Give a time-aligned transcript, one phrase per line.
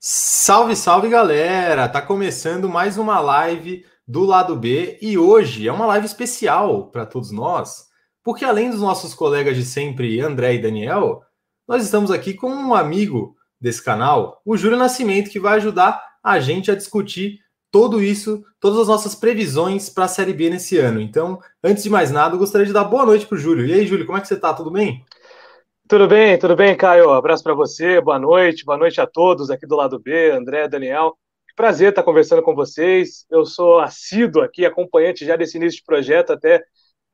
[0.00, 1.88] Salve, salve galera!
[1.88, 7.04] Tá começando mais uma live do lado B e hoje é uma live especial para
[7.04, 7.88] todos nós,
[8.24, 11.22] porque além dos nossos colegas de sempre, André e Daniel,
[11.68, 16.40] nós estamos aqui com um amigo desse canal, o Júlio Nascimento, que vai ajudar a
[16.40, 17.41] gente a discutir
[17.72, 21.00] tudo isso, todas as nossas previsões para a Série B nesse ano.
[21.00, 23.64] Então, antes de mais nada, eu gostaria de dar boa noite para o Júlio.
[23.64, 24.52] E aí, Júlio, como é que você tá?
[24.52, 25.02] Tudo bem?
[25.88, 27.10] Tudo bem, tudo bem, Caio?
[27.10, 31.16] Abraço para você, boa noite, boa noite a todos aqui do lado B, André, Daniel.
[31.56, 33.26] Prazer estar conversando com vocês.
[33.30, 36.62] Eu sou assíduo aqui, acompanhante já desse início de projeto, até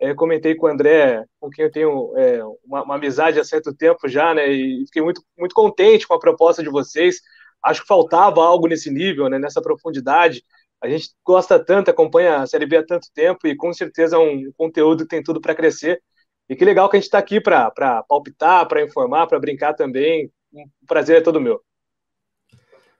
[0.00, 3.72] é, comentei com o André, com quem eu tenho é, uma, uma, amizade há certo
[3.74, 4.48] tempo já, né?
[4.48, 7.20] E fiquei muito, muito contente com a proposta de vocês.
[7.64, 10.42] Acho que faltava algo nesse nível, né, nessa profundidade.
[10.82, 14.18] A gente gosta tanto, acompanha a Série B há tanto tempo e com certeza é
[14.18, 16.00] um conteúdo que tem tudo para crescer.
[16.48, 17.70] E que legal que a gente está aqui para
[18.08, 20.30] palpitar, para informar, para brincar também.
[20.52, 21.60] Um prazer é todo meu.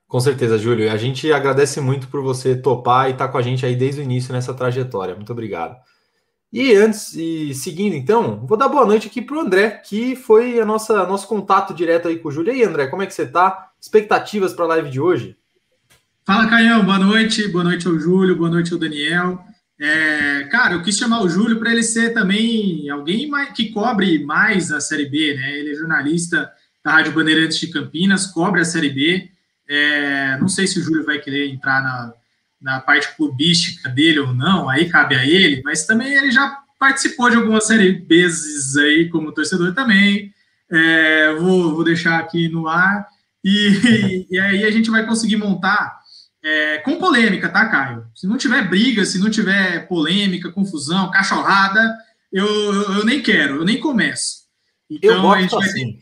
[0.06, 0.90] Com certeza, Júlio.
[0.90, 4.00] A gente agradece muito por você topar e estar tá com a gente aí desde
[4.00, 5.14] o início nessa trajetória.
[5.14, 5.76] Muito obrigado.
[6.50, 10.58] E antes, e seguindo então, vou dar boa noite aqui para o André, que foi
[10.58, 12.52] a nossa nosso contato direto aí com o Júlio.
[12.52, 13.67] E aí, André, como é que você está?
[13.80, 15.36] Expectativas para a live de hoje?
[16.24, 16.84] Fala, Caião.
[16.84, 17.46] Boa noite.
[17.48, 19.44] Boa noite ao Júlio, boa noite ao Daniel.
[19.80, 24.72] É, cara, eu quis chamar o Júlio para ele ser também alguém que cobre mais
[24.72, 25.56] a Série B, né?
[25.56, 26.50] Ele é jornalista
[26.84, 29.30] da Rádio Bandeirantes de Campinas, cobre a Série B.
[29.68, 32.12] É, não sei se o Júlio vai querer entrar na,
[32.60, 37.30] na parte clubística dele ou não, aí cabe a ele, mas também ele já participou
[37.30, 40.34] de algumas Série Bs aí como torcedor também.
[40.70, 43.06] É, vou, vou deixar aqui no ar.
[43.48, 45.98] E, e aí a gente vai conseguir montar
[46.44, 48.06] é, com polêmica, tá, Caio?
[48.14, 51.96] Se não tiver briga, se não tiver polêmica, confusão, cachorrada,
[52.32, 54.46] eu, eu, eu nem quero, eu nem começo.
[54.90, 55.98] Então, eu gosto assim.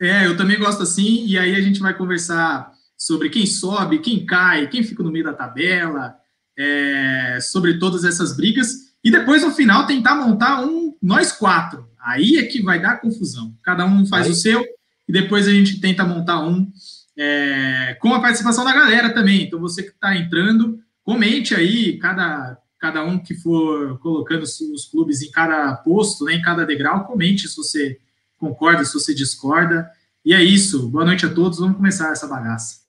[0.00, 0.10] Vai...
[0.10, 4.24] É, eu também gosto assim, e aí a gente vai conversar sobre quem sobe, quem
[4.24, 6.14] cai, quem fica no meio da tabela,
[6.56, 8.72] é, sobre todas essas brigas,
[9.02, 11.88] e depois no final tentar montar um nós quatro.
[12.00, 13.54] Aí é que vai dar confusão.
[13.62, 14.32] Cada um faz aí.
[14.32, 14.64] o seu,
[15.08, 16.70] e depois a gente tenta montar um
[17.16, 19.42] é, com a participação da galera também.
[19.42, 25.22] Então, você que está entrando, comente aí, cada, cada um que for colocando os clubes
[25.22, 27.98] em cada posto, né, em cada degrau, comente se você
[28.38, 29.88] concorda, se você discorda.
[30.24, 30.88] E é isso.
[30.88, 31.58] Boa noite a todos.
[31.58, 32.84] Vamos começar essa bagaça.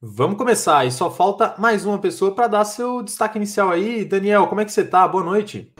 [0.00, 0.86] Vamos começar.
[0.86, 4.04] E só falta mais uma pessoa para dar seu destaque inicial aí.
[4.04, 5.08] Daniel, como é que você está?
[5.08, 5.72] Boa noite.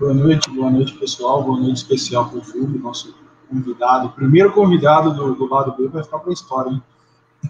[0.00, 1.44] Boa noite, boa noite, pessoal.
[1.44, 3.14] Boa noite especial para o Júlio, nosso
[3.54, 6.82] convidado, o primeiro convidado do, do lado B vai ficar para a história, hein?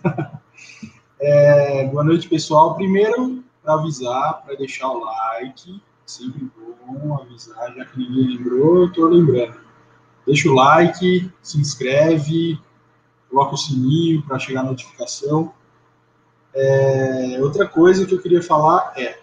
[1.19, 2.75] é, boa noite, pessoal.
[2.75, 6.50] Primeiro, para avisar, para deixar o like, sempre
[6.87, 9.59] bom avisar, já que ninguém lembrou, eu estou lembrando.
[10.26, 12.60] Deixa o like, se inscreve,
[13.31, 15.53] coloca o sininho para chegar a notificação.
[16.54, 19.19] É, outra coisa que eu queria falar é,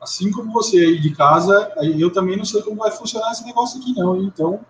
[0.00, 3.80] assim como você aí de casa, eu também não sei como vai funcionar esse negócio
[3.80, 4.60] aqui não, então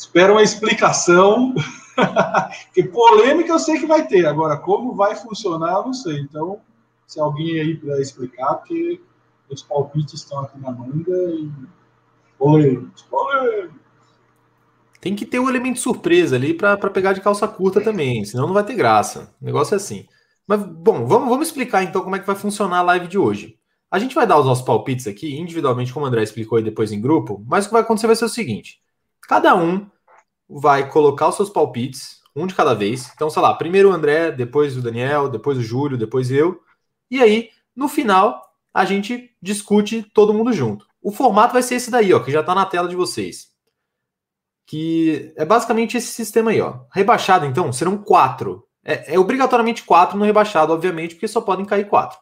[0.00, 1.54] Espero uma explicação,
[2.64, 6.20] porque polêmica eu sei que vai ter, agora como vai funcionar eu não sei.
[6.20, 6.58] Então,
[7.06, 8.98] se alguém aí puder explicar, porque
[9.50, 11.50] os palpites estão aqui na manga e
[12.38, 13.78] polêmicos, polêmicos.
[15.02, 18.54] Tem que ter um elemento surpresa ali para pegar de calça curta também, senão não
[18.54, 19.34] vai ter graça.
[19.38, 20.06] O negócio é assim.
[20.46, 23.58] Mas, bom, vamos, vamos explicar então como é que vai funcionar a live de hoje.
[23.90, 26.90] A gente vai dar os nossos palpites aqui, individualmente, como o André explicou e depois
[26.90, 28.80] em grupo, mas o que vai acontecer vai ser o seguinte:
[29.30, 29.88] Cada um
[30.48, 33.12] vai colocar os seus palpites, um de cada vez.
[33.14, 36.60] Então, sei lá, primeiro o André, depois o Daniel, depois o Júlio, depois eu.
[37.08, 38.42] E aí, no final,
[38.74, 40.84] a gente discute todo mundo junto.
[41.00, 43.52] O formato vai ser esse daí, ó, que já está na tela de vocês.
[44.66, 46.80] Que é basicamente esse sistema aí, ó.
[46.92, 48.66] Rebaixado, então, serão quatro.
[48.84, 52.18] É, é obrigatoriamente quatro no rebaixado, obviamente, porque só podem cair quatro.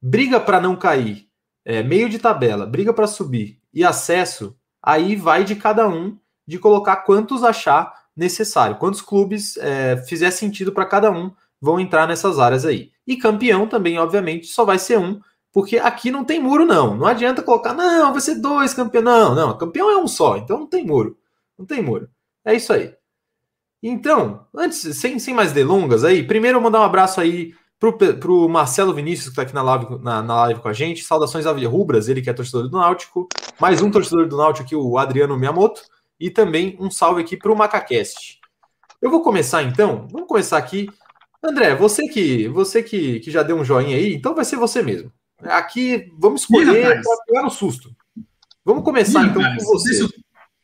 [0.00, 1.26] Briga para não cair,
[1.64, 6.58] é, meio de tabela, briga para subir e acesso aí vai de cada um de
[6.58, 11.30] colocar quantos achar necessário, quantos clubes é, fizer sentido para cada um
[11.60, 12.90] vão entrar nessas áreas aí.
[13.06, 15.20] E campeão também, obviamente, só vai ser um,
[15.52, 16.96] porque aqui não tem muro, não.
[16.96, 19.04] Não adianta colocar, não, vai ser dois campeões.
[19.04, 21.16] Não, não, campeão é um só, então não tem muro.
[21.56, 22.08] Não tem muro.
[22.44, 22.92] É isso aí.
[23.82, 27.54] Então, antes, sem, sem mais delongas aí, primeiro eu mandar um abraço aí
[27.90, 31.02] para o Marcelo Vinícius, que está aqui na live, na, na, live com a gente.
[31.02, 33.28] Saudações Rubras, ele que é torcedor do Náutico.
[33.58, 35.82] Mais um torcedor do Náutico aqui, o Adriano Miyamoto.
[36.20, 38.38] E também um salve aqui para o Macacast.
[39.00, 40.88] Eu vou começar então, vamos começar aqui
[41.44, 44.80] André, você que você que, que já deu um joinha aí, então vai ser você
[44.80, 45.12] mesmo.
[45.42, 47.90] Aqui vamos escolher para pegar no susto.
[48.64, 50.06] Vamos começar Ih, então com você.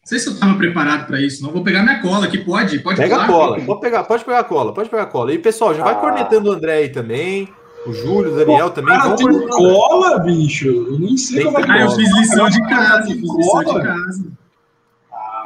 [0.09, 2.79] Sei se eu estava preparado para isso, não vou pegar minha cola aqui, pode?
[2.79, 5.35] Pode Pega a cola, pode pegar, pode pegar a cola, pode pegar a cola.
[5.35, 5.97] E pessoal, já vai ah.
[5.99, 7.47] cornetando o André aí também.
[7.87, 8.99] O Júlio, o Daniel Pô, também.
[8.99, 10.67] Cara, tem cola, bicho.
[10.67, 13.65] Eu nem sei tem como é que Ah, eu fiz lição de casa, fiz lição
[13.65, 14.33] de casa.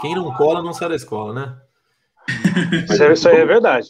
[0.01, 1.57] Quem não cola não sai da escola, né?
[2.89, 3.89] Mas isso aí é verdade.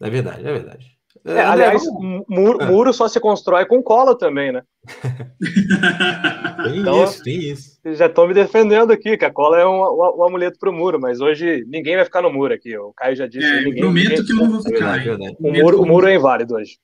[0.00, 0.86] É verdade, é verdade.
[1.24, 1.82] É, aliás,
[2.28, 4.62] muro, muro, só se constrói com cola também, né?
[6.72, 7.80] tem então, isso, tem isso.
[7.84, 10.72] Já estão me defendendo aqui, que a cola é um, um, um amuleto para o
[10.72, 12.76] muro, mas hoje ninguém vai ficar no muro aqui.
[12.76, 13.46] O Caio já disse.
[13.46, 15.00] É, ninguém, prometo ninguém que eu não vou ficar.
[15.00, 16.78] É verdade, o, muro, o muro é inválido hoje.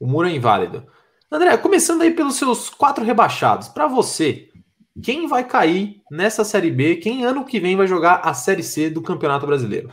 [0.00, 0.84] O muro é inválido.
[1.30, 4.48] André, começando aí pelos seus quatro rebaixados, para você,
[5.02, 6.96] quem vai cair nessa Série B?
[6.96, 9.90] Quem ano que vem vai jogar a Série C do Campeonato Brasileiro?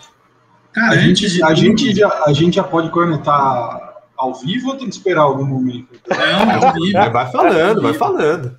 [0.71, 4.87] Cara, a gente, a, gente já, a gente já pode cornetar ao vivo ou tem
[4.87, 5.99] que esperar algum momento?
[6.07, 7.11] Não, ao vivo.
[7.11, 8.57] Vai falando, vai falando.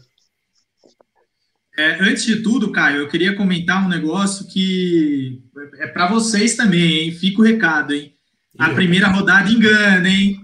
[1.79, 5.43] É, antes de tudo, Caio, eu queria comentar um negócio que
[5.79, 7.13] é para vocês também, hein?
[7.13, 8.15] Fica o recado, hein?
[8.59, 10.41] A primeira rodada engana, hein?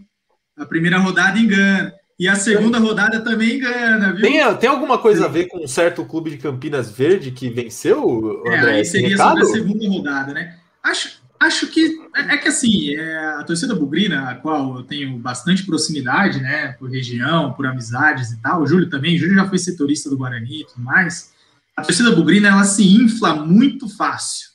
[0.57, 1.95] A primeira rodada engana.
[2.19, 4.21] E a segunda rodada também engana, viu?
[4.21, 8.43] Tem, tem alguma coisa a ver com um certo clube de Campinas Verde que venceu?
[8.47, 10.57] André, é, aí seria sobre a segunda rodada, né?
[10.83, 15.19] Acho, Acho que é, é que assim, é, a torcida bugrina, a qual eu tenho
[15.19, 19.49] bastante proximidade, né, por região, por amizades e tal, o Júlio também, o Júlio já
[19.49, 21.33] foi setorista do Guarani e tudo mais.
[21.77, 24.51] A torcida bugrina ela se infla muito fácil.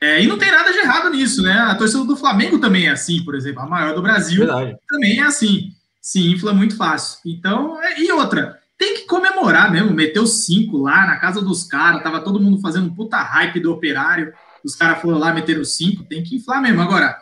[0.00, 1.52] É, e não tem nada de errado nisso, né?
[1.52, 4.76] A torcida do Flamengo também é assim, por exemplo, a maior do Brasil Verdade.
[4.88, 7.18] também é assim, se infla muito fácil.
[7.24, 12.02] Então, é, e outra, tem que comemorar mesmo, meteu cinco lá na casa dos caras,
[12.02, 14.32] tava todo mundo fazendo um puta hype do operário
[14.64, 16.80] os caras foram lá, meteram cinco, tem que inflar mesmo.
[16.80, 17.18] Agora,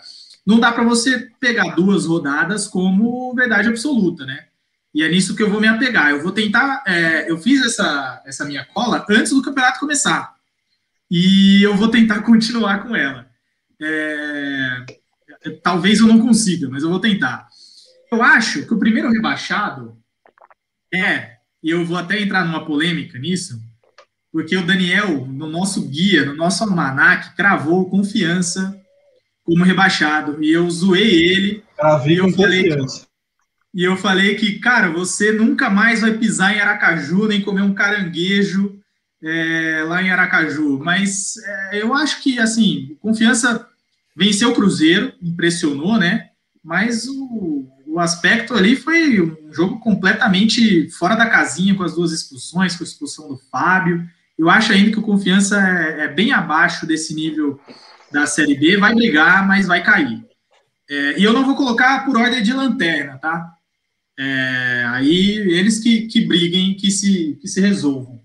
[0.47, 4.47] não dá para você pegar duas rodadas como verdade absoluta, né?
[4.93, 6.11] E é nisso que eu vou me apegar.
[6.11, 6.83] Eu vou tentar.
[6.87, 10.35] É, eu fiz essa, essa minha cola antes do campeonato começar.
[11.11, 13.29] E eu vou tentar continuar com ela.
[13.81, 14.85] É,
[15.63, 17.49] talvez eu não consiga, mas eu vou tentar.
[18.11, 19.97] Eu acho que o primeiro rebaixado
[20.93, 23.63] é, e eu vou até entrar numa polêmica nisso,
[24.33, 28.81] porque o Daniel, no nosso guia, no nosso almanac, cravou confiança
[29.43, 30.43] como rebaixado.
[30.43, 31.65] E eu zoei ele.
[31.77, 33.07] Cravei e eu falei confiança.
[33.75, 37.75] e eu falei que, cara, você nunca mais vai pisar em Aracaju, nem comer um
[37.75, 38.79] caranguejo
[39.23, 40.79] é, lá em Aracaju.
[40.79, 43.67] Mas é, eu acho que, assim, confiança
[44.17, 46.29] venceu o Cruzeiro, impressionou, né?
[46.63, 52.13] Mas o, o aspecto ali foi um jogo completamente fora da casinha, com as duas
[52.13, 54.09] expulsões, com a expulsão do Fábio.
[54.41, 57.61] Eu acho ainda que o Confiança é, é bem abaixo desse nível
[58.11, 60.25] da Série B, vai brigar, mas vai cair.
[60.89, 63.53] É, e eu não vou colocar por ordem de lanterna, tá?
[64.19, 68.23] É, aí eles que, que briguem, que se, que se resolvam.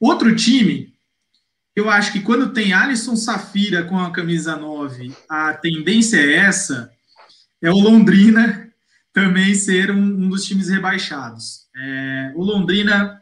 [0.00, 0.94] Outro time,
[1.76, 6.90] eu acho que quando tem Alisson Safira com a camisa 9, a tendência é essa,
[7.60, 8.72] é o Londrina
[9.12, 11.66] também ser um, um dos times rebaixados.
[11.76, 13.17] É, o Londrina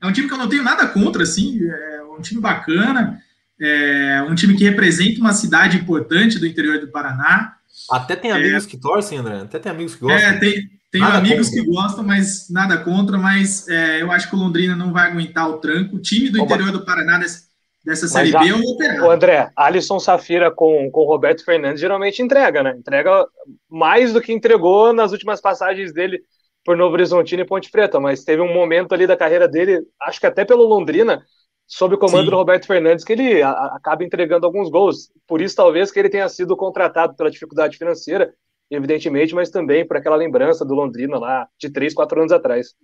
[0.00, 3.20] é um time que eu não tenho nada contra, assim, é um time bacana,
[3.60, 7.54] é um time que representa uma cidade importante do interior do Paraná.
[7.90, 9.40] Até tem amigos é, que torcem, André?
[9.40, 10.28] Até tem amigos que gostam?
[10.28, 11.62] É, tem, tem amigos contra.
[11.62, 15.48] que gostam, mas nada contra, mas é, eu acho que o Londrina não vai aguentar
[15.48, 15.96] o tranco.
[15.96, 17.48] O time do interior do Paraná desse,
[17.84, 19.04] dessa Série B é o Operário.
[19.04, 22.74] O André, Alisson Safira com, com Roberto Fernandes geralmente entrega, né?
[22.78, 23.26] Entrega
[23.68, 26.20] mais do que entregou nas últimas passagens dele
[26.64, 30.20] por Novo Horizontino e Ponte Preta, mas teve um momento ali da carreira dele, acho
[30.20, 31.22] que até pelo Londrina,
[31.66, 32.30] sob o comando Sim.
[32.30, 35.10] do Roberto Fernandes, que ele a, acaba entregando alguns gols.
[35.26, 38.32] Por isso, talvez, que ele tenha sido contratado pela dificuldade financeira,
[38.70, 42.74] evidentemente, mas também por aquela lembrança do Londrina lá de três, quatro anos atrás.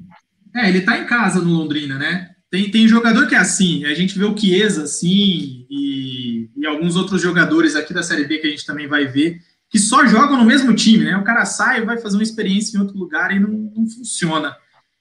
[0.54, 2.30] É, ele tá em casa no Londrina, né?
[2.50, 6.94] Tem, tem jogador que é assim, a gente vê o Chiesa assim, e, e alguns
[6.94, 9.40] outros jogadores aqui da Série B que a gente também vai ver,
[9.74, 11.16] que só jogam no mesmo time, né?
[11.16, 14.56] O cara sai, vai fazer uma experiência em outro lugar e não, não funciona.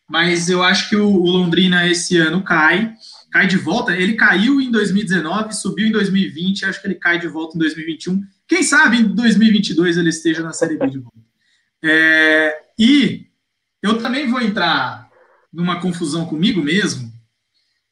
[0.09, 2.91] Mas eu acho que o, o, Londrina esse ano cai,
[3.31, 3.95] cai de volta.
[3.95, 8.19] Ele caiu em 2019, subiu em 2020, acho que ele cai de volta em 2021.
[8.47, 11.19] Quem sabe em 2022 ele esteja na Série B de volta.
[11.83, 13.27] É, e
[13.79, 15.07] eu também vou entrar
[15.53, 17.13] numa confusão comigo mesmo,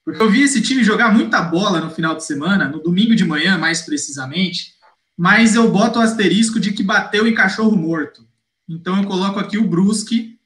[0.04, 3.24] porque eu vi esse time jogar muita bola no final de semana, no domingo de
[3.24, 4.81] manhã, mais precisamente
[5.22, 8.28] mas eu boto o asterisco de que bateu em cachorro morto.
[8.68, 10.40] Então eu coloco aqui o Brusque,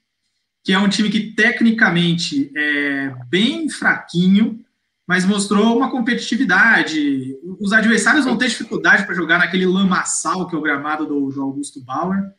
[0.61, 4.59] que é um time que tecnicamente é bem fraquinho,
[5.07, 7.37] mas mostrou uma competitividade.
[7.57, 11.41] Os adversários vão ter dificuldade para jogar naquele lamaçal que é o gramado do, do
[11.41, 12.33] Augusto Bauer.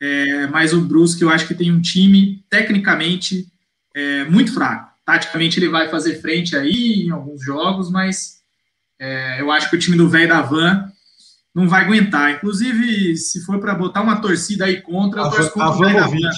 [0.00, 3.48] é, mas o Brusque eu acho que tem um time tecnicamente
[3.92, 4.88] é, muito fraco.
[5.04, 8.40] Taticamente ele vai fazer frente aí em alguns jogos, mas
[9.00, 10.91] é, eu acho que o time do velho da Van
[11.54, 12.32] não vai aguentar.
[12.32, 15.92] Inclusive, se for para botar uma torcida aí contra, eu torço contra o.
[15.92, 16.30] Tá?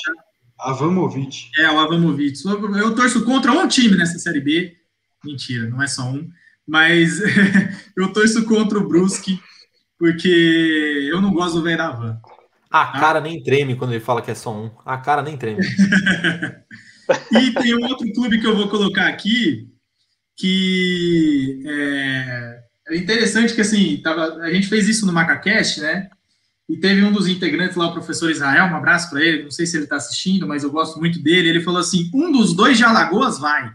[0.59, 1.51] Avamovic.
[1.59, 2.39] É, o Avamovic.
[2.79, 4.77] Eu torço contra um time nessa Série B.
[5.25, 6.29] Mentira, não é só um.
[6.67, 7.21] Mas
[7.97, 9.41] eu torço contra o Brusque,
[9.99, 12.19] porque eu não gosto do velho da Van.
[12.71, 14.71] A cara nem treme quando ele fala que é só um.
[14.85, 15.61] A cara nem treme.
[17.33, 19.69] e tem um outro clube que eu vou colocar aqui,
[20.37, 26.11] que é, é interessante que assim, tava, a gente fez isso no Macacast, né?
[26.69, 29.67] E teve um dos integrantes lá, o professor Israel, um abraço para ele, não sei
[29.67, 31.49] se ele está assistindo, mas eu gosto muito dele.
[31.49, 33.73] Ele falou assim: um dos dois de Alagoas vai.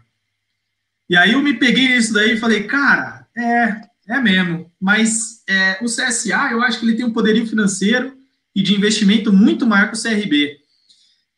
[1.10, 4.72] E aí eu me peguei nisso daí e falei, cara, é, é mesmo.
[4.80, 8.16] Mas é, o CSA, eu acho que ele tem um poderio financeiro
[8.56, 10.58] e de investimento muito maior que o CRB.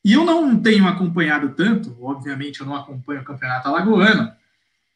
[0.04, 4.32] E eu não tenho acompanhado tanto, obviamente eu não acompanho o campeonato alagoano,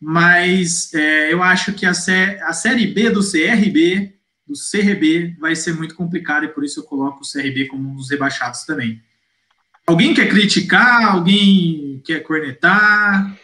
[0.08, 4.14] mas é, eu acho que a, sé a Série B do CRB,
[4.46, 7.96] do CRB, vai ser muito complicada e por isso eu coloco o CRB como um
[7.96, 9.02] dos rebaixados também.
[9.88, 11.16] Alguém quer criticar?
[11.16, 13.36] Alguém quer cornetar?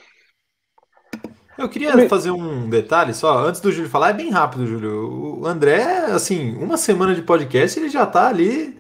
[1.58, 5.40] Eu queria fazer um detalhe só, antes do Júlio falar, é bem rápido, Júlio.
[5.40, 8.80] O André, assim, uma semana de podcast, ele já tá ali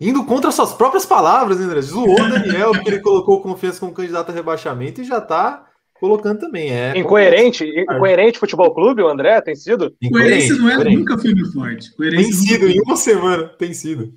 [0.00, 1.82] indo contra suas próprias palavras, né, André?
[1.82, 5.65] Zoou o Daniel, porque ele colocou confiança como candidato a rebaixamento e já tá
[6.00, 6.70] colocando também.
[6.70, 9.94] É incoerente, incoerente futebol clube, o André tem sido?
[10.10, 10.96] Coerência não é coerente.
[10.96, 11.94] nunca foi muito forte.
[11.94, 14.14] Coerência tem sido, em uma semana, tem sido.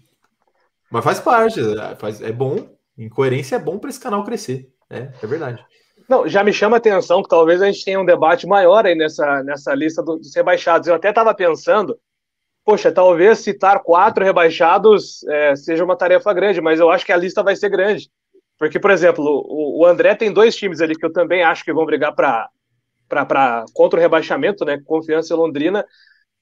[0.92, 2.68] Mas faz parte, é, faz, é bom.
[2.98, 4.70] Incoerência é bom para esse canal crescer.
[4.90, 5.64] É, é verdade.
[6.10, 8.96] Não, já me chama a atenção que talvez a gente tenha um debate maior aí
[8.96, 10.88] nessa, nessa lista dos rebaixados.
[10.88, 12.00] Eu até estava pensando,
[12.66, 17.18] poxa, talvez citar quatro rebaixados é, seja uma tarefa grande, mas eu acho que a
[17.18, 18.10] lista vai ser grande.
[18.60, 21.72] Porque, por exemplo, o, o André tem dois times ali que eu também acho que
[21.72, 22.50] vão brigar para
[23.74, 24.80] contra o rebaixamento, né?
[24.86, 25.86] Confiança e Londrina,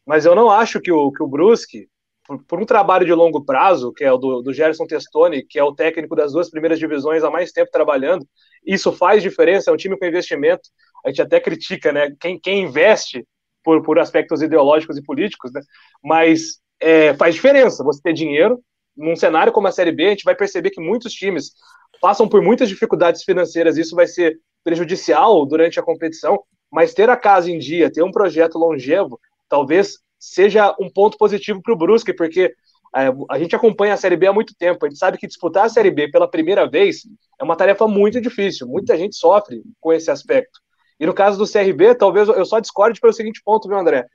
[0.06, 1.88] mas eu não acho que o, que o Brusque,
[2.26, 5.60] por, por, um trabalho de longo prazo, que é o do, do Gerson Testoni, que
[5.60, 8.28] é o técnico das duas primeiras divisões há mais tempo trabalhando,
[8.66, 10.70] isso faz diferença, é um time com investimento.
[11.06, 12.14] A gente até critica, né?
[12.20, 13.26] Quem, quem investe
[13.64, 15.62] por, por aspectos ideológicos e políticos, né?
[16.04, 18.60] Mas é, faz diferença você ter dinheiro.
[18.96, 21.52] Num cenário como a Série B, a gente vai perceber que muitos times
[22.02, 27.16] passam por muitas dificuldades financeiras, isso vai ser prejudicial durante a competição, mas ter a
[27.16, 32.14] casa em dia, ter um projeto longevo, talvez seja um ponto positivo para o Brusque,
[32.14, 32.54] porque
[32.96, 35.66] é, a gente acompanha a Série B há muito tempo, a gente sabe que disputar
[35.66, 37.04] a Série B pela primeira vez
[37.40, 40.60] é uma tarefa muito difícil, muita gente sofre com esse aspecto.
[41.00, 44.06] E no caso do CRB, talvez eu só discorde pelo seguinte ponto, viu, André?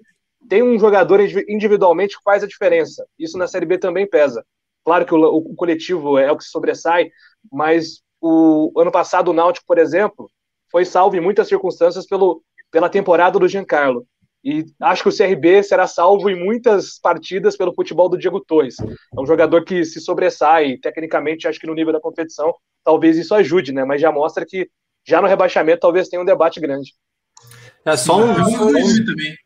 [0.49, 3.07] Tem um jogador individualmente que faz a diferença.
[3.17, 4.45] Isso na Série B também pesa.
[4.85, 7.09] Claro que o, o coletivo é o que sobressai,
[7.51, 10.31] mas o ano passado o Náutico, por exemplo,
[10.71, 14.07] foi salvo em muitas circunstâncias pelo, pela temporada do Giancarlo.
[14.45, 18.77] E acho que o CRB será salvo em muitas partidas pelo futebol do Diego Torres.
[18.81, 23.35] É um jogador que se sobressai, tecnicamente, acho que no nível da competição, talvez isso
[23.35, 23.85] ajude, né?
[23.85, 24.69] Mas já mostra que
[25.07, 26.93] já no rebaixamento talvez tenha um debate grande.
[27.85, 28.35] É só um.
[28.35, 29.37] também.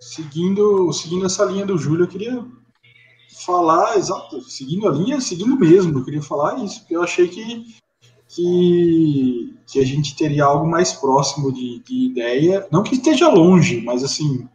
[0.00, 2.44] Seguindo, seguindo essa linha do Júlio, eu queria
[3.44, 7.66] falar, exato, seguindo a linha, seguindo mesmo, eu queria falar isso, porque eu achei que
[8.28, 13.80] que, que a gente teria algo mais próximo de, de ideia, não que esteja longe,
[13.80, 14.46] mas assim,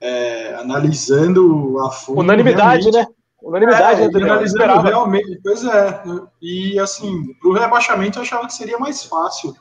[0.00, 2.20] é, analisando a fundo.
[2.20, 3.06] Unanimidade, né?
[3.42, 6.02] Unanimidade, é, né, analisando realmente, pois é.
[6.40, 9.54] E assim, para o rebaixamento eu achava que seria mais fácil.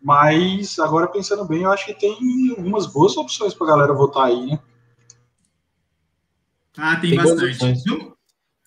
[0.00, 2.16] Mas agora pensando bem, eu acho que tem
[2.56, 4.58] algumas boas opções para galera votar aí, né?
[6.76, 7.82] Ah, tem, tem bastante.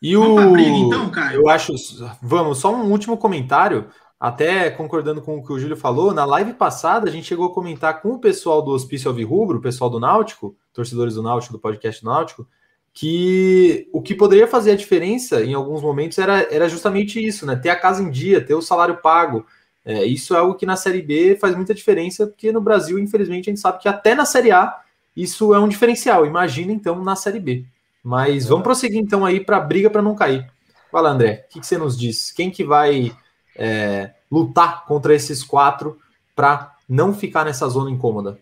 [0.01, 0.51] E o.
[0.51, 1.41] Briga, então, Caio?
[1.41, 1.73] Eu acho.
[2.21, 3.89] Vamos, só um último comentário.
[4.19, 7.53] Até concordando com o que o Júlio falou, na live passada a gente chegou a
[7.53, 11.59] comentar com o pessoal do Hospício Alvirrubro, o pessoal do Náutico, torcedores do Náutico, do
[11.59, 12.47] podcast do Náutico,
[12.93, 17.57] que o que poderia fazer a diferença em alguns momentos era, era justamente isso, né?
[17.57, 19.45] Ter a casa em dia, ter o salário pago.
[19.83, 23.49] É, isso é algo que na Série B faz muita diferença, porque no Brasil, infelizmente,
[23.49, 24.79] a gente sabe que até na Série A
[25.15, 26.25] isso é um diferencial.
[26.25, 27.65] Imagina então na Série B.
[28.05, 30.47] Mas vamos prosseguir então aí para a briga para não cair.
[30.91, 32.31] Fala, André, o que, que, você nos diz?
[32.31, 33.11] Quem que vai
[33.55, 35.99] é, lutar contra esses quatro
[36.35, 38.37] para não ficar nessa zona incômoda?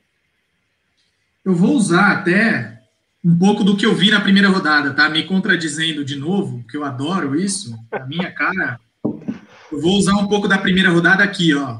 [1.45, 2.81] Eu vou usar até
[3.23, 5.07] um pouco do que eu vi na primeira rodada, tá?
[5.07, 8.77] Me contradizendo de novo, que eu adoro isso, a minha cara.
[9.05, 11.79] Eu vou usar um pouco da primeira rodada aqui, ó.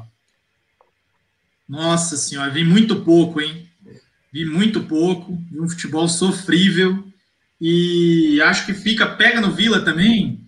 [1.68, 3.68] Nossa senhora, vi muito pouco, hein?
[4.32, 7.12] Vi muito pouco, vi um futebol sofrível
[7.66, 10.38] E acho que fica, pega no Vila também,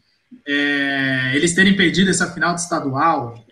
[0.47, 3.43] é, eles terem perdido essa final de estadual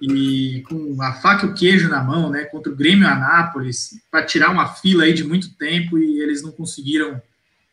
[0.00, 4.24] e com a faca e o queijo na mão, né, contra o Grêmio Anápolis, para
[4.24, 7.20] tirar uma fila aí de muito tempo e eles não conseguiram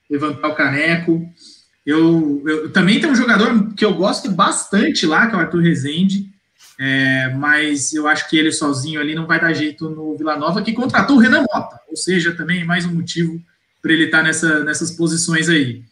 [0.10, 1.32] levantar o caneco.
[1.86, 5.62] Eu, eu também tem um jogador que eu gosto bastante lá, que é o Arthur
[5.62, 6.32] Rezende,
[6.80, 10.64] é, mas eu acho que ele sozinho ali não vai dar jeito no Vila Nova,
[10.64, 13.40] que contratou o Renan Mota, ou seja, também mais um motivo
[13.82, 15.84] para ele estar tá nessa, nessas posições aí.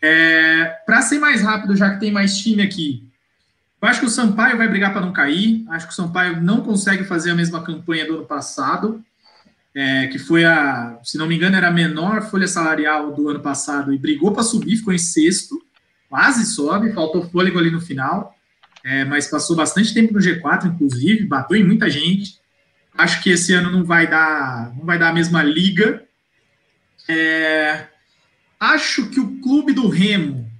[0.00, 3.08] É, para ser mais rápido, já que tem mais time aqui,
[3.80, 5.64] eu acho que o Sampaio vai brigar para não cair.
[5.70, 9.04] Acho que o Sampaio não consegue fazer a mesma campanha do ano passado,
[9.74, 13.40] é, que foi a, se não me engano, era a menor folha salarial do ano
[13.40, 15.56] passado e brigou para subir, ficou em sexto,
[16.08, 18.34] quase sobe, faltou fôlego ali no final,
[18.84, 22.38] é, mas passou bastante tempo no G4, inclusive, bateu em muita gente.
[22.96, 26.02] Acho que esse ano não vai dar, não vai dar a mesma liga.
[27.08, 27.86] É,
[28.60, 30.50] acho que o clube do Remo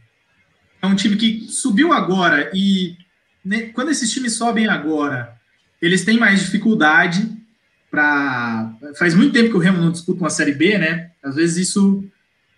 [0.80, 2.96] é um time que subiu agora e
[3.44, 5.36] né, quando esses times sobem agora,
[5.80, 7.38] eles têm mais dificuldade
[7.90, 8.72] para.
[8.98, 11.10] Faz muito tempo que o Remo não disputa uma Série B, né?
[11.22, 12.04] Às vezes isso,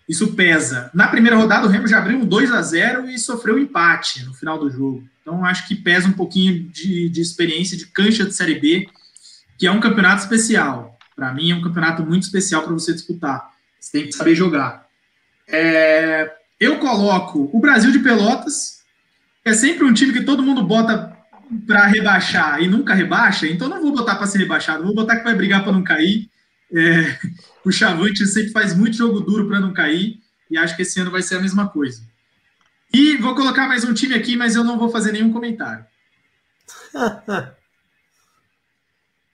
[0.07, 0.89] isso pesa.
[0.93, 4.25] Na primeira rodada, o Remo já abriu um 2 a 0 e sofreu um empate
[4.25, 5.03] no final do jogo.
[5.21, 8.87] Então, acho que pesa um pouquinho de, de experiência de cancha de Série B,
[9.57, 10.97] que é um campeonato especial.
[11.15, 13.50] Para mim, é um campeonato muito especial para você disputar.
[13.81, 14.85] Você tem que saber jogar.
[15.47, 18.81] É, eu coloco o Brasil de Pelotas
[19.43, 21.17] é sempre um time que todo mundo bota
[21.65, 25.23] para rebaixar e nunca rebaixa, então não vou botar para ser rebaixado, vou botar que
[25.23, 26.29] vai brigar para não cair.
[26.71, 27.17] É,
[27.65, 30.19] o Chavante sempre faz muito jogo duro para não cair
[30.49, 32.03] e acho que esse ano vai ser a mesma coisa.
[32.93, 35.83] E vou colocar mais um time aqui, mas eu não vou fazer nenhum comentário.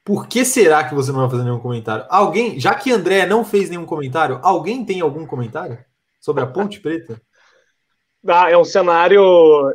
[0.07, 2.05] Por que será que você não vai fazer nenhum comentário?
[2.09, 5.77] Alguém, já que André não fez nenhum comentário, alguém tem algum comentário
[6.21, 7.21] sobre a Ponte Preta?
[8.29, 9.21] Ah, é um cenário.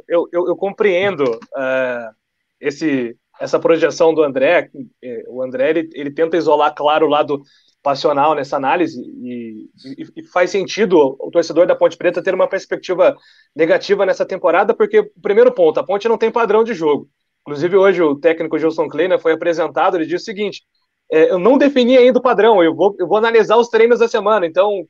[0.06, 2.14] Eu, eu, eu compreendo uh,
[2.60, 4.68] esse, essa projeção do André.
[5.02, 7.40] É, o André ele, ele tenta isolar, claro, o lado
[7.82, 12.48] passional nessa análise e, e, e, faz sentido o torcedor da Ponte Preta ter uma
[12.48, 13.16] perspectiva
[13.56, 17.08] negativa nessa temporada, porque primeiro ponto, a Ponte não tem padrão de jogo.
[17.42, 20.62] Inclusive hoje o técnico Gilson Kleiner foi apresentado, ele disse o seguinte:
[21.10, 24.08] é, eu não defini ainda o padrão, eu vou, eu vou analisar os treinos da
[24.08, 24.46] semana.
[24.46, 24.86] Então,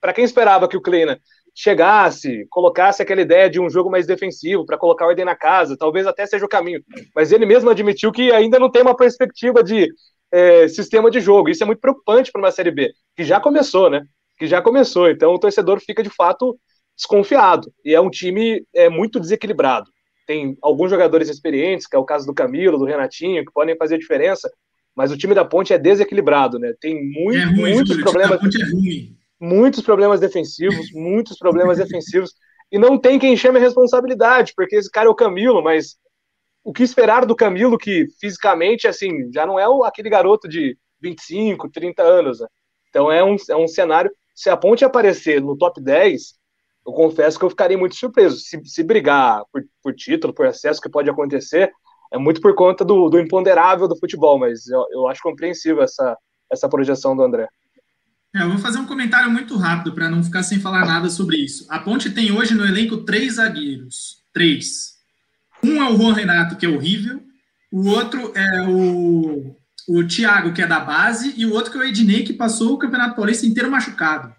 [0.00, 1.20] para quem esperava que o Kleiner
[1.54, 6.06] chegasse, colocasse aquela ideia de um jogo mais defensivo para colocar ordem na casa, talvez
[6.06, 6.82] até seja o caminho.
[7.14, 9.88] Mas ele mesmo admitiu que ainda não tem uma perspectiva de
[10.32, 11.50] é, sistema de jogo.
[11.50, 14.02] Isso é muito preocupante para uma Série B, que já começou, né?
[14.38, 15.10] Que já começou.
[15.10, 16.58] Então o torcedor fica de fato
[16.96, 17.70] desconfiado.
[17.84, 19.90] E é um time é, muito desequilibrado.
[20.26, 23.98] Tem alguns jogadores experientes, que é o caso do Camilo, do Renatinho, que podem fazer
[23.98, 24.50] diferença,
[24.94, 26.74] mas o time da Ponte é desequilibrado, né?
[26.80, 28.40] Tem muito, é ruim, muitos problemas.
[28.40, 32.32] É muitos problemas defensivos, muitos problemas defensivos,
[32.70, 35.96] e não tem quem chame a responsabilidade, porque esse cara é o Camilo, mas
[36.64, 41.68] o que esperar do Camilo, que fisicamente, assim, já não é aquele garoto de 25,
[41.68, 42.46] 30 anos, né?
[42.88, 44.10] Então é um, é um cenário.
[44.34, 46.34] Se a Ponte aparecer no top 10,
[46.86, 48.36] eu confesso que eu ficaria muito surpreso.
[48.36, 51.70] Se, se brigar por, por título, por acesso, que pode acontecer,
[52.12, 56.16] é muito por conta do, do imponderável do futebol, mas eu, eu acho compreensível essa,
[56.50, 57.48] essa projeção do André.
[58.34, 61.36] É, eu vou fazer um comentário muito rápido para não ficar sem falar nada sobre
[61.36, 61.66] isso.
[61.68, 64.22] A Ponte tem hoje no elenco três zagueiros.
[64.32, 64.94] Três.
[65.62, 67.22] Um é o Juan Renato, que é horrível.
[67.70, 69.54] O outro é o,
[69.88, 71.34] o Thiago, que é da base.
[71.36, 74.34] E o outro que é o Ednei, que passou o Campeonato Paulista inteiro machucado.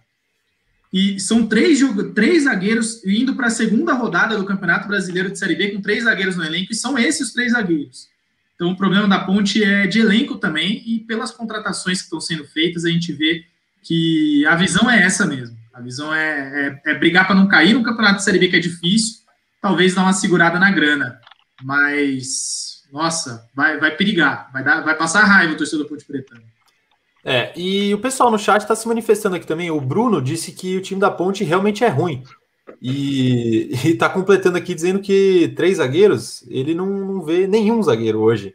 [0.94, 1.80] E são três,
[2.14, 6.04] três zagueiros indo para a segunda rodada do Campeonato Brasileiro de Série B com três
[6.04, 6.72] zagueiros no elenco.
[6.72, 8.08] E são esses os três zagueiros.
[8.54, 10.84] Então o problema da Ponte é de elenco também.
[10.86, 13.44] E pelas contratações que estão sendo feitas, a gente vê
[13.82, 15.58] que a visão é essa mesmo.
[15.74, 18.56] A visão é, é, é brigar para não cair no campeonato de Série B, que
[18.56, 19.22] é difícil,
[19.60, 21.20] talvez dar uma segurada na grana.
[21.64, 26.40] Mas, nossa, vai, vai perigar, vai, dar, vai passar raiva o torcedor Ponte Preta.
[27.26, 29.72] É, e o pessoal no chat está se manifestando aqui também.
[29.72, 32.24] O Bruno disse que o time da Ponte realmente é ruim.
[32.82, 38.54] E está completando aqui dizendo que três zagueiros, ele não, não vê nenhum zagueiro hoje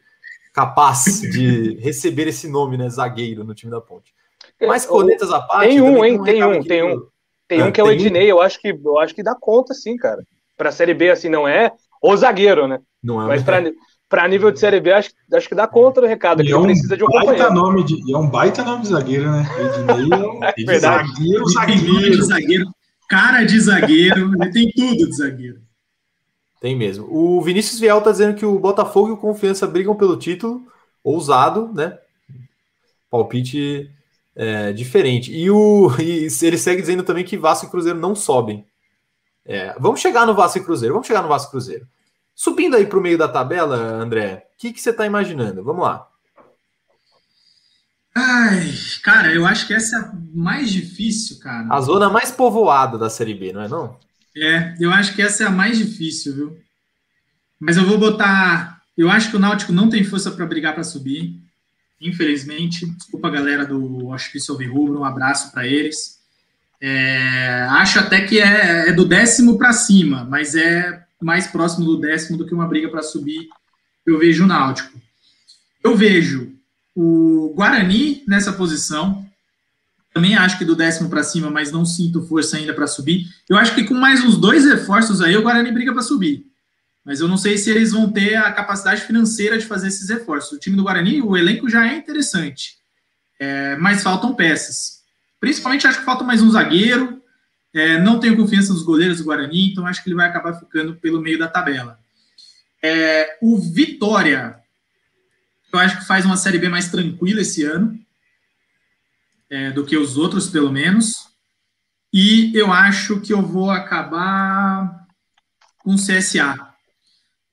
[0.53, 2.89] capaz de receber esse nome, né?
[2.91, 4.13] Zagueiro no time da Ponte.
[4.61, 5.69] Mas cornetas à parte.
[5.69, 6.23] Tem um, hein?
[6.23, 7.07] Tem um, tem um.
[7.47, 9.97] Tem um que é o Ednei, eu acho que eu acho que dá conta, sim,
[9.97, 10.23] cara.
[10.57, 12.81] Pra Série B, assim, não é o zagueiro, né?
[13.03, 13.27] Não é.
[13.27, 13.63] Mas pra,
[14.09, 16.43] pra nível de Série B, acho, acho que dá conta do recado.
[16.43, 19.31] Que é um precisa de um baita nome de, É um baita nome de zagueiro,
[19.31, 19.47] né?
[19.59, 21.09] Ednei é um é verdade.
[21.09, 22.11] zagueiro, zagueiro.
[22.17, 22.67] De zagueiro.
[23.09, 25.61] Cara de zagueiro, ele tem tudo de zagueiro.
[26.61, 27.07] Tem mesmo.
[27.11, 30.63] O Vinícius Viel tá dizendo que o Botafogo e o Confiança brigam pelo título.
[31.05, 31.97] Ousado, né?
[33.11, 33.91] Palpite
[34.35, 35.33] É, diferente.
[35.33, 38.67] E, o, e ele segue dizendo também que Vasco e Cruzeiro não sobem.
[39.45, 40.95] É, vamos chegar no Vasco e Cruzeiro.
[40.95, 41.87] Vamos chegar no Vasco e Cruzeiro.
[42.39, 45.65] Subindo aí para o meio da tabela, André, o que, que você está imaginando?
[45.65, 46.07] Vamos lá.
[48.15, 48.73] Ai,
[49.03, 51.67] cara, eu acho que essa é a mais difícil, cara.
[51.69, 53.99] A zona mais povoada da Série B, não é não?
[54.37, 56.59] É, eu acho que essa é a mais difícil, viu?
[57.59, 58.83] Mas eu vou botar.
[58.97, 61.43] Eu acho que o Náutico não tem força para brigar para subir.
[62.01, 62.87] Infelizmente.
[62.87, 66.21] Desculpa, galera do Hospício Rubro, um abraço para eles.
[66.81, 71.99] É, acho até que é, é do décimo para cima, mas é mais próximo do
[71.99, 73.49] décimo do que uma briga para subir.
[74.07, 74.99] Eu vejo o Náutico.
[75.83, 76.53] Eu vejo
[76.95, 79.27] o Guarani nessa posição.
[80.13, 83.27] Também acho que do décimo para cima, mas não sinto força ainda para subir.
[83.49, 86.47] Eu acho que com mais uns dois reforços aí, o Guarani briga para subir.
[87.05, 90.53] Mas eu não sei se eles vão ter a capacidade financeira de fazer esses reforços.
[90.53, 92.77] O time do Guarani, o elenco já é interessante,
[93.39, 94.99] é, mas faltam peças.
[95.41, 97.18] Principalmente acho que falta mais um zagueiro.
[97.75, 100.97] É, não tenho confiança nos goleiros do Guarani, então acho que ele vai acabar ficando
[100.97, 101.99] pelo meio da tabela.
[102.83, 104.59] É, o Vitória,
[105.73, 107.99] eu acho que faz uma Série B mais tranquila esse ano,
[109.51, 111.29] é, do que os outros, pelo menos.
[112.13, 115.07] E eu acho que eu vou acabar
[115.79, 116.55] com o CSA.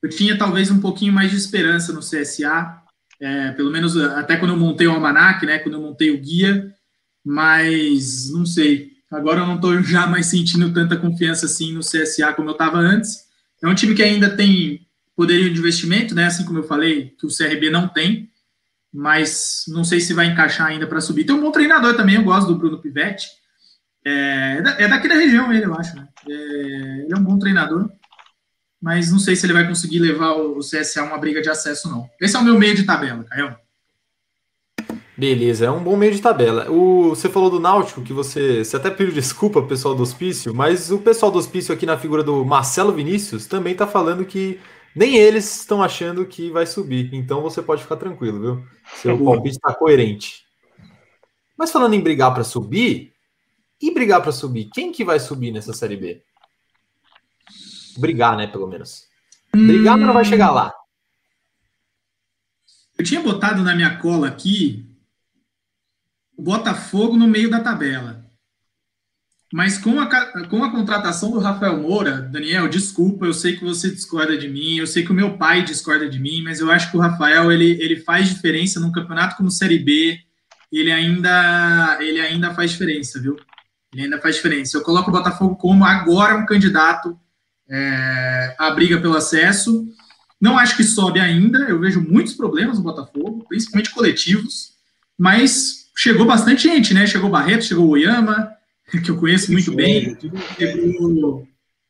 [0.02, 2.82] Eu tinha talvez um pouquinho mais de esperança no CSA,
[3.20, 6.74] é, pelo menos até quando eu montei o Almanac, né, quando eu montei o guia,
[7.24, 8.95] mas não sei.
[9.10, 12.78] Agora eu não estou já mais sentindo tanta confiança assim no CSA como eu estava
[12.78, 13.24] antes.
[13.62, 16.26] É um time que ainda tem poderio de investimento, né?
[16.26, 18.30] Assim como eu falei, que o CRB não tem,
[18.92, 21.24] mas não sei se vai encaixar ainda para subir.
[21.24, 23.28] Tem um bom treinador também, eu gosto do Bruno Pivetti.
[24.04, 26.06] É, é daqui da região ele, eu acho, né?
[26.28, 27.90] É, ele é um bom treinador,
[28.80, 31.88] mas não sei se ele vai conseguir levar o CSA a uma briga de acesso,
[31.88, 32.08] não.
[32.20, 33.56] Esse é o meu meio de tabela, Caio.
[35.18, 36.70] Beleza, é um bom meio de tabela.
[36.70, 40.54] O, você falou do Náutico, que você, você até pediu desculpa pro pessoal do hospício,
[40.54, 44.60] mas o pessoal do hospício aqui na figura do Marcelo Vinícius também tá falando que
[44.94, 47.14] nem eles estão achando que vai subir.
[47.14, 48.66] Então você pode ficar tranquilo, viu?
[48.96, 50.44] Seu palpite está coerente.
[51.56, 53.14] Mas falando em brigar para subir,
[53.80, 56.22] e brigar para subir, quem que vai subir nessa série B?
[57.98, 59.06] Brigar, né, pelo menos.
[59.54, 59.98] Brigar, hum...
[59.98, 60.74] mas não vai chegar lá.
[62.98, 64.85] Eu tinha botado na minha cola aqui
[66.36, 68.24] o Botafogo no meio da tabela.
[69.52, 70.06] Mas com a,
[70.48, 74.76] com a contratação do Rafael Moura, Daniel, desculpa, eu sei que você discorda de mim,
[74.76, 77.50] eu sei que o meu pai discorda de mim, mas eu acho que o Rafael
[77.52, 80.18] ele, ele faz diferença num campeonato como Série B,
[80.70, 83.36] ele ainda, ele ainda faz diferença, viu?
[83.94, 84.76] Ele ainda faz diferença.
[84.76, 87.18] Eu coloco o Botafogo como agora um candidato
[87.70, 89.86] é, à briga pelo acesso.
[90.40, 94.72] Não acho que sobe ainda, eu vejo muitos problemas no Botafogo, principalmente coletivos,
[95.16, 97.06] mas chegou bastante gente, né?
[97.06, 98.54] Chegou Barreto, chegou Oyama,
[99.02, 100.16] que eu conheço muito bem,
[101.00, 101.46] o,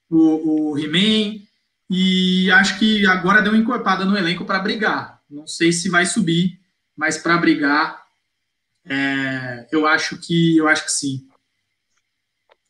[0.08, 1.42] o, o He-Man,
[1.90, 5.20] e acho que agora deu uma encorpada no elenco para brigar.
[5.28, 6.60] Não sei se vai subir,
[6.96, 8.06] mas para brigar,
[8.84, 11.26] é, eu acho que eu acho que sim.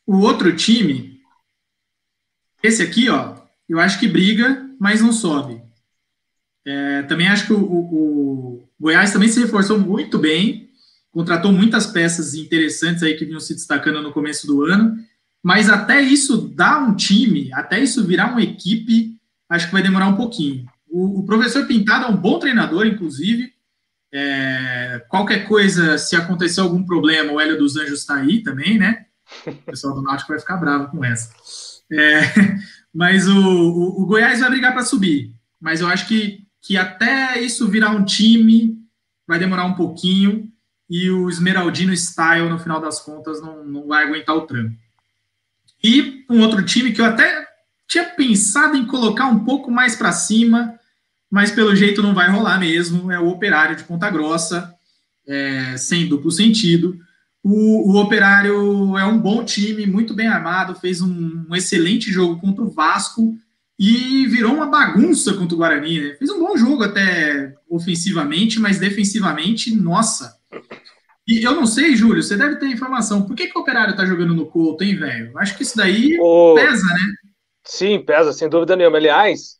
[0.06, 1.20] O outro time,
[2.62, 3.36] esse aqui, ó,
[3.68, 5.62] eu acho que briga, mas não sobe.
[6.64, 10.65] É, também acho que o, o, o Goiás também se reforçou muito bem
[11.16, 14.98] contratou muitas peças interessantes aí que vinham se destacando no começo do ano,
[15.42, 19.16] mas até isso dar um time, até isso virar uma equipe,
[19.48, 20.66] acho que vai demorar um pouquinho.
[20.86, 23.50] O, o professor Pintado é um bom treinador, inclusive.
[24.12, 29.06] É, qualquer coisa, se acontecer algum problema, o Hélio dos Anjos está aí também, né?
[29.46, 31.32] O pessoal do Náutico vai ficar bravo com essa.
[31.90, 32.20] É,
[32.92, 35.32] mas o, o, o Goiás vai brigar para subir.
[35.58, 38.76] Mas eu acho que, que até isso virar um time
[39.26, 40.52] vai demorar um pouquinho
[40.88, 44.76] e o Esmeraldino Style, no final das contas, não, não vai aguentar o tranco.
[45.82, 47.46] E um outro time que eu até
[47.88, 50.74] tinha pensado em colocar um pouco mais para cima,
[51.30, 54.72] mas pelo jeito não vai rolar mesmo, é o Operário de Ponta Grossa,
[55.26, 56.98] é, sem duplo sentido.
[57.42, 62.40] O, o, Operário é um bom time, muito bem armado, fez um, um, excelente jogo
[62.40, 63.36] contra o Vasco
[63.78, 66.00] e virou uma bagunça contra o Guarani.
[66.00, 66.14] Né?
[66.14, 70.35] Fez um bom jogo até ofensivamente, mas defensivamente, nossa,
[71.26, 73.26] e eu não sei, Júlio, você deve ter informação.
[73.26, 75.36] Por que, que o Operário tá jogando no Couto, hein, velho?
[75.38, 76.54] Acho que isso daí o...
[76.54, 77.14] pesa, né?
[77.64, 78.96] Sim, pesa, sem dúvida nenhuma.
[78.96, 79.58] Aliás,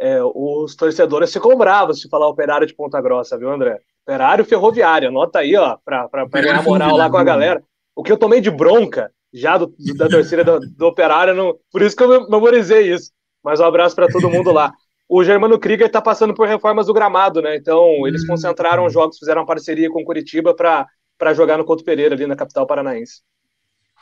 [0.00, 3.80] é, os torcedores ficam bravos se falar Operário de Ponta Grossa, viu, André?
[4.06, 7.62] Operário Ferroviário, anota aí, ó, pra, pra pegar moral lá com a galera.
[7.94, 11.82] O que eu tomei de bronca já do, da torcida do, do Operário, não, por
[11.82, 13.10] isso que eu memorizei isso.
[13.42, 14.72] Mas um abraço para todo mundo lá.
[15.08, 17.56] O Germano Krieger está passando por reformas do gramado, né?
[17.56, 18.28] Então, eles hum.
[18.28, 20.86] concentraram os jogos, fizeram uma parceria com o Curitiba para
[21.18, 23.22] para jogar no Couto Pereira, ali na capital paranaense.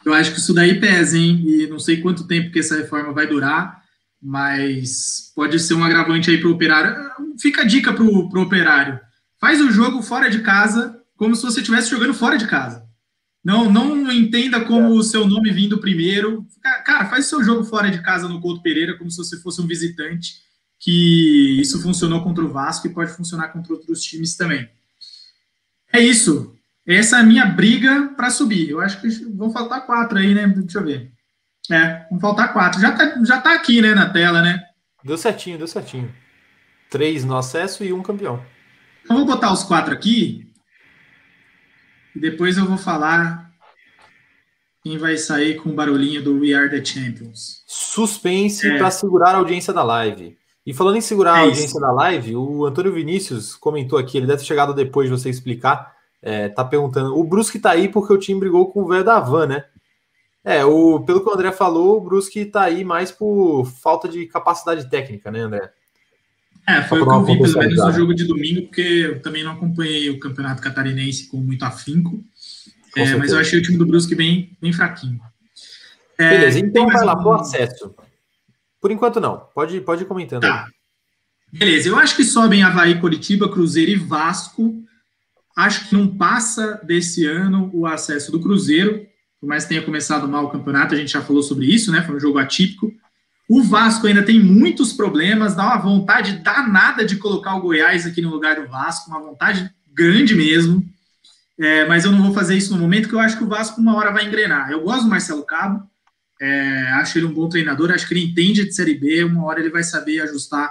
[0.04, 1.42] Eu acho que isso daí pesa, hein?
[1.46, 3.82] E não sei quanto tempo que essa reforma vai durar,
[4.22, 6.94] mas pode ser um agravante aí para o operário.
[7.40, 9.00] Fica a dica para o operário:
[9.40, 12.84] faz o jogo fora de casa, como se você estivesse jogando fora de casa.
[13.42, 16.44] Não, não entenda como o seu nome vindo primeiro.
[16.84, 19.60] Cara, faz o seu jogo fora de casa no Couto Pereira, como se você fosse
[19.62, 20.34] um visitante,
[20.78, 24.68] que isso funcionou contra o Vasco e pode funcionar contra outros times também.
[25.92, 26.54] É isso.
[26.86, 28.70] Essa é a minha briga para subir.
[28.70, 30.46] Eu acho que vão faltar quatro aí, né?
[30.46, 31.12] Deixa eu ver.
[31.70, 32.80] É, vão faltar quatro.
[32.80, 34.62] Já tá, já tá aqui, né, na tela, né?
[35.02, 36.14] Deu certinho, deu certinho.
[36.90, 38.44] Três no acesso e um campeão.
[39.02, 40.52] Então, vou botar os quatro aqui
[42.14, 43.50] e depois eu vou falar
[44.82, 47.64] quem vai sair com o barulhinho do We Are the Champions.
[47.66, 48.78] Suspense é.
[48.78, 50.38] para segurar a audiência da live.
[50.66, 51.80] E falando em segurar é a audiência isso.
[51.80, 55.94] da live, o Antônio Vinícius comentou aqui, ele deve ter chegado depois de você explicar,
[56.20, 59.20] é, tá perguntando, o Brusque tá aí porque o time brigou com o velho da
[59.20, 59.64] van, né?
[60.44, 64.26] É, o, pelo que o André falou, o Brusque tá aí mais por falta de
[64.26, 65.70] capacidade técnica, né, André?
[66.68, 69.44] É, foi o que eu vi, pelo menos no jogo de domingo, porque eu também
[69.44, 72.24] não acompanhei o campeonato catarinense com muito afinco.
[72.92, 75.20] Com é, mas eu achei o time do Brusque bem, bem fraquinho.
[76.18, 77.94] É, Beleza, então vai lá pro acesso.
[78.86, 80.42] Por enquanto não, pode, pode ir comentando.
[80.42, 80.68] Tá.
[81.52, 84.80] Beleza, eu acho que sobem Havaí, Curitiba, Cruzeiro e Vasco.
[85.56, 89.04] Acho que não passa desse ano o acesso do Cruzeiro,
[89.40, 92.00] por mais que tenha começado mal o campeonato, a gente já falou sobre isso, né?
[92.04, 92.92] Foi um jogo atípico.
[93.50, 98.22] O Vasco ainda tem muitos problemas, dá uma vontade danada de colocar o Goiás aqui
[98.22, 100.88] no lugar do Vasco, uma vontade grande mesmo.
[101.58, 103.80] É, mas eu não vou fazer isso no momento, porque eu acho que o Vasco
[103.80, 104.70] uma hora vai engrenar.
[104.70, 105.82] Eu gosto do Marcelo Cabo,
[106.40, 109.60] é, acho ele um bom treinador, acho que ele entende de Série B, uma hora
[109.60, 110.70] ele vai saber ajustar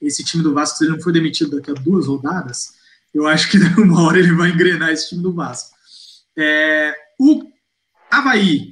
[0.00, 2.74] esse time do Vasco, se ele não for demitido daqui a duas rodadas,
[3.14, 5.74] eu acho que uma hora ele vai engrenar esse time do Vasco.
[6.36, 7.50] É, o
[8.10, 8.70] Havaí,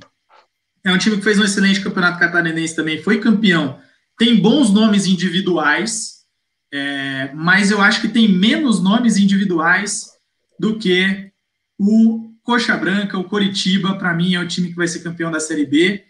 [0.85, 3.81] é um time que fez um excelente campeonato catarinense também, foi campeão.
[4.19, 6.25] Tem bons nomes individuais,
[6.73, 10.11] é, mas eu acho que tem menos nomes individuais
[10.59, 11.31] do que
[11.79, 15.41] o Coxa Branca, o Coritiba, para mim é o time que vai ser campeão da
[15.41, 16.05] Série B.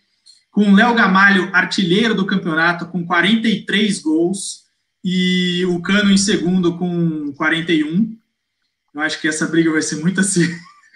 [0.55, 4.62] Com o Léo Gamalho, artilheiro do campeonato, com 43 gols,
[5.03, 8.17] e o Cano em segundo com 41.
[8.95, 10.47] Eu acho que essa briga vai ser muito assim.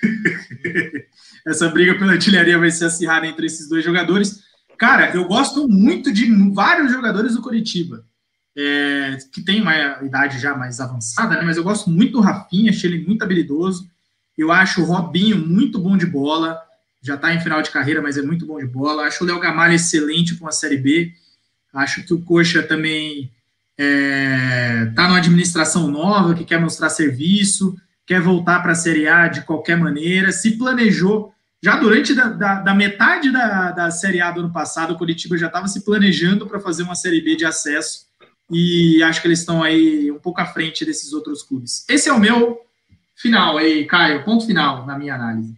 [1.44, 4.44] essa briga pela artilharia vai ser acirrada entre esses dois jogadores.
[4.78, 8.06] Cara, eu gosto muito de vários jogadores do Curitiba,
[8.56, 11.42] é, que tem uma idade já mais avançada, né?
[11.42, 13.90] mas eu gosto muito do Rafinha, achei ele muito habilidoso.
[14.36, 16.62] Eu acho o Robinho muito bom de bola,
[17.02, 19.04] já está em final de carreira, mas é muito bom de bola.
[19.04, 21.12] Acho o Léo Gamalho excelente com a Série B.
[21.72, 23.30] Acho que o Coxa também
[23.76, 29.06] está é, tá numa administração nova, que quer mostrar serviço, quer voltar para a Série
[29.06, 31.32] A de qualquer maneira, se planejou
[31.62, 35.36] já durante da, da, da, metade da, da Série A do ano passado, o Curitiba
[35.36, 38.06] já estava se planejando para fazer uma Série B de acesso
[38.50, 41.84] e acho que eles estão aí um pouco à frente desses outros clubes.
[41.88, 42.60] Esse é o meu
[43.14, 45.54] final aí, Caio, ponto final na minha análise.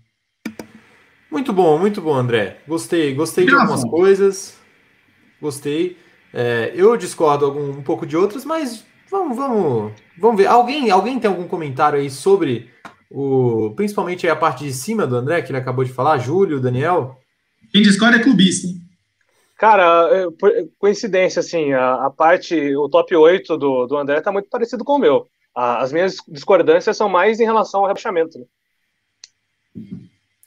[1.31, 2.59] Muito bom, muito bom, André.
[2.66, 4.59] Gostei, gostei de algumas coisas,
[5.40, 5.97] gostei.
[6.35, 10.47] É, eu discordo algum, um pouco de outras, mas vamos, vamos, vamos ver.
[10.47, 12.69] Alguém, alguém tem algum comentário aí sobre
[13.09, 17.16] o, principalmente a parte de cima do André, que ele acabou de falar, Júlio, Daniel.
[17.73, 18.81] Quem discorda é clubista, hein?
[19.57, 20.27] Cara, é,
[20.79, 24.95] coincidência, assim, a, a, parte, o top 8 do, do André tá muito parecido com
[24.95, 25.29] o meu.
[25.55, 28.38] A, as minhas discordâncias são mais em relação ao rebaixamento.
[28.38, 28.47] Né?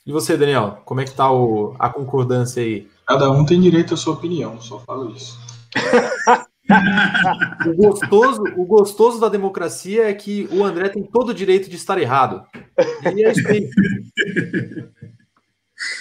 [0.06, 2.88] E você, Daniel, como é que tá o, a concordância aí?
[3.06, 5.38] Cada um tem direito à sua opinião, só falo isso.
[7.66, 11.76] o, gostoso, o gostoso da democracia é que o André tem todo o direito de
[11.76, 12.44] estar errado.
[13.14, 13.70] E é isso aí.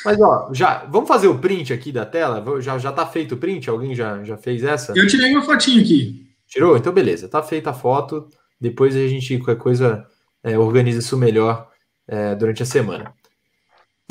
[0.05, 2.43] Mas, ó, já, vamos fazer o print aqui da tela?
[2.61, 3.69] Já, já tá feito o print?
[3.69, 4.93] Alguém já, já fez essa?
[4.95, 6.27] Eu tirei uma fotinho aqui.
[6.47, 6.77] Tirou?
[6.77, 7.27] Então, beleza.
[7.27, 8.27] Tá feita a foto.
[8.59, 10.05] Depois a gente, qualquer coisa,
[10.43, 11.69] é, organiza isso melhor
[12.07, 13.13] é, durante a semana.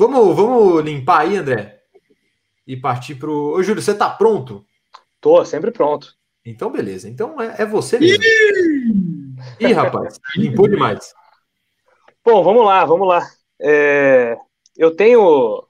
[0.03, 1.79] Vamos, vamos limpar aí, André?
[2.67, 3.53] E partir pro.
[3.53, 4.65] Ô, Júlio, você tá pronto?
[5.21, 6.13] Tô, sempre pronto.
[6.45, 7.07] Então, beleza.
[7.07, 8.21] Então é, é você mesmo.
[9.61, 11.13] Ih, rapaz, limpou demais.
[12.21, 13.25] Bom, vamos lá, vamos lá.
[13.61, 14.35] É,
[14.77, 15.65] eu tenho,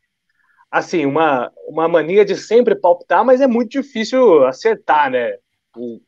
[0.71, 5.37] assim, uma, uma mania de sempre palpitar, mas é muito difícil acertar, né?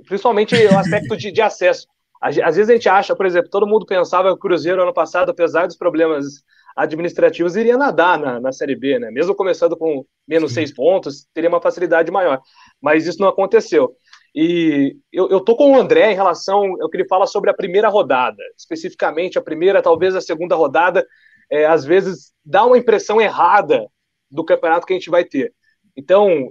[0.08, 1.88] Principalmente o aspecto de, de acesso.
[2.20, 5.30] Às vezes a gente acha, por exemplo, todo mundo pensava que o Cruzeiro ano passado,
[5.30, 6.44] apesar dos problemas
[6.76, 9.10] administrativos, iria nadar na, na Série B, né?
[9.10, 12.42] Mesmo começando com menos seis pontos, teria uma facilidade maior.
[12.82, 13.96] Mas isso não aconteceu.
[14.34, 17.54] E eu, eu tô com o André em relação ao que ele fala sobre a
[17.54, 21.06] primeira rodada, especificamente a primeira, talvez a segunda rodada.
[21.50, 23.88] é, às vezes dá uma impressão errada
[24.30, 25.54] do campeonato que a gente vai ter.
[25.96, 26.50] Então,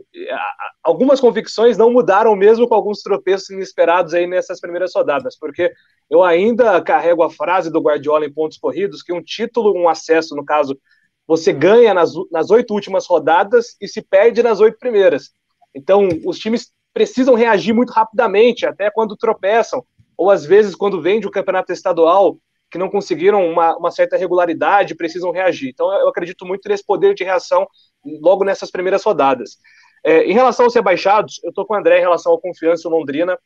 [0.83, 5.71] algumas convicções não mudaram mesmo com alguns tropeços inesperados aí nessas primeiras rodadas, porque
[6.09, 10.35] eu ainda carrego a frase do Guardiola em pontos corridos que um título, um acesso,
[10.35, 10.79] no caso,
[11.27, 15.31] você ganha nas, nas oito últimas rodadas e se perde nas oito primeiras.
[15.75, 19.85] Então, os times precisam reagir muito rapidamente, até quando tropeçam,
[20.17, 22.39] ou às vezes quando vem de um campeonato estadual
[22.71, 25.69] que não conseguiram uma, uma certa regularidade, precisam reagir.
[25.69, 27.67] Então, eu acredito muito nesse poder de reação
[28.05, 29.59] logo nessas primeiras rodadas.
[30.05, 32.91] É, em relação aos rebaixados, eu estou com o André em relação ao Confiança e
[32.91, 33.39] Londrina.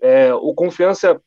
[0.00, 1.20] É, o Confiança,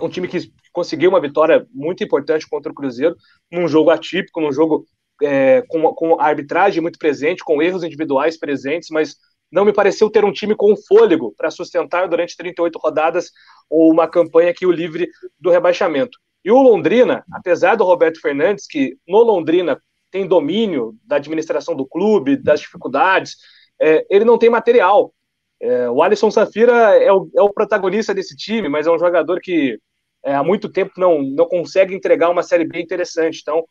[0.00, 3.16] um time que conseguiu uma vitória muito importante contra o Cruzeiro,
[3.50, 4.86] num jogo atípico, num jogo
[5.22, 9.16] é, com, com a arbitragem muito presente, com erros individuais presentes, mas
[9.50, 13.30] não me pareceu ter um time com fôlego para sustentar durante 38 rodadas
[13.70, 16.18] uma campanha que o livre do rebaixamento.
[16.44, 21.86] E o Londrina, apesar do Roberto Fernandes, que no Londrina tem domínio da administração do
[21.86, 23.36] clube, das dificuldades,
[23.80, 25.12] é, ele não tem material.
[25.60, 29.40] É, o Alisson Safira é o, é o, protagonista desse time, mas é um jogador
[29.40, 29.78] que
[30.24, 33.40] é, há muito tempo não, não consegue entregar uma Série B interessante.
[33.42, 33.64] Então,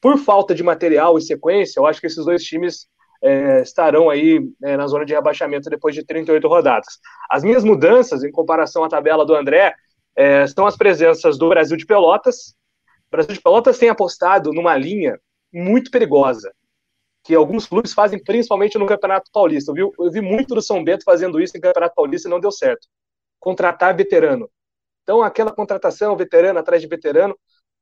[0.00, 2.86] por falta de material e sequência, eu acho que esses dois times
[3.22, 6.98] é, estarão aí é, na zona de rebaixamento depois de 38 rodadas.
[7.30, 9.74] As minhas mudanças, em comparação à tabela do André,
[10.54, 12.54] são as presenças do Brasil de Pelotas.
[13.08, 15.18] O Brasil de Pelotas tem apostado numa linha
[15.52, 16.52] muito perigosa,
[17.24, 19.70] que alguns clubes fazem principalmente no Campeonato Paulista.
[19.70, 22.40] Eu vi, eu vi muito do São Bento fazendo isso em Campeonato Paulista e não
[22.40, 22.88] deu certo.
[23.38, 24.50] Contratar veterano.
[25.02, 27.36] Então, aquela contratação veterano atrás de veterano,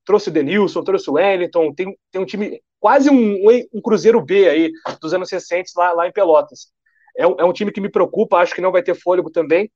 [0.04, 3.36] trouxe o Denilson, trouxe o Wellington, tem, tem um time, quase um,
[3.72, 6.72] um Cruzeiro B aí, dos anos recentes, lá, lá em Pelotas.
[7.16, 9.70] É um, é um time que me preocupa, acho que não vai ter fôlego também.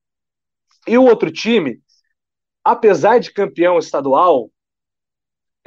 [0.87, 1.81] E o outro time,
[2.65, 4.51] apesar de campeão estadual,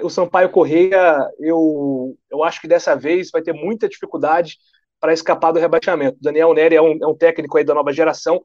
[0.02, 4.58] o Sampaio Correia, eu, eu acho que dessa vez vai ter muita dificuldade
[5.00, 6.18] para escapar do rebaixamento.
[6.22, 8.44] Daniel Neri é um, é um técnico aí da nova geração,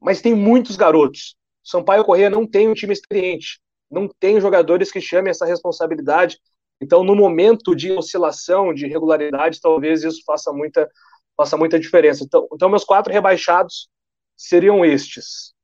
[0.00, 1.36] mas tem muitos garotos.
[1.62, 6.38] Sampaio Correia não tem um time experiente, não tem jogadores que chamem essa responsabilidade.
[6.80, 10.90] Então, no momento de oscilação, de irregularidade, talvez isso faça muita,
[11.36, 12.24] faça muita diferença.
[12.24, 13.88] Então, então meus quatro rebaixados
[14.36, 15.54] seriam estes.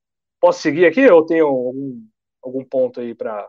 [0.40, 2.02] Posso seguir aqui ou tenho algum,
[2.42, 3.48] algum ponto aí para.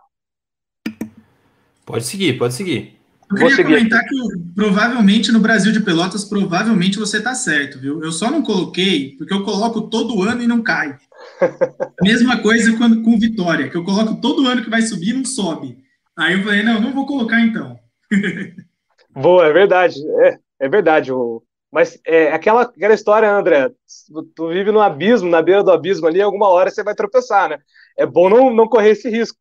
[1.89, 2.99] Pode seguir, pode seguir.
[3.32, 4.10] Eu queria comentar aqui.
[4.10, 8.04] que provavelmente no Brasil de Pelotas, provavelmente você está certo, viu?
[8.04, 10.95] Eu só não coloquei, porque eu coloco todo ano e não cai.
[12.04, 15.25] Mesma coisa quando, com Vitória, que eu coloco todo ano que vai subir e não
[15.25, 15.80] sobe.
[16.15, 17.75] Aí eu falei, não, não vou colocar então.
[19.10, 19.95] Boa, é verdade.
[20.25, 21.12] É, é verdade.
[21.12, 23.71] O, mas é aquela, aquela história, André,
[24.08, 27.49] tu, tu, vive no abismo, na beira do abismo ali, alguma hora você vai tropeçar,
[27.49, 27.58] né?
[27.97, 29.39] É bom não, não correr esse risco.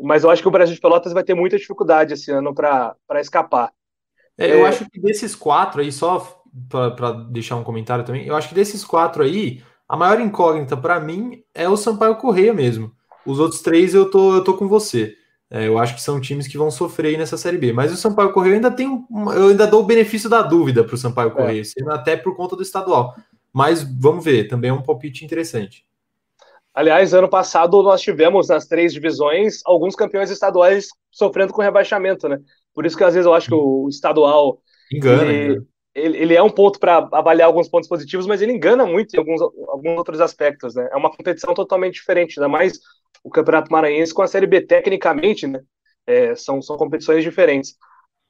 [0.00, 2.96] Mas eu acho que o Brasil de Pelotas vai ter muita dificuldade esse ano para
[3.14, 3.72] escapar.
[4.36, 4.68] É, eu é...
[4.68, 8.84] acho que desses quatro aí, só para deixar um comentário também, eu acho que desses
[8.84, 12.92] quatro aí, a maior incógnita para mim é o Sampaio Correia mesmo.
[13.24, 15.14] Os outros três eu tô, eu tô com você.
[15.48, 17.72] É, eu acho que são times que vão sofrer nessa Série B.
[17.72, 20.94] Mas o Sampaio Correia ainda tem um, eu ainda dou o benefício da dúvida para
[20.94, 21.32] o Sampaio é.
[21.32, 23.14] Correia, até por conta do estadual.
[23.52, 25.85] Mas vamos ver, também é um palpite interessante.
[26.76, 32.38] Aliás, ano passado nós tivemos nas três divisões alguns campeões estaduais sofrendo com rebaixamento, né?
[32.74, 34.60] Por isso que às vezes eu acho que o estadual
[34.92, 35.62] engana, ele,
[35.94, 39.18] ele, ele é um ponto para avaliar alguns pontos positivos, mas ele engana muito em
[39.18, 40.86] alguns, alguns outros aspectos, né?
[40.92, 42.78] É uma competição totalmente diferente, ainda mais
[43.24, 45.62] o Campeonato Maranhense com a Série B, tecnicamente, né?
[46.06, 47.74] É, são, são competições diferentes.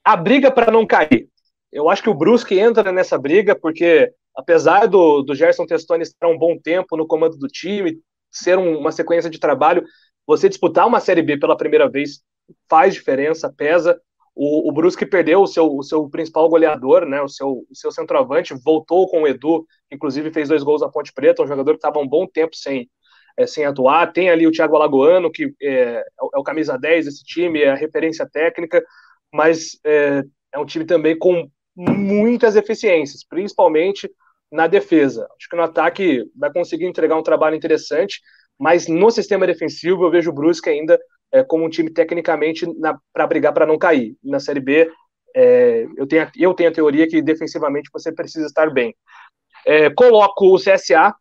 [0.05, 1.29] A briga para não cair.
[1.73, 6.29] Eu acho que o Brusque entra nessa briga, porque apesar do, do Gerson Testoni estar
[6.29, 7.99] um bom tempo no comando do time,
[8.37, 9.85] ser um, uma sequência de trabalho,
[10.27, 12.21] você disputar uma Série B pela primeira vez
[12.69, 14.01] faz diferença, pesa.
[14.35, 17.91] O, o Brusque perdeu o seu, o seu principal goleador, né, o, seu, o seu
[17.91, 21.79] centroavante, voltou com o Edu, inclusive fez dois gols na Ponte Preta, um jogador que
[21.79, 22.91] estava um bom tempo sem,
[23.37, 24.13] é, sem atuar.
[24.13, 27.75] Tem ali o Thiago Alagoano, que é, é, o camisa 10 desse time, é a
[27.75, 28.85] referência técnica,
[29.33, 30.23] mas é,
[30.53, 34.11] é um time também com muitas deficiências, principalmente
[34.51, 35.27] na defesa.
[35.37, 38.21] Acho que no ataque vai conseguir entregar um trabalho interessante,
[38.59, 40.99] mas no sistema defensivo eu vejo o Brusque ainda
[41.33, 42.67] é, como um time tecnicamente
[43.13, 44.17] para brigar para não cair.
[44.23, 44.91] Na Série B,
[45.35, 48.95] é, eu, tenho, eu tenho a teoria que defensivamente você precisa estar bem.
[49.67, 51.15] É, coloco o CSA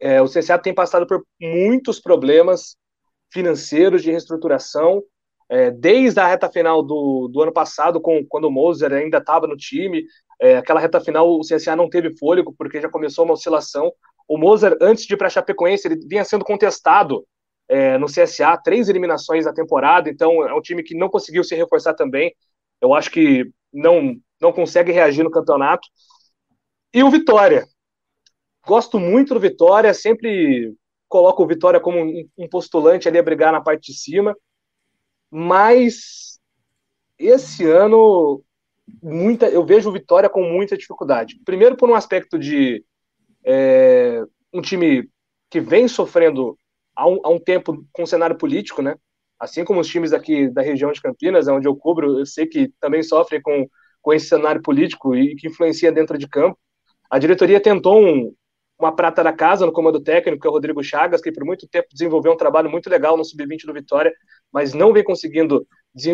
[0.00, 2.76] é, o CSA tem passado por muitos problemas
[3.32, 5.02] financeiros de reestruturação,
[5.48, 9.46] é, desde a reta final do, do ano passado, com, quando o Moser ainda estava
[9.46, 10.04] no time,
[10.40, 13.92] é, aquela reta final o CSA não teve fôlego, porque já começou uma oscilação.
[14.28, 17.24] O Moser, antes de ir para a Chapecoense, ele vinha sendo contestado
[17.68, 21.54] é, no CSA, três eliminações na temporada, então é um time que não conseguiu se
[21.54, 22.34] reforçar também.
[22.80, 25.88] eu acho que não, não consegue reagir no campeonato.
[26.92, 27.66] E o Vitória.
[28.66, 30.74] Gosto muito do Vitória, sempre
[31.08, 32.00] coloco o Vitória como
[32.36, 34.36] um postulante ali a brigar na parte de cima,
[35.30, 36.38] mas
[37.18, 38.42] esse ano
[39.02, 41.40] muita, eu vejo o Vitória com muita dificuldade.
[41.44, 42.84] Primeiro por um aspecto de
[43.44, 44.22] é,
[44.52, 45.08] um time
[45.50, 46.58] que vem sofrendo
[46.94, 48.96] há um, há um tempo com o cenário político, né?
[49.38, 52.72] Assim como os times aqui da região de Campinas, onde eu cubro, eu sei que
[52.80, 53.68] também sofrem com,
[54.00, 56.58] com esse cenário político e que influencia dentro de campo.
[57.10, 58.34] A diretoria tentou um,
[58.78, 61.68] uma prata da casa no comando técnico, que é o Rodrigo Chagas, que por muito
[61.68, 64.12] tempo desenvolveu um trabalho muito legal no Sub-20 do Vitória,
[64.52, 65.66] mas não vem conseguindo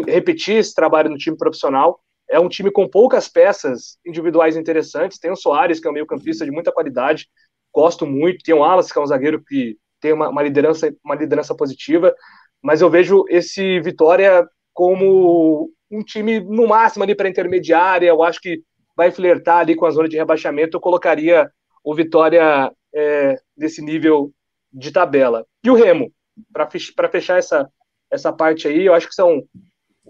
[0.07, 2.01] repetir esse trabalho no time profissional.
[2.31, 5.19] É um time com poucas peças individuais interessantes.
[5.19, 7.29] Tem o Soares, que é um meio-campista de muita qualidade,
[7.75, 8.45] gosto muito.
[8.45, 12.15] Tem o Alas, que é um zagueiro que tem uma, uma, liderança, uma liderança positiva.
[12.63, 18.09] Mas eu vejo esse Vitória como um time, no máximo, ali para intermediária.
[18.09, 18.63] Eu acho que
[18.97, 20.77] vai flertar ali com a zona de rebaixamento.
[20.77, 21.51] Eu colocaria
[21.85, 24.33] o Vitória é, nesse nível
[24.73, 25.45] de tabela.
[25.65, 26.11] E o Remo,
[26.53, 27.69] para fechar essa,
[28.13, 29.43] essa parte aí, eu acho que são,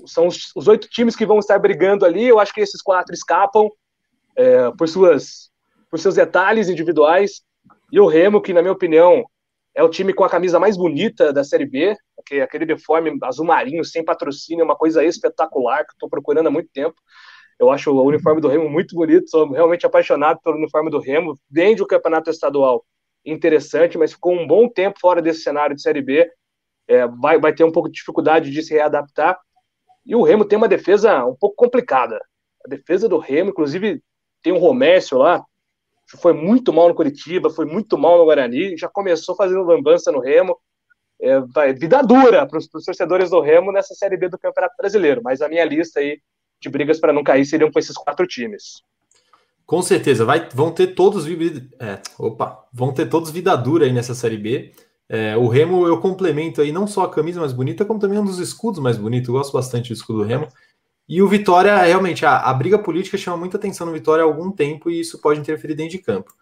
[0.05, 2.27] são os, os oito times que vão estar brigando ali.
[2.27, 3.71] Eu acho que esses quatro escapam
[4.37, 5.51] é, por, suas,
[5.89, 7.43] por seus detalhes individuais.
[7.93, 9.25] E o Remo, que, na minha opinião,
[9.75, 11.97] é o time com a camisa mais bonita da Série B,
[12.43, 16.71] aquele uniforme azul marinho, sem patrocínio, é uma coisa espetacular que estou procurando há muito
[16.73, 16.97] tempo.
[17.59, 21.39] Eu acho o uniforme do Remo muito bonito, sou realmente apaixonado pelo uniforme do Remo,
[21.49, 22.85] desde o campeonato estadual
[23.25, 26.29] interessante, mas ficou um bom tempo fora desse cenário de Série B,
[26.89, 29.39] é, vai, vai ter um pouco de dificuldade de se readaptar,
[30.05, 32.21] e o Remo tem uma defesa um pouco complicada.
[32.65, 34.03] A defesa do Remo, inclusive,
[34.43, 35.45] tem um Romércio lá,
[36.11, 40.11] que foi muito mal no Curitiba, foi muito mal no Guarani, já começou fazendo lambança
[40.11, 40.59] no Remo.
[41.21, 45.21] É, vai, vida dura para os torcedores do Remo nessa Série B do Campeonato Brasileiro,
[45.23, 46.21] mas a minha lista aí
[46.61, 48.83] de brigas para não cair seriam com esses quatro times.
[49.65, 54.15] Com certeza, vai, vão ter todos é, opa, vão ter todos vida dura aí nessa
[54.15, 54.73] série B.
[55.15, 58.25] É, o Remo eu complemento aí não só a camisa mais bonita, como também um
[58.25, 59.29] dos escudos mais bonitos.
[59.29, 60.49] Eu gosto bastante do escudo do Remo.
[61.07, 64.51] E o Vitória, realmente, a, a briga política chama muita atenção no Vitória há algum
[64.51, 66.33] tempo e isso pode interferir dentro de campo.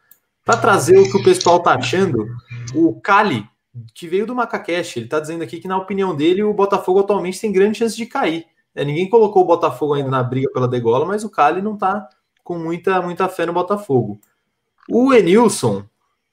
[0.44, 2.28] Para trazer o que o pessoal tá achando,
[2.72, 3.44] o Cali,
[3.92, 7.40] que veio do Macacash, ele tá dizendo aqui que, na opinião dele, o Botafogo atualmente
[7.40, 8.46] tem grande chance de cair.
[8.72, 12.08] É, ninguém colocou o Botafogo ainda na briga pela degola, mas o Cali não está
[12.44, 14.20] com muita, muita fé no Botafogo.
[14.88, 15.84] O Enilson,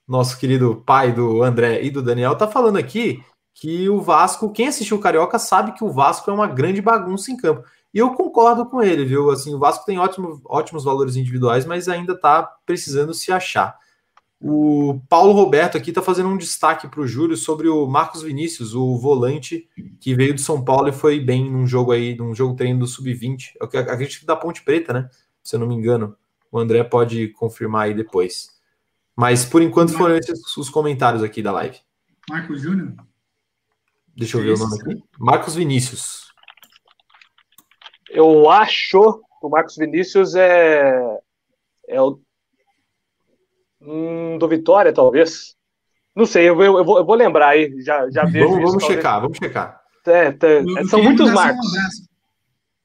[0.08, 4.68] nosso querido pai do André e do Daniel, está falando aqui que o Vasco, quem
[4.68, 7.64] assistiu o Carioca sabe que o Vasco é uma grande bagunça em campo.
[7.94, 9.32] E eu concordo com ele, viu?
[9.32, 13.76] Assim, o Vasco tem ótimo, ótimos valores individuais, mas ainda está precisando se achar.
[14.40, 18.76] O Paulo Roberto aqui está fazendo um destaque para o Júlio sobre o Marcos Vinícius,
[18.76, 19.68] o volante
[20.00, 22.88] que veio do São Paulo e foi bem num jogo aí, num jogo treino do
[22.88, 23.54] Sub-20.
[23.60, 25.10] É acredito que da Ponte Preta, né?
[25.42, 26.16] Se eu não me engano.
[26.52, 28.57] O André pode confirmar aí depois.
[29.18, 31.78] Mas por enquanto foram esses os comentários aqui da live.
[32.30, 32.94] Marcos Júnior?
[34.16, 35.04] Deixa eu ver o nome aqui.
[35.20, 36.32] Marcos Vinícius.
[38.10, 41.20] Eu acho que o Marcos Vinícius é,
[41.88, 42.20] é o
[43.82, 45.56] Hum, do Vitória, talvez.
[46.16, 47.82] Não sei, eu, eu, eu, vou, eu vou, lembrar aí.
[47.82, 49.80] Já, já vejo vamos, vamos checar, vamos checar.
[50.06, 51.66] É, é, são muitos marcos.
[51.66, 52.08] Um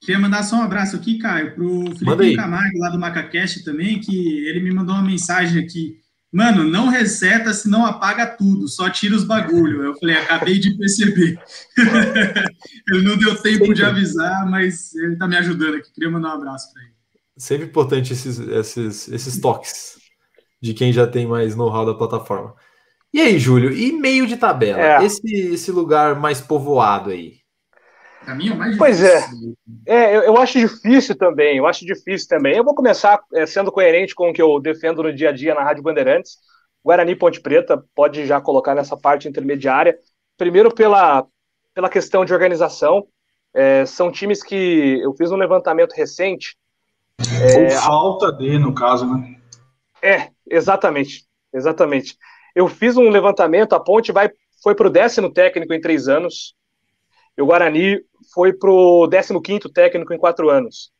[0.00, 4.46] Queria mandar só um abraço aqui, Caio, pro Felipe Camargo, lá do Macacast também, que
[4.48, 6.01] ele me mandou uma mensagem aqui.
[6.32, 9.82] Mano, não reseta, senão apaga tudo, só tira os bagulho.
[9.82, 11.38] Eu falei, acabei de perceber.
[12.88, 13.74] ele não deu tempo Sempre.
[13.74, 15.92] de avisar, mas ele tá me ajudando aqui.
[15.92, 16.92] Queria mandar um abraço para ele.
[17.36, 19.98] Sempre importante esses, esses, esses toques
[20.60, 22.54] de quem já tem mais know-how da plataforma.
[23.12, 24.80] E aí, Júlio, e meio de tabela?
[24.80, 25.04] É.
[25.04, 27.41] Esse, esse lugar mais povoado aí?
[28.34, 29.24] Mim é mais Pois é.
[29.86, 32.56] é eu, eu, acho difícil também, eu acho difícil também.
[32.56, 35.54] Eu vou começar é, sendo coerente com o que eu defendo no dia a dia
[35.54, 36.38] na Rádio Bandeirantes.
[36.84, 39.96] Guarani Ponte Preta pode já colocar nessa parte intermediária.
[40.36, 41.26] Primeiro pela,
[41.74, 43.06] pela questão de organização.
[43.54, 46.56] É, são times que eu fiz um levantamento recente.
[47.20, 49.36] Ou falta de, no caso, né?
[50.00, 51.24] É, exatamente.
[51.52, 52.16] Exatamente.
[52.54, 54.30] Eu fiz um levantamento, a Ponte vai,
[54.62, 56.54] foi para o décimo técnico em três anos,
[57.42, 58.00] o Guarani
[58.32, 60.90] foi para o décimo quinto técnico em quatro anos.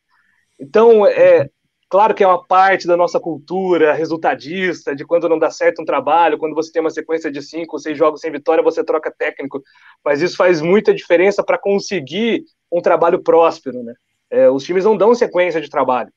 [0.60, 1.48] Então, é
[1.88, 5.84] claro que é uma parte da nossa cultura resultadista, de quando não dá certo um
[5.84, 9.62] trabalho, quando você tem uma sequência de cinco seis jogos sem vitória, você troca técnico,
[10.04, 13.94] mas isso faz muita diferença para conseguir um trabalho próspero, né?
[14.30, 16.10] É, os times não dão sequência de trabalho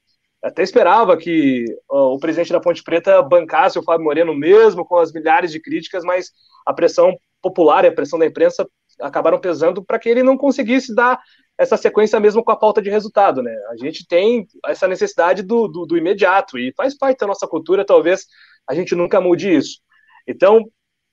[0.45, 5.11] até esperava que o presidente da Ponte Preta bancasse o Fábio Moreno mesmo com as
[5.11, 6.32] milhares de críticas, mas
[6.63, 8.67] a pressão popular e a pressão da imprensa
[9.02, 11.20] acabaram pesando para que ele não conseguisse dar
[11.58, 13.56] essa sequência mesmo com a falta de resultado, né?
[13.70, 17.86] A gente tem essa necessidade do, do, do imediato e faz parte da nossa cultura,
[17.86, 18.26] talvez
[18.68, 19.80] a gente nunca mude isso.
[20.28, 20.66] Então,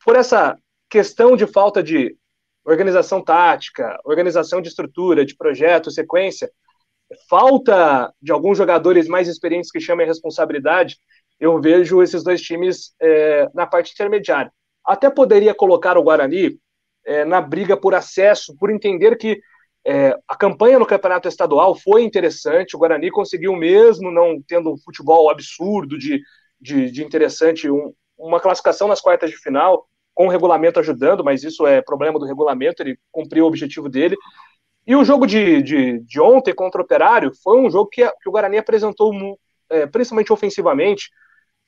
[0.04, 0.56] por essa
[0.90, 2.16] questão de falta de
[2.64, 6.50] organização tática, organização de estrutura, de projeto, sequência,
[7.28, 10.96] falta de alguns jogadores mais experientes que chamem a responsabilidade,
[11.38, 14.52] eu vejo esses dois times é, na parte intermediária.
[14.84, 16.58] Até poderia colocar o Guarani
[17.04, 19.40] é, na briga por acesso, por entender que
[19.84, 24.78] é, a campanha no campeonato estadual foi interessante, o Guarani conseguiu mesmo, não tendo um
[24.78, 26.20] futebol absurdo de,
[26.60, 31.42] de, de interessante, um, uma classificação nas quartas de final, com o regulamento ajudando, mas
[31.42, 34.16] isso é problema do regulamento, ele cumpriu o objetivo dele.
[34.86, 38.28] E o jogo de, de, de ontem contra o Operário foi um jogo que, que
[38.28, 39.12] o Guarani apresentou,
[39.70, 41.10] é, principalmente ofensivamente,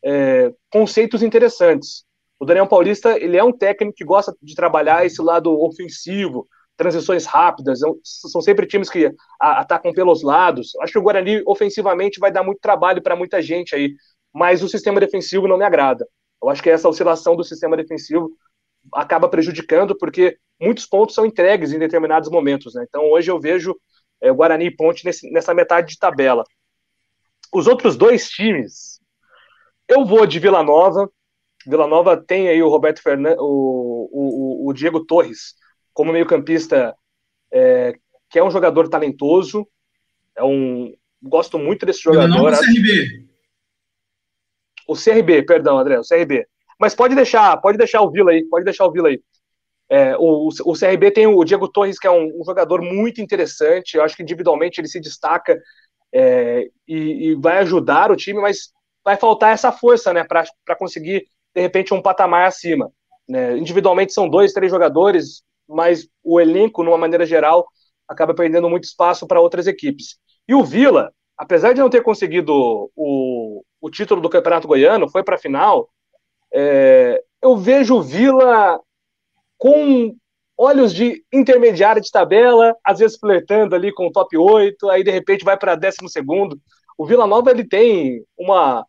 [0.04, 2.04] é, conceitos interessantes.
[2.38, 7.24] O Daniel Paulista ele é um técnico que gosta de trabalhar esse lado ofensivo, transições
[7.24, 10.72] rápidas, são sempre times que atacam pelos lados.
[10.80, 13.94] Acho que o Guarani ofensivamente vai dar muito trabalho para muita gente aí,
[14.32, 16.06] mas o sistema defensivo não me agrada.
[16.42, 18.30] Eu acho que essa oscilação do sistema defensivo
[18.92, 22.74] acaba prejudicando, porque muitos pontos são entregues em determinados momentos.
[22.74, 22.84] Né?
[22.88, 23.74] Então hoje eu vejo
[24.20, 26.44] é, Guarani e Ponte nesse, nessa metade de tabela.
[27.52, 29.00] Os outros dois times,
[29.88, 31.08] eu vou de Vila Nova.
[31.66, 35.54] Vila Nova tem aí o Roberto Fernandes, o, o, o Diego Torres,
[35.92, 36.94] como meio-campista,
[37.52, 37.94] é,
[38.28, 39.66] que é um jogador talentoso.
[40.36, 40.92] É um.
[41.22, 42.26] Gosto muito desse jogador.
[42.26, 43.26] Vila Nova CRB.
[44.86, 46.46] O CRB, perdão, André, o CRB.
[46.78, 49.22] Mas pode deixar, pode deixar o Vila aí, pode deixar o Vila aí.
[49.88, 53.96] É, o, o, CRB tem o Diego Torres, que é um, um, jogador muito interessante.
[53.96, 55.58] Eu acho que individualmente ele se destaca
[56.12, 58.72] é, e, e, vai ajudar o time, mas
[59.04, 62.90] vai faltar essa força, né, para conseguir de repente um patamar acima.
[63.28, 63.56] Né?
[63.56, 67.66] Individualmente são dois, três jogadores, mas o elenco, numa maneira geral,
[68.08, 70.18] acaba perdendo muito espaço para outras equipes.
[70.48, 75.22] E o Vila, apesar de não ter conseguido o, o título do Campeonato Goiano, foi
[75.22, 75.88] para a final,
[76.52, 78.80] é, eu vejo o Vila
[79.56, 80.14] com
[80.56, 85.10] olhos de intermediária de tabela, às vezes flertando ali com o top 8, aí de
[85.10, 86.58] repente vai para 12 segundo.
[86.96, 88.86] O Vila Nova ele tem uma,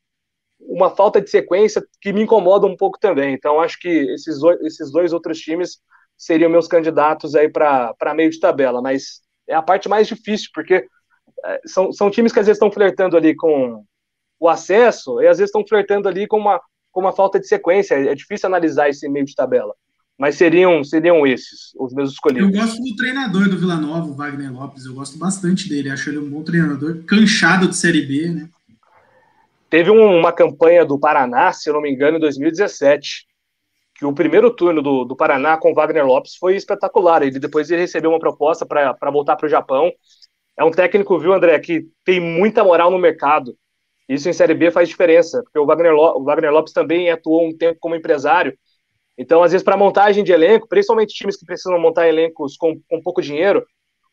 [0.59, 3.33] uma falta de sequência que me incomoda um pouco também.
[3.33, 5.79] Então acho que esses, esses dois outros times
[6.17, 10.87] seriam meus candidatos aí para meio de tabela, mas é a parte mais difícil, porque
[11.45, 13.83] é, são, são times que às vezes estão flertando ali com
[14.39, 16.59] o acesso e às vezes estão flertando ali com uma,
[16.91, 17.95] com uma falta de sequência.
[17.95, 19.73] É difícil analisar esse meio de tabela.
[20.17, 22.53] Mas seriam, seriam esses os meus escolhidos.
[22.53, 24.85] Eu gosto do treinador do Vila Nova, o Wagner Lopes.
[24.85, 25.89] Eu gosto bastante dele.
[25.89, 28.49] Acho ele um bom treinador, canchado de Série B, né?
[29.75, 33.25] Teve uma campanha do Paraná, se eu não me engano, em 2017,
[33.93, 37.21] que o primeiro turno do, do Paraná com Wagner Lopes foi espetacular.
[37.21, 39.91] Ele depois ele recebeu uma proposta para voltar para o Japão.
[40.57, 43.53] É um técnico, viu, André, que tem muita moral no mercado.
[44.07, 47.53] Isso em Série B faz diferença, porque o Wagner, o Wagner Lopes também atuou um
[47.53, 48.57] tempo como empresário.
[49.17, 53.01] Então, às vezes, para montagem de elenco, principalmente times que precisam montar elencos com, com
[53.01, 53.61] pouco dinheiro,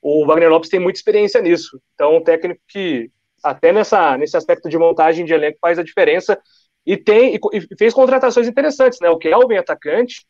[0.03, 1.81] o Wagner Lopes tem muita experiência nisso.
[1.95, 6.38] Então, um técnico que, até nessa, nesse aspecto de montagem de elenco, faz a diferença
[6.84, 9.09] e tem e fez contratações interessantes, né?
[9.09, 10.26] O Kelvin, atacante,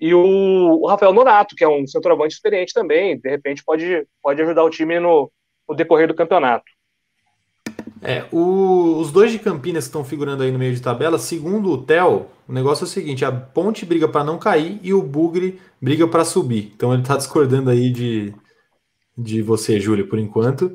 [0.00, 4.40] e o, o, Rafael Nonato, que é um centroavante experiente também, de repente pode, pode
[4.40, 5.30] ajudar o time no,
[5.68, 6.64] no decorrer do campeonato.
[8.00, 11.70] É, o, os dois de Campinas que estão figurando aí no meio de tabela, segundo
[11.72, 15.02] o Theo, o negócio é o seguinte: a Ponte briga para não cair e o
[15.02, 16.72] Bugre briga para subir.
[16.74, 18.32] Então ele está discordando aí de,
[19.16, 20.72] de você, Júlio, por enquanto.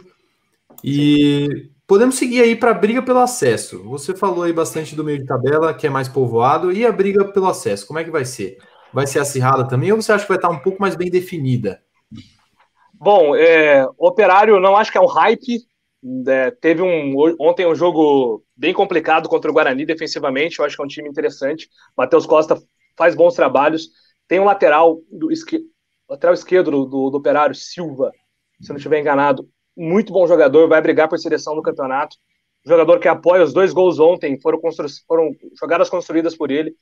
[0.84, 3.84] E Podemos seguir aí para a briga pelo acesso.
[3.84, 7.26] Você falou aí bastante do meio de tabela, que é mais povoado, e a briga
[7.26, 8.58] pelo acesso, como é que vai ser?
[8.94, 11.84] Vai ser acirrada também ou você acha que vai estar um pouco mais bem definida?
[12.94, 15.60] Bom, é, Operário não acho que é um hype.
[16.28, 20.60] É, teve um ontem um jogo bem complicado contra o Guarani defensivamente.
[20.60, 21.70] Eu acho que é um time interessante.
[21.98, 22.58] Matheus Costa
[22.98, 23.90] faz bons trabalhos.
[24.28, 25.28] Tem um lateral do
[26.10, 28.12] lateral esquerdo do, do, do Operário, Silva,
[28.62, 32.18] se não estiver enganado, muito bom jogador, vai brigar por seleção no campeonato.
[32.66, 34.88] Jogador que apoia os dois gols ontem, foram, constru...
[35.08, 36.74] foram jogadas construídas por ele.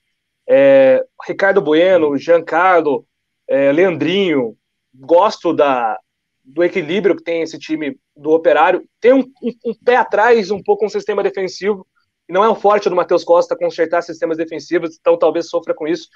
[0.47, 3.05] É, Ricardo Bueno, Giancarlo,
[3.47, 4.55] é, Leandrinho,
[4.93, 5.97] gosto da,
[6.43, 8.83] do equilíbrio que tem esse time do Operário.
[8.99, 11.85] Tem um, um, um pé atrás, um pouco um sistema defensivo,
[12.29, 16.07] não é um forte do Matheus Costa consertar sistemas defensivos, então talvez sofra com isso,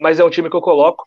[0.00, 1.04] mas é um time que eu coloco.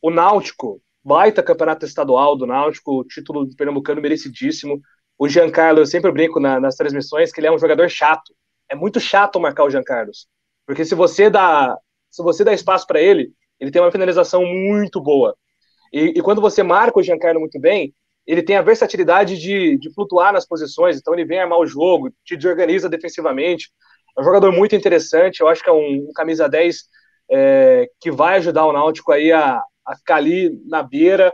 [0.00, 4.78] O Náutico, baita campeonato estadual do Náutico, título do Pernambucano merecidíssimo.
[5.18, 8.34] O Giancarlo, eu sempre brinco na, nas transmissões que ele é um jogador chato.
[8.70, 10.12] É muito chato marcar o Giancarlo.
[10.66, 11.74] Porque se você dá,
[12.10, 15.34] se você dá espaço para ele, ele tem uma finalização muito boa.
[15.90, 17.94] E, e, quando você marca o Giancarlo muito bem,
[18.26, 22.12] ele tem a versatilidade de, de flutuar nas posições, então ele vem armar o jogo,
[22.22, 23.70] te desorganiza defensivamente.
[24.16, 26.84] É um jogador muito interessante, eu acho que é um, um camisa 10
[27.30, 31.32] é, que vai ajudar o Náutico aí a, a ficar ali na beira,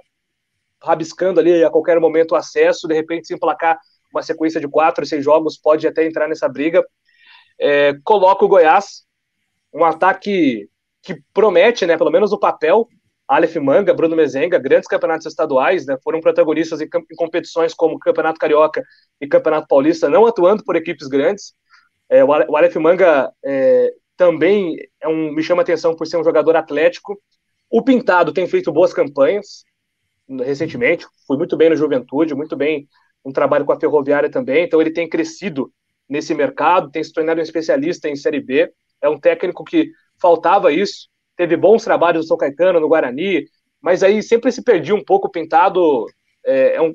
[0.81, 3.79] rabiscando ali a qualquer momento o acesso, de repente se emplacar
[4.13, 6.85] uma sequência de quatro, seis jogos, pode até entrar nessa briga.
[7.59, 9.05] É, coloca o Goiás,
[9.73, 10.69] um ataque
[11.03, 12.87] que promete, né, pelo menos o papel,
[13.27, 18.39] Aleph Manga, Bruno Mezenga, grandes campeonatos estaduais, né, foram protagonistas em, em, competições como Campeonato
[18.39, 18.83] Carioca
[19.21, 21.55] e Campeonato Paulista, não atuando por equipes grandes.
[22.09, 26.55] É, o Aleph Manga é, também é um, me chama atenção por ser um jogador
[26.55, 27.19] atlético.
[27.77, 29.65] O Pintado tem feito boas campanhas
[30.45, 32.87] recentemente, foi muito bem no Juventude, muito bem
[33.25, 35.73] um trabalho com a Ferroviária também, então ele tem crescido
[36.09, 38.73] nesse mercado, tem se tornado um especialista em Série B,
[39.03, 39.91] é um técnico que
[40.23, 43.45] faltava isso, teve bons trabalhos no São Caetano, no Guarani,
[43.83, 46.07] mas aí sempre se perdia um pouco o Pintado.
[46.47, 46.95] É, é, um,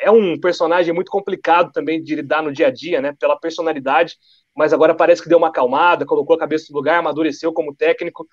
[0.00, 3.14] é um personagem muito complicado também de lidar no dia a dia, né?
[3.20, 4.16] Pela personalidade,
[4.56, 8.26] mas agora parece que deu uma acalmada, colocou a cabeça no lugar, amadureceu como técnico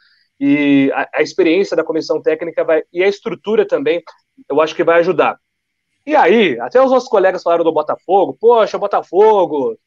[0.46, 4.04] e a, a experiência da comissão técnica vai e a estrutura também,
[4.50, 5.40] eu acho que vai ajudar.
[6.06, 9.78] E aí, até os nossos colegas falaram do Botafogo, poxa, Botafogo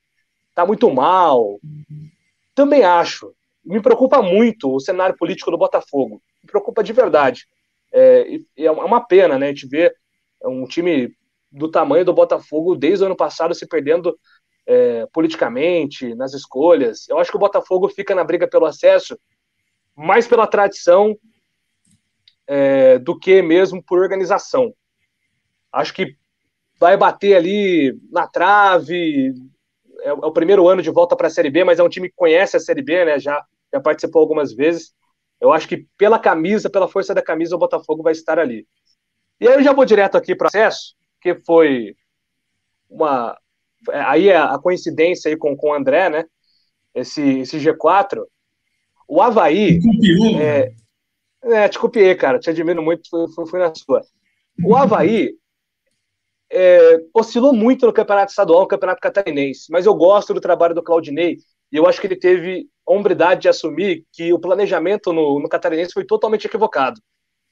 [0.54, 1.58] tá muito mal.
[2.54, 3.34] Também acho
[3.66, 6.22] me preocupa muito o cenário político do Botafogo.
[6.42, 7.46] Me preocupa de verdade.
[7.92, 9.46] É, é uma pena, né?
[9.46, 9.92] A gente ver
[10.44, 11.12] um time
[11.50, 14.16] do tamanho do Botafogo desde o ano passado se perdendo
[14.64, 17.08] é, politicamente, nas escolhas.
[17.08, 19.18] Eu acho que o Botafogo fica na briga pelo acesso
[19.96, 21.16] mais pela tradição
[22.46, 24.72] é, do que mesmo por organização.
[25.72, 26.16] Acho que
[26.78, 29.32] vai bater ali na trave.
[30.00, 32.08] É, é o primeiro ano de volta para a Série B, mas é um time
[32.08, 33.18] que conhece a Série B, né?
[33.18, 34.94] Já já participou algumas vezes.
[35.40, 38.66] Eu acho que pela camisa, pela força da camisa, o Botafogo vai estar ali.
[39.40, 41.94] E aí eu já vou direto aqui para o acesso, que foi
[42.88, 43.38] uma.
[43.90, 46.24] É, aí é a coincidência aí com, com o André, né?
[46.94, 48.22] Esse, esse G4.
[49.08, 49.80] O Havaí.
[49.80, 50.72] Copiou, é,
[51.42, 52.38] é, te copiei, cara.
[52.38, 54.02] Te admiro muito, fui, fui na sua.
[54.64, 55.34] O Havaí
[56.50, 60.82] é, oscilou muito no campeonato estadual, no campeonato catarinense, mas eu gosto do trabalho do
[60.82, 61.38] Claudinei
[61.72, 65.92] e eu acho que ele teve hombridade de assumir que o planejamento no, no catarinense
[65.92, 67.00] foi totalmente equivocado.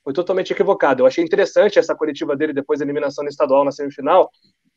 [0.04, 1.02] Foi totalmente equivocado.
[1.02, 4.30] Eu achei interessante essa coletiva dele depois da eliminação no estadual na semifinal,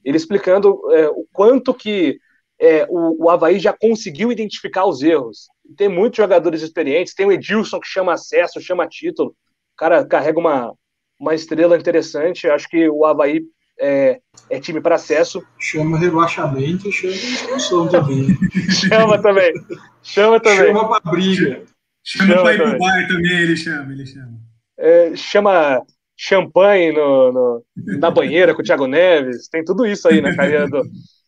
[0.04, 2.18] ele explicando é, o quanto que
[2.60, 5.48] é, o, o Havaí já conseguiu identificar os erros.
[5.76, 10.40] Tem muitos jogadores experientes, tem o Edilson que chama acesso, chama título, o cara carrega
[10.40, 10.74] uma,
[11.20, 12.48] uma estrela interessante.
[12.48, 13.44] Acho que o Havaí
[13.80, 15.44] é, é time para acesso.
[15.60, 16.92] Chama relaxamento e
[17.60, 18.38] chama também.
[18.72, 19.54] chama também.
[20.02, 20.68] Chama também.
[20.68, 21.64] Chama para briga.
[22.04, 24.40] Chama, chama para ir pro bar também, ele chama, ele chama.
[24.80, 25.84] É, chama
[26.16, 27.66] champanhe no, no,
[28.00, 30.82] na banheira com o Thiago Neves, tem tudo isso aí na carreira do,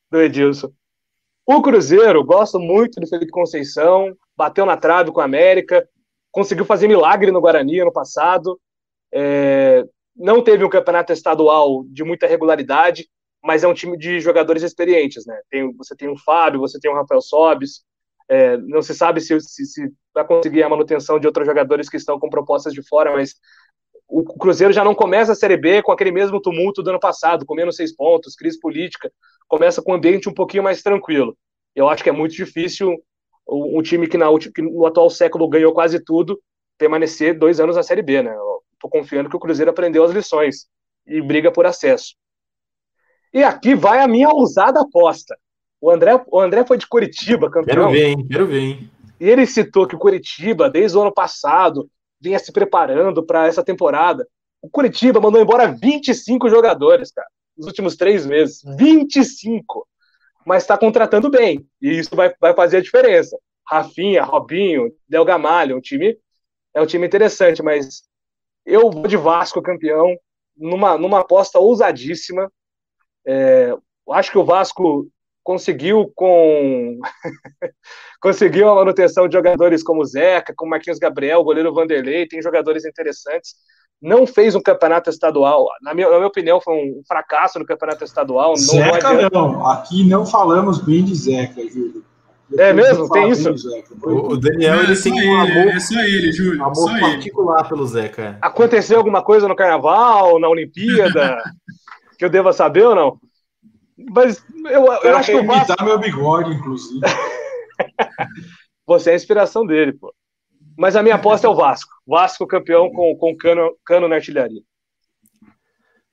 [0.09, 0.71] do Edilson.
[1.51, 5.83] O Cruzeiro, gosto muito do Felipe Conceição, bateu na trave com a América,
[6.31, 8.61] conseguiu fazer milagre no Guarani ano passado.
[9.11, 9.83] É,
[10.15, 13.09] não teve um campeonato estadual de muita regularidade,
[13.43, 15.41] mas é um time de jogadores experientes, né?
[15.49, 17.81] Tem, você tem o Fábio, você tem o Rafael Sobis,
[18.29, 21.97] é, não se sabe se, se, se, vai conseguir a manutenção de outros jogadores que
[21.97, 23.33] estão com propostas de fora, mas
[24.07, 27.43] o Cruzeiro já não começa a Série B com aquele mesmo tumulto do ano passado,
[27.43, 29.11] com menos seis pontos, crise política,
[29.49, 31.35] começa com um ambiente um pouquinho mais tranquilo.
[31.75, 32.95] Eu acho que é muito difícil
[33.47, 36.39] um, time que, na, que no atual século ganhou quase tudo
[36.77, 38.33] permanecer dois anos na Série B, né?
[38.73, 40.67] Estou confiando que o Cruzeiro aprendeu as lições
[41.05, 42.15] e briga por acesso.
[43.33, 45.35] E aqui vai a minha ousada aposta.
[45.81, 47.89] O André, o André foi de Curitiba, campeão.
[47.89, 48.27] Quero ver, hein?
[48.29, 48.91] Quero ver, hein?
[49.19, 51.89] E ele citou que o Curitiba, desde o ano passado,
[52.21, 54.25] vinha se preparando para essa temporada.
[54.61, 57.27] O Curitiba mandou embora 25 jogadores, cara,
[57.59, 58.61] nos últimos três meses.
[58.77, 59.85] 25!
[60.45, 61.67] Mas está contratando bem.
[61.81, 63.37] E isso vai, vai fazer a diferença.
[63.67, 66.17] Rafinha, Robinho, Del Gamalho, um time.
[66.73, 68.03] É um time interessante, mas
[68.65, 70.15] eu vou de Vasco campeão,
[70.55, 72.49] numa, numa aposta ousadíssima.
[73.27, 73.75] É,
[74.11, 75.07] acho que o Vasco
[75.49, 76.99] conseguiu com
[78.21, 83.55] conseguiu a manutenção de jogadores como Zeca, como Marquinhos Gabriel, goleiro Vanderlei, tem jogadores interessantes.
[83.99, 85.65] Não fez um campeonato estadual.
[85.81, 88.55] Na minha, na minha opinião, foi um fracasso no campeonato estadual.
[88.57, 92.05] Zeca não, não, aqui não falamos bem de Zeca, Júlio.
[92.55, 93.09] É mesmo?
[93.09, 93.51] Tem isso?
[94.03, 96.61] O, Daniel ele tem um amor, é só ele, Júlio.
[96.63, 97.69] Amor só particular ele.
[97.69, 98.21] pelo Zeca.
[98.21, 98.37] É.
[98.39, 101.41] Aconteceu alguma coisa no Carnaval, na Olimpíada,
[102.19, 103.28] que eu deva saber ou não?
[104.11, 105.83] Mas eu, eu, acho que o Vasco...
[105.83, 107.01] meu bigode, inclusive.
[108.87, 110.13] Você é a inspiração dele, pô.
[110.77, 111.91] Mas a minha aposta é o Vasco.
[112.07, 114.61] Vasco campeão com, com cano, cano na artilharia.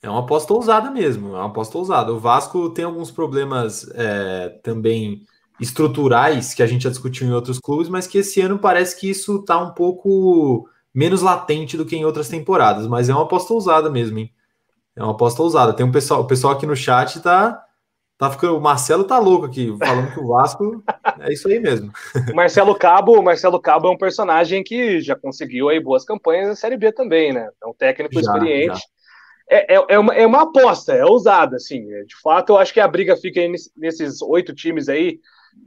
[0.03, 2.13] É uma aposta ousada mesmo, é uma aposta ousada.
[2.13, 5.23] O Vasco tem alguns problemas é, também
[5.61, 9.09] estruturais que a gente já discutiu em outros clubes, mas que esse ano parece que
[9.09, 12.87] isso está um pouco menos latente do que em outras temporadas.
[12.87, 14.33] Mas é uma aposta ousada mesmo, hein?
[14.95, 15.73] É uma aposta ousada.
[15.73, 17.66] Tem um pessoal, o pessoal aqui no chat tá
[18.19, 20.83] Tá ficando, o Marcelo tá louco aqui, falando que o Vasco
[21.21, 21.93] é isso aí mesmo.
[22.35, 26.79] Marcelo Cabo, Marcelo Cabo é um personagem que já conseguiu aí boas campanhas na Série
[26.79, 27.51] B também, né?
[27.63, 28.79] É um técnico já, experiente.
[28.79, 28.85] Já.
[29.49, 31.87] É, é, é, uma, é uma aposta, é ousada, assim.
[32.05, 35.21] De fato, eu acho que a briga fica aí nesses oito times aí,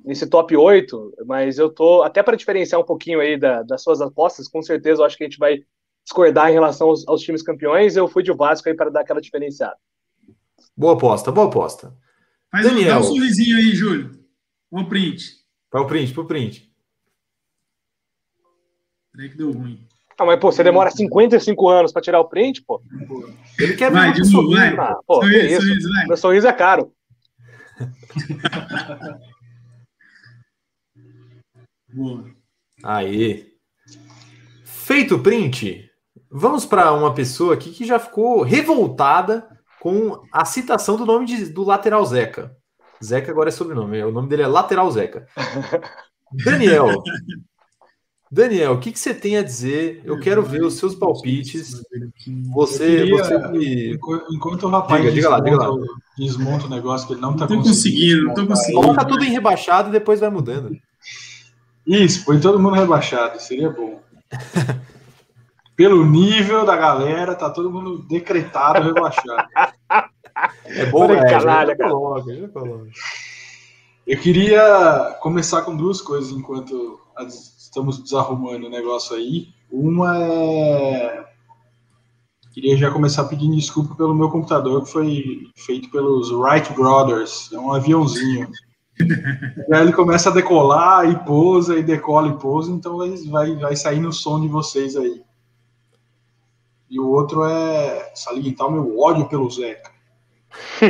[0.04, 4.02] nesse top oito, mas eu tô, até para diferenciar um pouquinho aí da, das suas
[4.02, 5.60] apostas, com certeza eu acho que a gente vai
[6.04, 9.22] discordar em relação aos, aos times campeões, eu fui de Vasco aí para dar aquela
[9.22, 9.78] diferenciada.
[10.76, 11.93] Boa aposta, boa aposta.
[12.52, 12.97] Faz Daniel.
[12.97, 14.20] Um, dá um sorrisinho aí, Júlio.
[14.72, 15.39] Um print.
[15.70, 16.72] Para o print, para o print.
[19.12, 19.88] Peraí que deu ruim.
[20.18, 22.82] Ah, mas, pô, você demora 55 anos para tirar o print, pô.
[23.58, 24.76] Ele quer vai, ver de novo, vai.
[25.08, 25.62] Pô, sorriso, isso?
[25.62, 26.06] Sorriso, vai.
[26.08, 26.93] Meu sorriso é caro.
[31.93, 32.26] Boa.
[32.84, 33.47] Aí.
[34.66, 35.89] Feito o print,
[36.30, 41.46] vamos para uma pessoa aqui que já ficou revoltada com a citação do nome de,
[41.46, 42.56] do lateral Zeca.
[43.04, 45.26] Zeca agora é sobrenome, o nome dele é Lateral Zeca.
[46.44, 47.02] Daniel,
[48.32, 50.02] Daniel, o que, que você tem a dizer?
[50.04, 51.82] Eu quero ver os seus palpites.
[52.54, 53.98] Você, queria, você me...
[54.32, 55.76] enquanto o rapaz diga, diga lá, diga lá.
[56.16, 57.70] desmonta o negócio que ele não está conseguindo.
[57.70, 58.82] conseguindo não tô conseguindo.
[58.82, 60.78] Coloca tudo em rebaixado e depois vai mudando.
[61.88, 64.00] Isso, põe todo mundo rebaixado, seria bom.
[65.80, 69.48] pelo nível da galera, tá todo mundo decretado rebaixado.
[70.66, 71.24] É bom, né?
[71.30, 71.94] Canalha, cara.
[74.06, 77.00] Eu queria começar com duas coisas enquanto
[77.58, 79.48] estamos desarrumando o negócio aí.
[79.72, 81.26] Uma é.
[82.54, 87.50] Queria já começar pedindo desculpa pelo meu computador, que foi feito pelos Wright Brothers.
[87.54, 88.50] É um aviãozinho.
[89.00, 89.04] e
[89.74, 92.98] aí ele começa a decolar e pousa, e decola e pousa, então
[93.30, 95.24] vai, vai sair no som de vocês aí
[96.90, 99.92] e o outro é salientar o meu ódio pelo Zeca.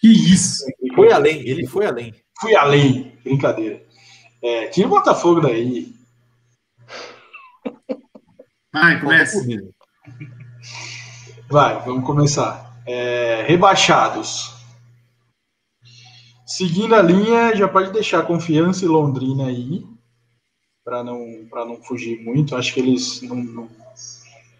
[0.00, 0.64] que isso?
[0.94, 2.14] Foi além, ele foi além.
[2.40, 3.82] Fui além, brincadeira.
[4.42, 5.92] É, tira o Botafogo daí.
[8.72, 9.38] Vai, começa.
[11.50, 12.78] Vai, vamos começar.
[12.86, 14.54] É, rebaixados.
[16.46, 19.84] Seguindo a linha, já pode deixar confiança e Londrina aí,
[20.84, 21.18] para não,
[21.52, 22.54] não fugir muito.
[22.54, 23.68] Acho que eles não, não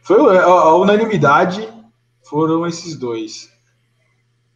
[0.09, 1.69] foi a, a unanimidade
[2.25, 3.53] foram esses dois.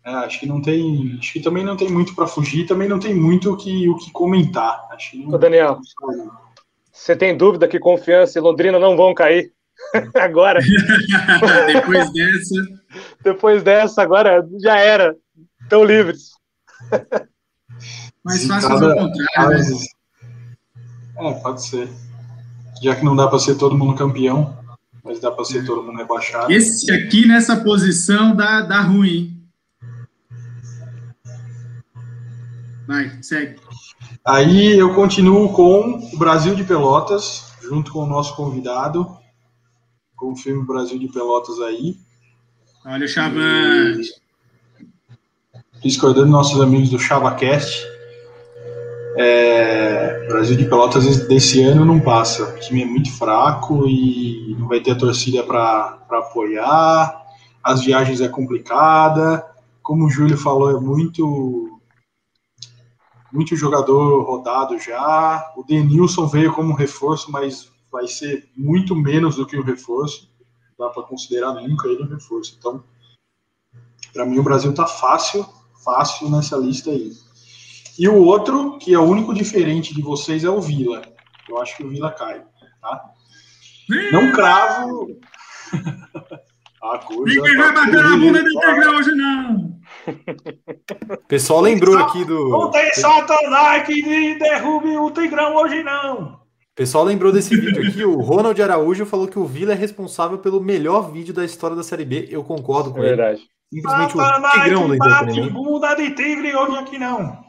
[0.03, 2.99] É, acho que não tem, acho que também não tem muito para fugir, também não
[2.99, 4.89] tem muito o que, o que comentar.
[4.91, 5.79] Acho que não, Ô Daniel,
[6.91, 9.53] você tem dúvida que confiança e Londrina não vão cair
[10.19, 10.61] agora?
[11.67, 12.55] Depois dessa.
[13.23, 15.15] Depois dessa, agora já era.
[15.61, 16.31] Estão livres.
[18.25, 19.59] Mais fácil fazer o contrário.
[19.59, 19.77] Né?
[21.19, 21.91] É, pode ser.
[22.83, 24.62] Já que não dá para ser todo mundo campeão
[25.03, 26.53] mas dá para ser todo mundo rebaixado.
[26.53, 29.43] Esse aqui nessa posição dá, dá ruim.
[32.87, 33.61] Vai, segue.
[34.25, 39.19] Aí eu continuo com o Brasil de Pelotas, junto com o nosso convidado.
[40.15, 41.97] Confirme o Brasil de Pelotas aí.
[42.85, 44.11] Olha o Chavante.
[45.83, 47.85] Discordando nossos amigos do ChavaCast.
[49.17, 52.55] É, Brasil de Pelotas desse ano não passa.
[52.55, 57.23] O time é muito fraco e não vai ter a torcida para apoiar.
[57.63, 59.47] As viagens é complicada.
[59.83, 61.69] Como o Júlio falou, é muito
[63.33, 65.53] muito jogador rodado já.
[65.57, 70.31] O Denilson veio como reforço, mas vai ser muito menos do que o reforço.
[70.79, 72.57] Não dá para considerar nunca ele um reforço.
[72.59, 72.85] Então,
[74.13, 75.47] para mim, o Brasil tá fácil,
[75.83, 77.13] fácil nessa lista aí.
[77.99, 81.03] E o outro, que é o único diferente de vocês, é o Vila.
[81.49, 82.43] Eu acho que o Vila cai.
[82.81, 83.05] Tá?
[84.11, 85.09] Não cravo.
[86.83, 89.73] A coisa Ninguém vai bater na bunda do Integral hoje, não.
[91.13, 92.49] O pessoal lembrou aqui do.
[92.49, 96.43] Não tem Satanás que derrube o Tigrão hoje, não.
[96.73, 98.05] O pessoal lembrou desse vídeo aqui.
[98.05, 101.83] O Ronald Araújo falou que o Vila é responsável pelo melhor vídeo da história da
[101.85, 102.27] Série B.
[102.31, 103.17] Eu concordo com é ele.
[103.17, 103.43] Verdade.
[103.73, 105.53] Simplesmente Satanás o Tigrão do entretenimento.
[105.53, 107.42] bunda de tigre hoje aqui não.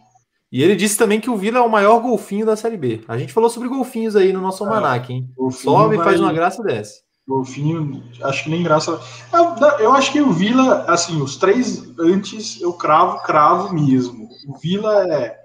[0.54, 3.02] E ele disse também que o Vila é o maior golfinho da Série B.
[3.08, 5.28] A gente falou sobre golfinhos aí no nosso é, almanac, hein?
[5.50, 7.02] Sobe e faz uma graça dessa.
[7.28, 9.02] Golfinho, acho que nem graça.
[9.34, 14.30] Eu, eu, acho que o Vila, assim, os três antes eu cravo, cravo mesmo.
[14.48, 15.44] O Vila é.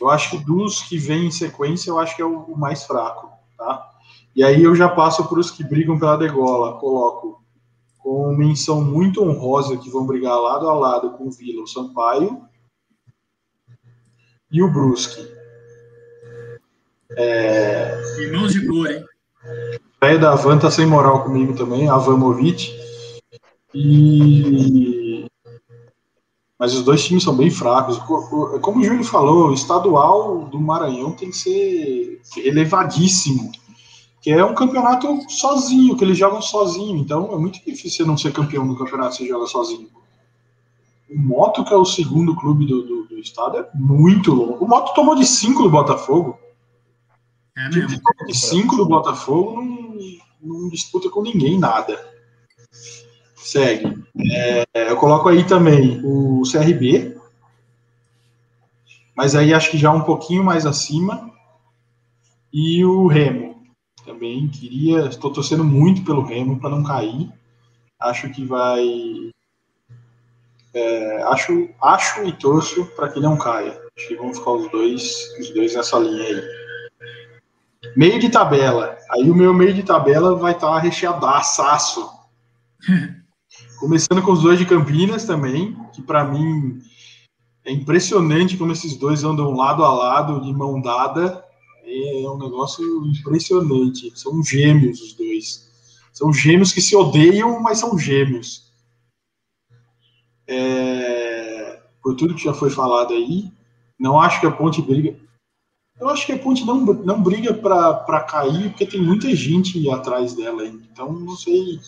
[0.00, 2.84] Eu acho que dos que vêm em sequência, eu acho que é o, o mais
[2.84, 3.28] fraco,
[3.58, 3.90] tá?
[4.34, 6.78] E aí eu já passo para os que brigam pela degola.
[6.78, 7.42] Coloco
[7.98, 12.48] com menção muito honrosa que vão brigar lado a lado com o Vila, o Sampaio
[14.50, 15.26] e o Brusque.
[17.16, 18.00] É...
[18.18, 19.04] Irmãos de cor, hein?
[20.02, 22.78] O velho da Van tá sem moral comigo também, Avamovic.
[23.74, 25.00] E
[26.60, 27.96] mas os dois times são bem fracos.
[28.60, 33.50] Como o Júlio falou, o estadual do Maranhão tem que ser elevadíssimo,
[34.20, 36.98] que é um campeonato sozinho, que eles jogam sozinho.
[36.98, 39.88] Então é muito difícil você não ser campeão no campeonato se joga sozinho.
[41.10, 44.64] O Moto, que é o segundo clube do, do, do estado, é muito longo.
[44.64, 46.38] O Moto tomou de 5 do Botafogo.
[47.56, 48.00] É mesmo.
[48.26, 49.98] De 5 do Botafogo não,
[50.40, 51.98] não disputa com ninguém nada.
[53.34, 54.04] Segue.
[54.32, 57.16] É, eu coloco aí também o CRB,
[59.16, 61.30] mas aí acho que já um pouquinho mais acima.
[62.52, 63.62] E o Remo.
[64.04, 65.06] Também queria.
[65.06, 67.30] Estou torcendo muito pelo Remo para não cair.
[67.98, 68.84] Acho que vai.
[70.72, 73.80] É, acho, acho e torço para que não caia.
[73.96, 76.42] Acho que vão ficar os dois, os dois nessa linha aí.
[77.96, 78.96] Meio de tabela.
[79.10, 82.08] Aí o meu meio de tabela vai estar tá recheadaço.
[83.80, 86.78] Começando com os dois de Campinas também, que para mim
[87.64, 91.44] é impressionante como esses dois andam lado a lado, de mão dada.
[91.84, 94.12] É um negócio impressionante.
[94.14, 95.68] São gêmeos os dois.
[96.12, 98.69] São gêmeos que se odeiam, mas são gêmeos.
[100.50, 101.80] É...
[102.02, 103.52] Por tudo que já foi falado aí,
[103.98, 105.16] não acho que a Ponte briga.
[106.00, 110.34] Eu acho que a Ponte não, não briga para cair, porque tem muita gente atrás
[110.34, 110.66] dela.
[110.66, 111.78] Então, não sei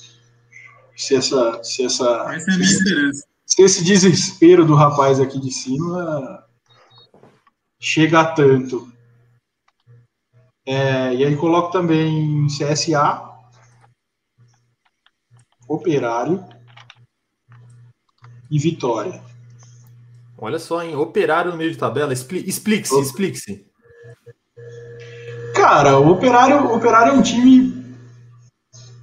[0.95, 1.63] se essa.
[1.65, 2.05] Se essa,
[2.35, 3.27] essa é a minha esperança.
[3.45, 6.47] Se esse desespero do rapaz aqui de cima
[7.81, 8.93] chega a tanto.
[10.65, 13.33] É, e aí coloco também CSA,
[15.67, 16.45] Operário
[18.53, 19.19] e Vitória.
[20.37, 20.95] Olha só, hein?
[20.95, 22.13] Operário no meio de tabela.
[22.13, 23.65] Explique-se, explique-se.
[25.55, 27.83] Cara, o Operário, o Operário é um time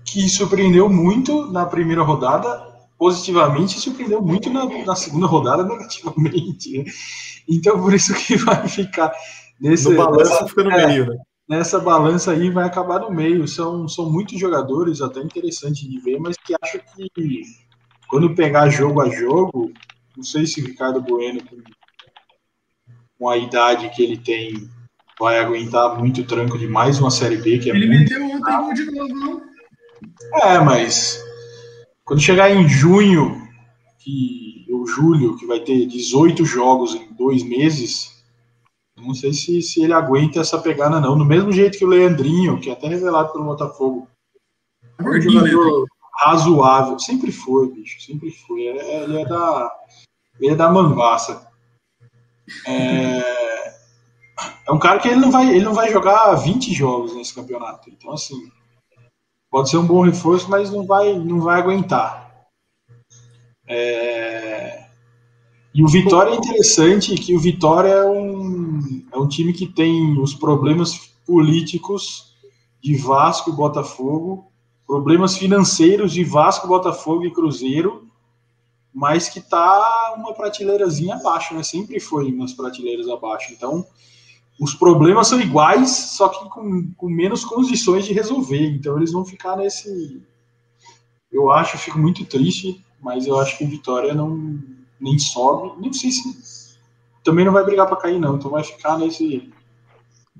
[0.05, 6.77] que surpreendeu muito na primeira rodada positivamente e surpreendeu muito na, na segunda rodada negativamente.
[6.77, 6.85] Né?
[7.47, 9.11] Então, por isso que vai ficar
[9.59, 9.89] nesse.
[9.89, 11.17] No balanço fica no é, meio, né?
[11.49, 13.47] Nessa balança aí vai acabar no meio.
[13.47, 17.09] São, são muitos jogadores, até interessante de ver, mas que acho que
[18.09, 19.71] quando pegar jogo a jogo,
[20.17, 21.41] não sei se o Ricardo Bueno,
[23.17, 24.67] com, a idade que ele tem,
[25.19, 28.11] vai aguentar muito tranco de mais uma Série B, que é ele muito.
[28.11, 29.41] Ele meteu ontem gol de novo, não?
[30.41, 31.23] É, mas
[32.03, 33.47] quando chegar em junho,
[33.99, 38.23] que o julho, que vai ter 18 jogos em dois meses,
[38.97, 41.17] não sei se, se ele aguenta essa pegada, não.
[41.17, 44.07] Do mesmo jeito que o Leandrinho, que é até revelado pelo Botafogo.
[44.97, 45.87] É um jogador
[46.19, 46.99] razoável.
[46.99, 48.01] Sempre foi, bicho.
[48.01, 48.67] Sempre foi.
[48.67, 49.71] É, ele é da.
[50.39, 51.47] Ele é da manguaça.
[52.65, 53.73] É,
[54.67, 57.89] é um cara que ele não vai, ele não vai jogar 20 jogos nesse campeonato.
[57.89, 58.49] Então, assim,
[59.49, 62.47] pode ser um bom reforço, mas não vai, não vai aguentar.
[63.67, 64.85] É...
[65.73, 70.19] E o Vitória é interessante, que o Vitória é um, é um time que tem
[70.19, 72.35] os problemas políticos
[72.81, 74.48] de Vasco e Botafogo,
[74.89, 78.07] problemas financeiros de Vasco, Botafogo e Cruzeiro,
[78.91, 81.61] mas que está uma prateleirazinha abaixo, né?
[81.61, 83.53] Sempre foi umas prateleiras abaixo.
[83.53, 83.85] Então,
[84.59, 88.65] os problemas são iguais, só que com, com menos condições de resolver.
[88.65, 90.23] Então eles vão ficar nesse.
[91.31, 94.59] Eu acho, fico muito triste, mas eu acho que o Vitória não
[94.99, 95.79] nem sobe.
[95.79, 96.75] Nem sei se
[97.23, 98.37] também não vai brigar para cair não.
[98.37, 99.53] Então vai ficar nesse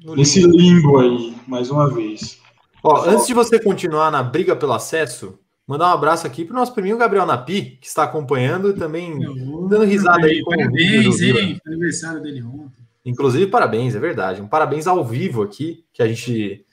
[0.04, 2.39] no nesse limbo aí mais uma vez.
[2.84, 6.60] Ó, antes de você continuar na briga pelo acesso, mandar um abraço aqui para o
[6.60, 9.20] nosso priminho Gabriel Napi, que está acompanhando e também
[9.68, 11.60] dando risada aí com Parabéns, hein?
[11.66, 12.88] Aniversário dele ontem.
[13.06, 14.42] Inclusive, parabéns, é verdade.
[14.42, 16.66] Um parabéns ao vivo aqui, que a gente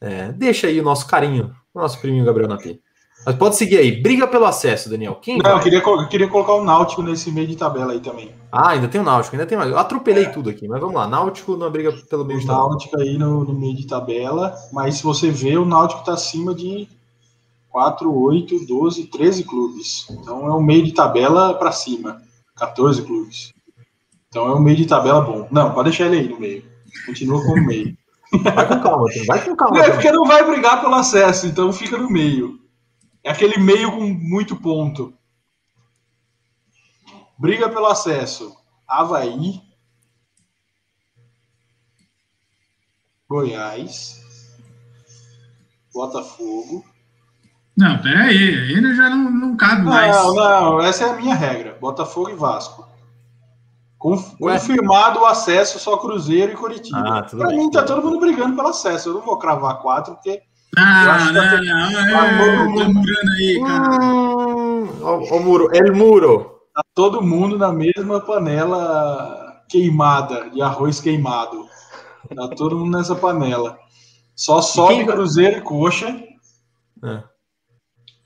[0.00, 2.80] é, deixa aí o nosso carinho, o nosso priminho Gabriel Napi.
[3.24, 3.90] Mas pode seguir aí.
[3.90, 5.14] Briga pelo acesso, Daniel.
[5.16, 8.30] Quem Não, eu queria, eu queria colocar o Náutico nesse meio de tabela aí também.
[8.52, 9.70] Ah, ainda tem o Náutico, ainda tem mais.
[9.70, 10.28] Eu atropelei é.
[10.28, 11.08] tudo aqui, mas vamos lá.
[11.08, 12.68] Náutico na briga pelo meio o de tabela.
[12.68, 16.54] Náutico aí no, no, meio de tabela, mas se você vê, o Náutico está acima
[16.54, 16.86] de
[17.70, 20.06] 4, 8, 12, 13 clubes.
[20.10, 22.20] Então é um meio de tabela para cima.
[22.56, 23.52] 14 clubes.
[24.28, 25.48] Então é um meio de tabela bom.
[25.50, 26.62] Não, pode deixar ele aí no meio.
[27.06, 27.96] Continua como meio.
[28.42, 29.78] Vai com calma, vai com calma.
[29.80, 32.63] É porque não vai brigar pelo acesso, então fica no meio.
[33.24, 35.14] É aquele meio com muito ponto.
[37.38, 38.54] Briga pelo acesso.
[38.86, 39.62] Havaí.
[43.26, 44.22] Goiás.
[45.92, 46.84] Botafogo.
[47.76, 50.14] Não, peraí, aí já não, não cabe mais.
[50.14, 51.76] Não, não, essa é a minha regra.
[51.80, 52.86] Botafogo e Vasco.
[53.98, 57.18] Confirmado o acesso só Cruzeiro e Curitiba.
[57.18, 57.56] Ah, pra bem.
[57.56, 59.08] mim tá todo mundo brigando pelo acesso.
[59.08, 60.42] Eu não vou cravar quatro, porque.
[60.76, 64.04] Ah, não, não, não, tá é, murando aí, cara.
[64.04, 66.54] Hum, o, o muro, el muro.
[66.74, 71.66] Tá todo mundo na mesma panela queimada, de arroz queimado.
[72.34, 73.78] Tá todo mundo nessa panela.
[74.34, 76.20] Só sobe Cruzeiro e Coxa.
[77.04, 77.22] É.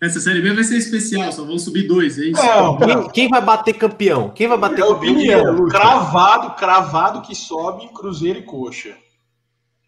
[0.01, 2.41] Essa série B vai ser especial, só vão subir dois, é isso?
[2.41, 4.31] Não, quem, quem, vai bater campeão?
[4.31, 8.97] Quem vai bater é Opinião, cravado, cravado que sobe Cruzeiro e Coxa.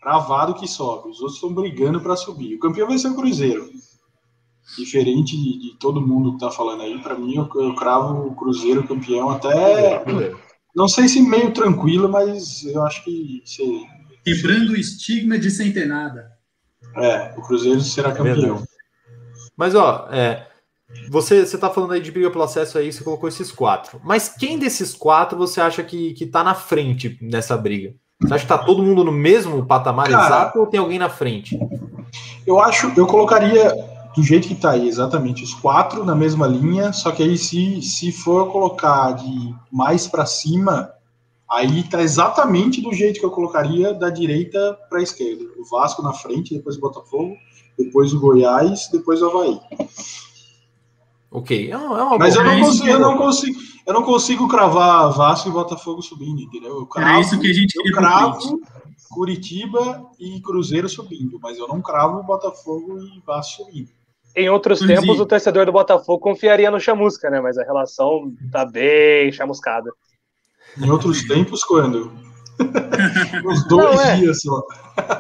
[0.01, 1.11] Cravado que sobe.
[1.11, 2.55] Os outros estão brigando para subir.
[2.55, 3.69] O campeão vai ser o Cruzeiro.
[4.77, 8.35] Diferente de, de todo mundo que tá falando aí, para mim eu, eu, cravo o
[8.35, 10.05] Cruzeiro campeão até.
[10.75, 13.43] Não sei se meio tranquilo, mas eu acho que.
[13.45, 13.63] Se,
[14.25, 16.31] Quebrando o estigma de sem ter nada.
[16.97, 18.59] É, o Cruzeiro será campeão.
[18.59, 18.81] É
[19.57, 20.47] mas, ó, é,
[21.11, 24.01] você, você tá falando aí de briga pelo acesso aí, você colocou esses quatro.
[24.05, 27.95] Mas quem desses quatro você acha que, que tá na frente nessa briga?
[28.21, 31.09] Você acha que tá todo mundo no mesmo patamar Cara, exato ou tem alguém na
[31.09, 31.59] frente?
[32.47, 33.73] Eu acho, eu colocaria
[34.15, 37.81] do jeito que tá aí, exatamente, os quatro na mesma linha, só que aí se,
[37.81, 40.91] se for colocar de mais para cima,
[41.49, 45.45] aí tá exatamente do jeito que eu colocaria da direita para esquerda.
[45.59, 47.37] O Vasco na frente, depois o Botafogo,
[47.79, 49.61] depois o Goiás, depois o Havaí.
[51.31, 53.61] Ok, é uma, é Mas eu não, consigo, eu, não consigo,
[53.91, 56.79] eu não consigo cravar Vasco e Botafogo subindo, entendeu?
[56.79, 58.61] Eu cravo, Era isso que a gente eu cravo
[59.11, 63.91] Curitiba e Cruzeiro subindo, mas eu não cravo Botafogo e Vasco subindo.
[64.37, 67.41] Em outros tempos, o torcedor do Botafogo confiaria no Chamusca, né?
[67.41, 69.91] Mas a relação tá bem chamuscada.
[70.81, 72.13] Em outros tempos, quando?
[73.45, 74.17] Uns dois não, é.
[74.19, 74.63] dias só.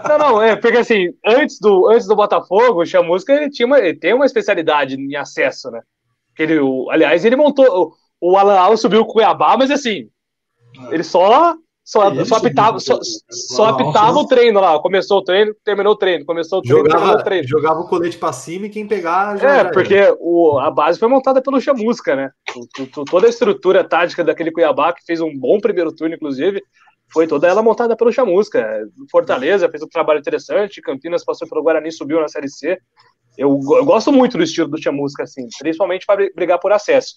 [0.08, 3.80] Não, não, é, porque assim, antes do, antes do Botafogo, o Chamusca ele tinha uma,
[3.80, 5.80] ele tem uma especialidade em acesso, né?
[6.38, 7.94] Ele, o, aliás, ele montou.
[8.20, 10.08] O, o Alan Alves subiu o Cuiabá, mas assim,
[10.90, 10.94] é.
[10.94, 11.56] ele só
[11.90, 14.78] só, é só apitava, só, só apitava o treino lá.
[14.78, 16.24] Começou o treino, terminou o treino.
[16.24, 17.48] Começou o treino, jogava, o treino.
[17.48, 19.42] Jogava o colete pra cima e quem pegar.
[19.42, 22.30] É, porque o, a base foi montada pelo Chamusca, né?
[23.10, 26.62] Toda a estrutura tática daquele Cuiabá, que fez um bom primeiro turno, inclusive,
[27.12, 28.86] foi toda ela montada pelo Chamusca.
[29.10, 32.78] Fortaleza fez um trabalho interessante, Campinas passou pelo Guarani, subiu na Série C.
[33.36, 37.14] Eu, eu gosto muito do estilo do Chamusca, assim, principalmente para brigar por acesso.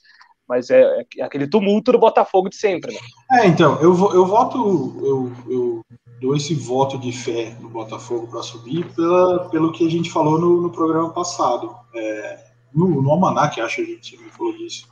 [0.47, 2.99] Mas é, é, aquele tumulto do Botafogo de sempre, né?
[3.31, 4.57] É, então, eu, eu voto,
[5.01, 5.85] eu, eu
[6.21, 10.39] dou esse voto de fé no Botafogo para subir pela, pelo que a gente falou
[10.39, 11.75] no, no programa passado.
[11.95, 12.39] É,
[12.73, 14.87] no, no Almanac, acho que a gente falou disso.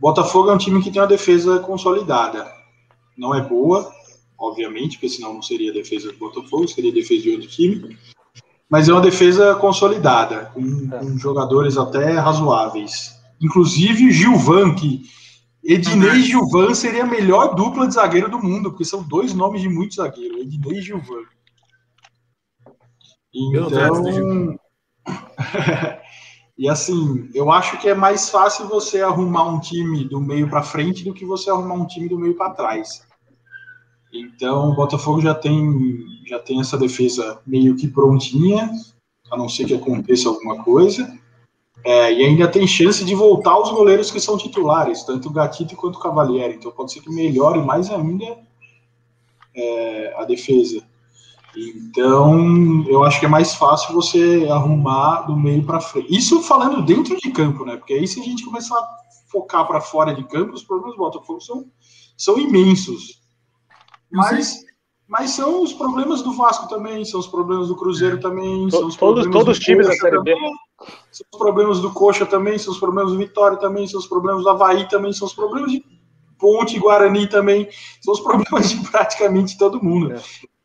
[0.00, 2.52] Botafogo é um time que tem uma defesa consolidada.
[3.16, 3.90] Não é boa,
[4.38, 7.96] obviamente, porque senão não seria defesa do Botafogo, seria defesa de outro time.
[8.68, 10.98] Mas é uma defesa consolidada, com, é.
[10.98, 13.21] com jogadores até razoáveis.
[13.42, 15.02] Inclusive Gilvan, que
[15.64, 19.60] Ednei e Gilvan seria a melhor dupla de zagueiro do mundo, porque são dois nomes
[19.60, 21.24] de muito zagueiro, Ednei e Gilvan.
[23.34, 24.58] Então.
[26.56, 30.62] e assim, eu acho que é mais fácil você arrumar um time do meio para
[30.62, 33.06] frente do que você arrumar um time do meio para trás.
[34.12, 38.70] Então, o Botafogo já tem, já tem essa defesa meio que prontinha,
[39.30, 41.18] a não ser que aconteça alguma coisa.
[41.84, 45.74] É, e ainda tem chance de voltar os goleiros que são titulares, tanto o Gatito
[45.74, 46.54] quanto o Cavalieri.
[46.54, 48.38] Então, pode ser que melhore mais ainda
[49.54, 50.82] é, a defesa.
[51.56, 56.16] Então, eu acho que é mais fácil você arrumar do meio para frente.
[56.16, 57.76] Isso falando dentro de campo, né?
[57.76, 58.88] Porque aí, se a gente começar a
[59.30, 61.66] focar para fora de campo, os problemas do Botafogo são,
[62.16, 63.20] são imensos.
[64.10, 64.60] Mas,
[65.12, 68.96] mas são os problemas do Vasco também, são os problemas do Cruzeiro também, são os
[68.96, 70.34] todos, todos os times da Série B.
[71.10, 74.42] São os problemas do Coxa também, são os problemas do Vitória também, são os problemas
[74.42, 75.84] do Havaí também, são os problemas de
[76.38, 77.68] Ponte Guarani também,
[78.00, 80.14] são os problemas de praticamente todo mundo.
[80.14, 80.22] É.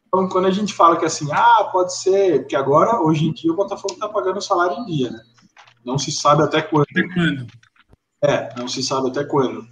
[0.08, 3.52] Então, quando a gente fala que assim, ah, pode ser, porque agora, hoje em dia,
[3.52, 5.20] o Botafogo está pagando o salário em dia, né?
[5.84, 6.86] Não se sabe até quando.
[6.90, 7.48] Até quando?
[8.24, 9.68] É, não se sabe até quando.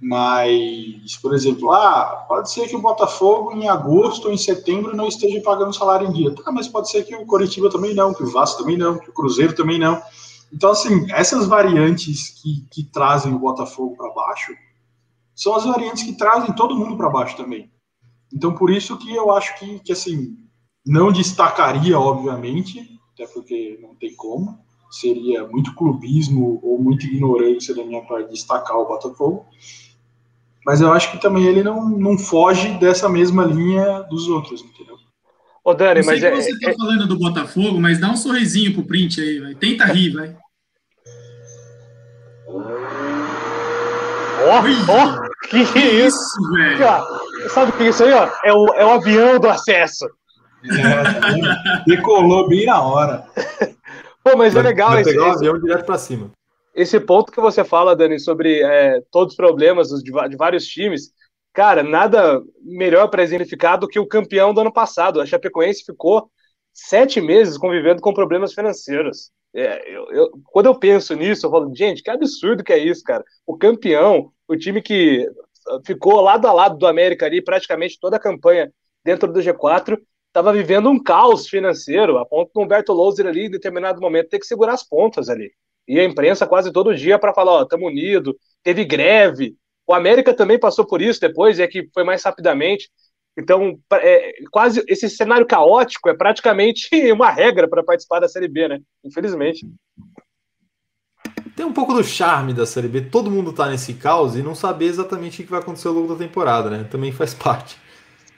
[0.00, 5.08] Mas, por exemplo, ah, pode ser que o Botafogo em agosto ou em setembro não
[5.08, 6.34] esteja pagando salário em dia.
[6.34, 9.08] Tá, mas pode ser que o Coritiba também não, que o Vasco também não, que
[9.08, 10.00] o Cruzeiro também não.
[10.52, 14.52] Então, assim, essas variantes que, que trazem o Botafogo para baixo
[15.34, 17.70] são as variantes que trazem todo mundo para baixo também.
[18.32, 20.36] Então, por isso que eu acho que, que, assim,
[20.84, 24.58] não destacaria, obviamente, até porque não tem como,
[24.90, 29.46] seria muito clubismo ou muita ignorância da minha parte destacar o Botafogo
[30.66, 34.96] mas eu acho que também ele não, não foge dessa mesma linha dos outros, entendeu?
[35.64, 36.74] Ô, Dani, mas é, você está é...
[36.74, 39.54] falando do Botafogo, mas dá um sorrisinho pro print aí, vai.
[39.54, 40.36] Tenta rir, vai.
[42.48, 42.58] Ó,
[44.48, 46.78] oh, ó, oh, que, que isso, velho?
[47.48, 48.28] sabe o que é isso aí, ó?
[48.44, 50.04] É o, é o avião do acesso.
[50.64, 53.24] É, decolou bem na hora.
[54.22, 55.12] Pô, mas é legal vai esse.
[55.12, 56.30] Pegar o avião direto para cima.
[56.76, 61.10] Esse ponto que você fala, Dani, sobre é, todos os problemas de, de vários times,
[61.54, 65.18] cara, nada melhor para exemplificar do que o campeão do ano passado.
[65.18, 66.30] A Chapecoense ficou
[66.74, 69.30] sete meses convivendo com problemas financeiros.
[69.54, 73.02] É, eu, eu, quando eu penso nisso, eu falo, gente, que absurdo que é isso,
[73.02, 73.24] cara.
[73.46, 75.26] O campeão, o time que
[75.86, 78.70] ficou lado a lado do América ali praticamente toda a campanha
[79.02, 83.50] dentro do G4, estava vivendo um caos financeiro, a ponto do Humberto Louser ali, em
[83.50, 85.50] determinado momento, ter que segurar as pontas ali.
[85.86, 89.56] E a imprensa quase todo dia para falar, ó, estamos unidos, teve greve,
[89.86, 92.90] o América também passou por isso depois, é que foi mais rapidamente.
[93.38, 98.66] Então, é, quase esse cenário caótico é praticamente uma regra para participar da Série B,
[98.66, 98.80] né?
[99.04, 99.66] Infelizmente.
[101.54, 104.54] Tem um pouco do charme da Série B, todo mundo tá nesse caos e não
[104.54, 106.84] saber exatamente o que vai acontecer ao longo da temporada, né?
[106.90, 107.78] Também faz parte.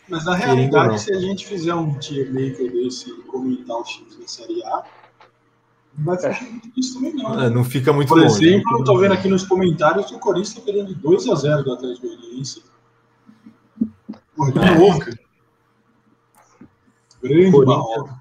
[0.09, 4.16] Mas na realidade, se a gente fizer um tier maker desse e comentar os times
[4.16, 4.84] da Série A,
[5.99, 7.36] vai ficar isso também, não.
[7.36, 7.46] Né?
[7.46, 8.80] É, não fica muito Por longe, exemplo, né?
[8.80, 12.62] eu tô vendo aqui nos comentários que o Corinthians tá perdendo 2x0 do Atlético Goianiense.
[14.36, 14.78] Porra, é.
[14.78, 15.18] louca.
[17.20, 17.51] Grande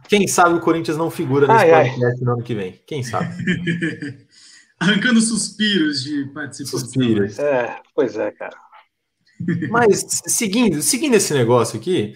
[0.10, 2.26] Quem sabe o Corinthians não figura nesse ai, podcast ai.
[2.26, 2.82] no ano que vem?
[2.88, 3.28] Quem sabe?
[4.80, 6.80] Arrancando suspiros de participação.
[6.80, 7.38] Suspiros.
[7.38, 8.56] É, pois é, cara.
[9.70, 12.16] Mas seguindo, seguindo esse negócio aqui,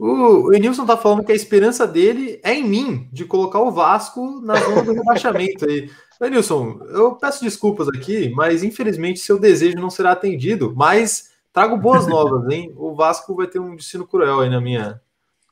[0.00, 3.70] o, o Enilson tá falando que a esperança dele é em mim, de colocar o
[3.70, 5.70] Vasco na zona do rebaixamento.
[5.70, 5.90] E,
[6.22, 10.72] Enilson, eu peço desculpas aqui, mas infelizmente seu desejo não será atendido.
[10.74, 12.72] Mas trago boas novas, hein?
[12.76, 14.98] O Vasco vai ter um destino cruel aí na minha,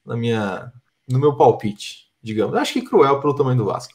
[0.02, 0.72] na minha,
[1.06, 2.56] no meu palpite, digamos.
[2.56, 3.92] acho que cruel pelo tamanho do Vasco.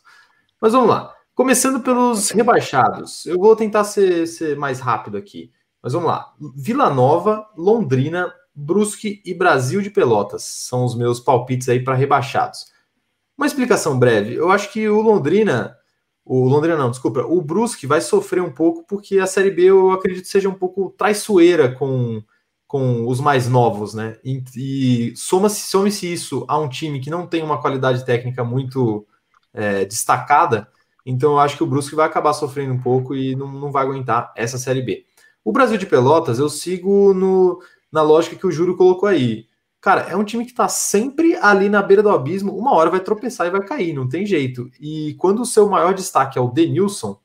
[0.61, 1.15] Mas vamos lá.
[1.33, 3.25] Começando pelos rebaixados.
[3.25, 5.51] Eu vou tentar ser, ser mais rápido aqui.
[5.81, 6.31] Mas vamos lá.
[6.55, 12.71] Vila Nova, Londrina, Brusque e Brasil de Pelotas são os meus palpites aí para rebaixados.
[13.37, 14.35] Uma explicação breve.
[14.35, 15.75] Eu acho que o Londrina,
[16.23, 19.91] o Londrina não, desculpa, o Brusque vai sofrer um pouco porque a Série B eu
[19.91, 22.23] acredito seja um pouco traiçoeira com,
[22.67, 24.17] com os mais novos, né?
[24.23, 28.43] E, e soma-se some -se isso a um time que não tem uma qualidade técnica
[28.43, 29.05] muito
[29.53, 30.67] é, destacada,
[31.05, 33.83] então eu acho que o Brusque vai acabar sofrendo um pouco e não, não vai
[33.83, 35.05] aguentar essa Série B.
[35.43, 37.61] O Brasil de Pelotas eu sigo no
[37.93, 39.45] na lógica que o Júlio colocou aí.
[39.79, 42.99] Cara, é um time que tá sempre ali na beira do abismo, uma hora vai
[42.99, 44.67] tropeçar e vai cair, não tem jeito.
[44.79, 47.19] E quando o seu maior destaque é o Denilson,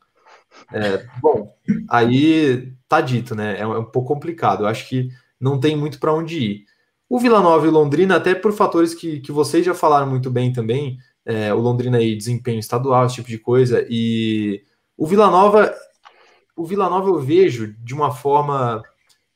[0.73, 1.55] é, bom,
[1.89, 3.59] aí tá dito, né?
[3.59, 4.65] É um pouco complicado.
[4.65, 5.09] Eu acho que
[5.41, 6.65] não tem muito para onde ir.
[7.09, 10.31] O Vila Nova e o Londrina, até por fatores que, que vocês já falaram muito
[10.31, 14.63] bem também, é, o Londrina aí, desempenho estadual, esse tipo de coisa, e
[14.97, 15.75] o Vila Nova,
[16.55, 18.83] o Vila Nova eu vejo de uma forma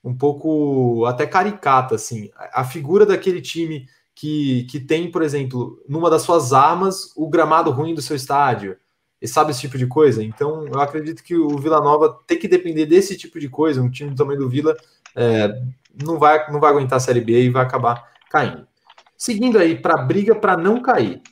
[0.05, 2.31] um pouco até caricata, assim.
[2.53, 7.71] A figura daquele time que, que tem, por exemplo, numa das suas armas, o gramado
[7.71, 8.77] ruim do seu estádio.
[9.21, 10.23] E sabe esse tipo de coisa?
[10.23, 13.81] Então, eu acredito que o Vila Nova tem que depender desse tipo de coisa.
[13.81, 14.77] Um time do tamanho do Vila
[15.15, 15.63] é,
[16.03, 18.67] não, vai, não vai aguentar a Série B e vai acabar caindo.
[19.17, 21.23] Seguindo aí para a briga para não cair.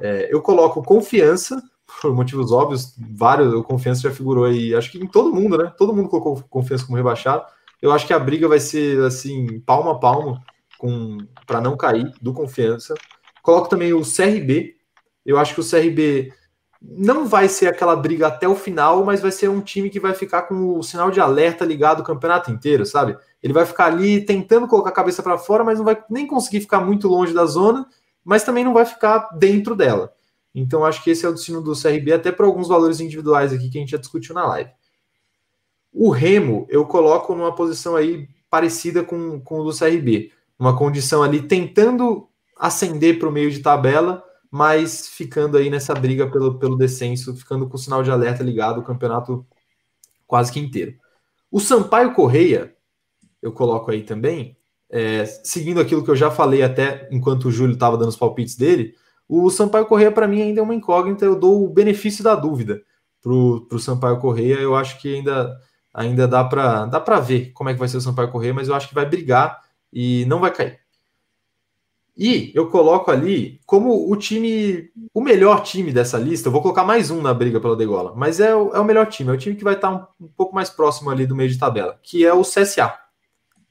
[0.00, 1.62] É, eu coloco confiança,
[2.00, 5.72] por motivos óbvios, vários, o confiança já figurou aí, acho que em todo mundo, né?
[5.76, 7.44] Todo mundo colocou confiança como rebaixado.
[7.80, 10.40] Eu acho que a briga vai ser assim, palmo a palmo,
[11.46, 12.94] para não cair do confiança.
[13.42, 14.76] Coloco também o CRB.
[15.24, 16.32] Eu acho que o CRB
[16.80, 20.14] não vai ser aquela briga até o final, mas vai ser um time que vai
[20.14, 23.16] ficar com o sinal de alerta ligado o campeonato inteiro, sabe?
[23.42, 26.60] Ele vai ficar ali tentando colocar a cabeça para fora, mas não vai nem conseguir
[26.60, 27.86] ficar muito longe da zona,
[28.24, 30.12] mas também não vai ficar dentro dela.
[30.54, 33.68] Então acho que esse é o destino do CRB, até para alguns valores individuais aqui
[33.68, 34.70] que a gente já discutiu na live.
[35.98, 41.22] O Remo eu coloco numa posição aí parecida com, com o do CRB, uma condição
[41.22, 42.28] ali tentando
[42.58, 47.66] ascender para o meio de tabela, mas ficando aí nessa briga pelo, pelo descenso, ficando
[47.66, 49.46] com o sinal de alerta ligado o campeonato
[50.26, 50.94] quase que inteiro.
[51.50, 52.76] O Sampaio Correia,
[53.40, 54.54] eu coloco aí também,
[54.90, 58.54] é, seguindo aquilo que eu já falei até enquanto o Júlio estava dando os palpites
[58.54, 58.94] dele,
[59.26, 62.82] o Sampaio Correia para mim ainda é uma incógnita, eu dou o benefício da dúvida
[63.22, 65.56] para o Sampaio Correia, eu acho que ainda
[65.96, 68.68] ainda dá para dá para ver como é que vai ser o Sampaio Correr, mas
[68.68, 69.62] eu acho que vai brigar
[69.92, 70.78] e não vai cair.
[72.16, 76.48] E eu coloco ali como o time, o melhor time dessa lista.
[76.48, 79.06] Eu vou colocar mais um na briga pela degola, mas é o, é o melhor
[79.06, 79.30] time.
[79.30, 81.58] É o time que vai estar um, um pouco mais próximo ali do meio de
[81.58, 82.94] tabela, que é o CSA.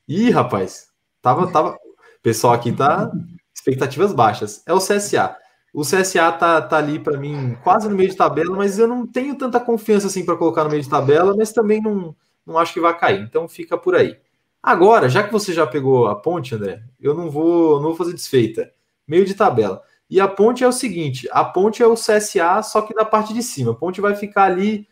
[0.07, 0.89] Ih, rapaz,
[1.21, 1.71] tava, tava.
[1.71, 3.11] O pessoal aqui tá
[3.53, 4.61] expectativas baixas.
[4.67, 5.35] É o CSA.
[5.75, 9.05] O CSA tá, tá ali para mim quase no meio de tabela, mas eu não
[9.05, 12.15] tenho tanta confiança assim para colocar no meio de tabela, mas também não,
[12.45, 13.21] não acho que vai cair.
[13.21, 14.17] Então fica por aí.
[14.63, 18.13] Agora, já que você já pegou a ponte, André, eu não vou, não vou fazer
[18.13, 18.71] desfeita.
[19.05, 19.81] Meio de tabela.
[20.09, 23.33] E a ponte é o seguinte: a ponte é o CSA, só que da parte
[23.33, 23.71] de cima.
[23.71, 24.87] A ponte vai ficar ali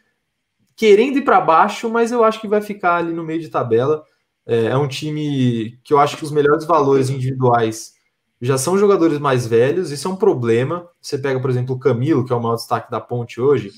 [0.76, 4.04] querendo ir para baixo, mas eu acho que vai ficar ali no meio de tabela.
[4.46, 7.93] É, é um time que eu acho que os melhores valores individuais
[8.46, 10.88] já são jogadores mais velhos, isso é um problema.
[11.02, 13.72] Você pega, por exemplo, o Camilo, que é o maior destaque da ponte hoje,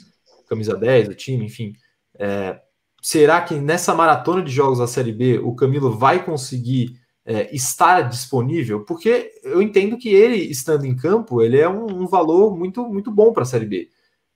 [0.50, 1.74] camisa 10 do time, enfim.
[2.18, 2.60] É,
[3.02, 8.02] será que nessa maratona de jogos da Série B o Camilo vai conseguir é, estar
[8.02, 8.84] disponível?
[8.86, 13.12] Porque eu entendo que ele, estando em campo, ele é um, um valor muito, muito
[13.12, 13.90] bom para a Série B.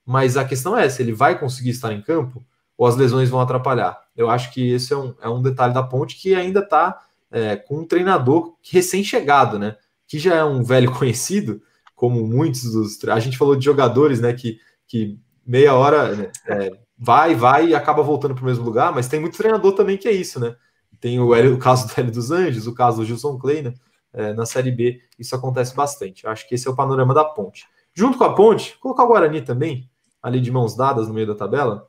[0.06, 2.44] Mas a questão é se ele vai conseguir estar em campo
[2.76, 4.00] ou as lesões vão atrapalhar.
[4.16, 7.00] Eu acho que esse é um, é um detalhe da ponte que ainda está
[7.30, 9.76] é, com um treinador recém-chegado, né?
[10.10, 11.62] Que já é um velho conhecido,
[11.94, 13.02] como muitos dos.
[13.08, 14.32] A gente falou de jogadores, né?
[14.32, 14.58] Que,
[14.88, 15.16] que
[15.46, 19.20] meia hora né, é, vai, vai e acaba voltando para o mesmo lugar, mas tem
[19.20, 20.56] muito treinador também que é isso, né?
[21.00, 23.74] Tem o, o caso do Hélio dos Anjos, o caso do Gilson Clay, né?
[24.12, 26.26] É, na Série B, isso acontece bastante.
[26.26, 27.64] Acho que esse é o panorama da ponte.
[27.94, 29.88] Junto com a ponte, colocar o Guarani também,
[30.20, 31.88] ali de mãos dadas no meio da tabela.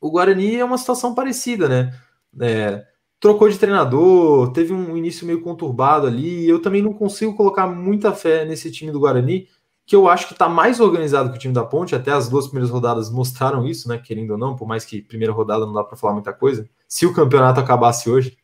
[0.00, 1.94] O Guarani é uma situação parecida, né?
[2.40, 2.86] É,
[3.22, 6.48] trocou de treinador, teve um início meio conturbado ali.
[6.48, 9.48] eu também não consigo colocar muita fé nesse time do Guarani,
[9.86, 11.94] que eu acho que está mais organizado que o time da Ponte.
[11.94, 13.96] Até as duas primeiras rodadas mostraram isso, né?
[13.96, 16.68] Querendo ou não, por mais que primeira rodada não dá para falar muita coisa.
[16.88, 18.36] Se o campeonato acabasse hoje,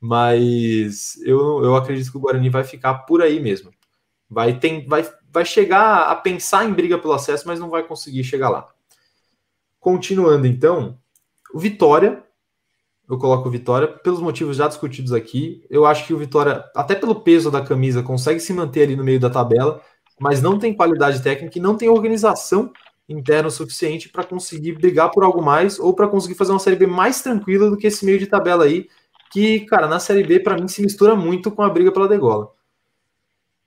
[0.00, 3.72] mas eu, eu acredito que o Guarani vai ficar por aí mesmo.
[4.30, 8.22] Vai, tem, vai, vai chegar a pensar em briga pelo acesso, mas não vai conseguir
[8.22, 8.68] chegar lá.
[9.80, 10.96] Continuando então,
[11.52, 12.23] o Vitória
[13.14, 15.64] eu coloco o Vitória pelos motivos já discutidos aqui.
[15.70, 19.04] Eu acho que o Vitória, até pelo peso da camisa, consegue se manter ali no
[19.04, 19.80] meio da tabela,
[20.20, 22.72] mas não tem qualidade técnica e não tem organização
[23.08, 26.76] interna o suficiente para conseguir brigar por algo mais ou para conseguir fazer uma Série
[26.76, 28.88] B mais tranquila do que esse meio de tabela aí,
[29.30, 32.50] que, cara, na Série B para mim se mistura muito com a briga pela degola.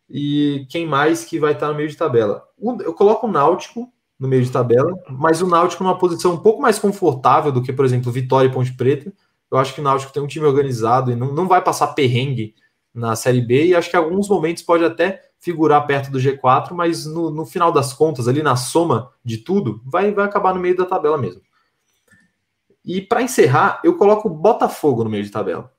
[0.09, 2.43] E quem mais que vai estar no meio de tabela?
[2.83, 6.61] Eu coloco o Náutico no meio de tabela, mas o Náutico numa posição um pouco
[6.61, 9.13] mais confortável do que, por exemplo, Vitória e Ponte Preta
[9.51, 12.55] eu acho que o Náutico tem um time organizado e não, não vai passar perrengue
[12.93, 16.71] na Série B, e acho que em alguns momentos pode até figurar perto do G4,
[16.73, 20.59] mas no, no final das contas, ali na soma de tudo, vai, vai acabar no
[20.59, 21.41] meio da tabela mesmo.
[22.83, 25.71] E para encerrar, eu coloco o Botafogo no meio de tabela.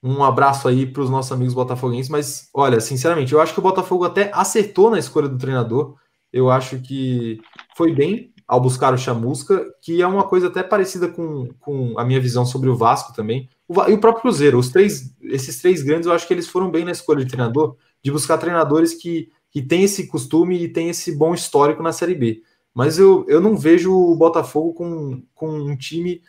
[0.00, 3.62] Um abraço aí para os nossos amigos botafoguenses, mas olha, sinceramente, eu acho que o
[3.62, 5.96] Botafogo até acertou na escolha do treinador.
[6.32, 7.40] Eu acho que
[7.74, 12.04] foi bem, ao buscar o Chamusca, que é uma coisa até parecida com, com a
[12.04, 13.46] minha visão sobre o Vasco também.
[13.68, 16.70] O, e o próprio Cruzeiro, os três, esses três grandes, eu acho que eles foram
[16.70, 20.88] bem na escolha de treinador, de buscar treinadores que, que têm esse costume e têm
[20.88, 22.42] esse bom histórico na Série B.
[22.72, 26.22] Mas eu, eu não vejo o Botafogo com, com um time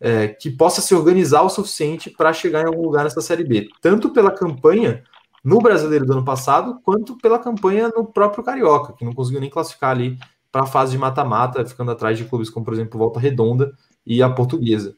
[0.00, 3.68] é, que possa se organizar o suficiente para chegar em algum lugar nessa Série B,
[3.82, 5.04] tanto pela campanha
[5.44, 9.50] no Brasileiro do ano passado, quanto pela campanha no próprio Carioca, que não conseguiu nem
[9.50, 10.18] classificar ali
[10.56, 13.76] para a fase de mata-mata, ficando atrás de clubes como, por exemplo, Volta Redonda
[14.06, 14.96] e a Portuguesa.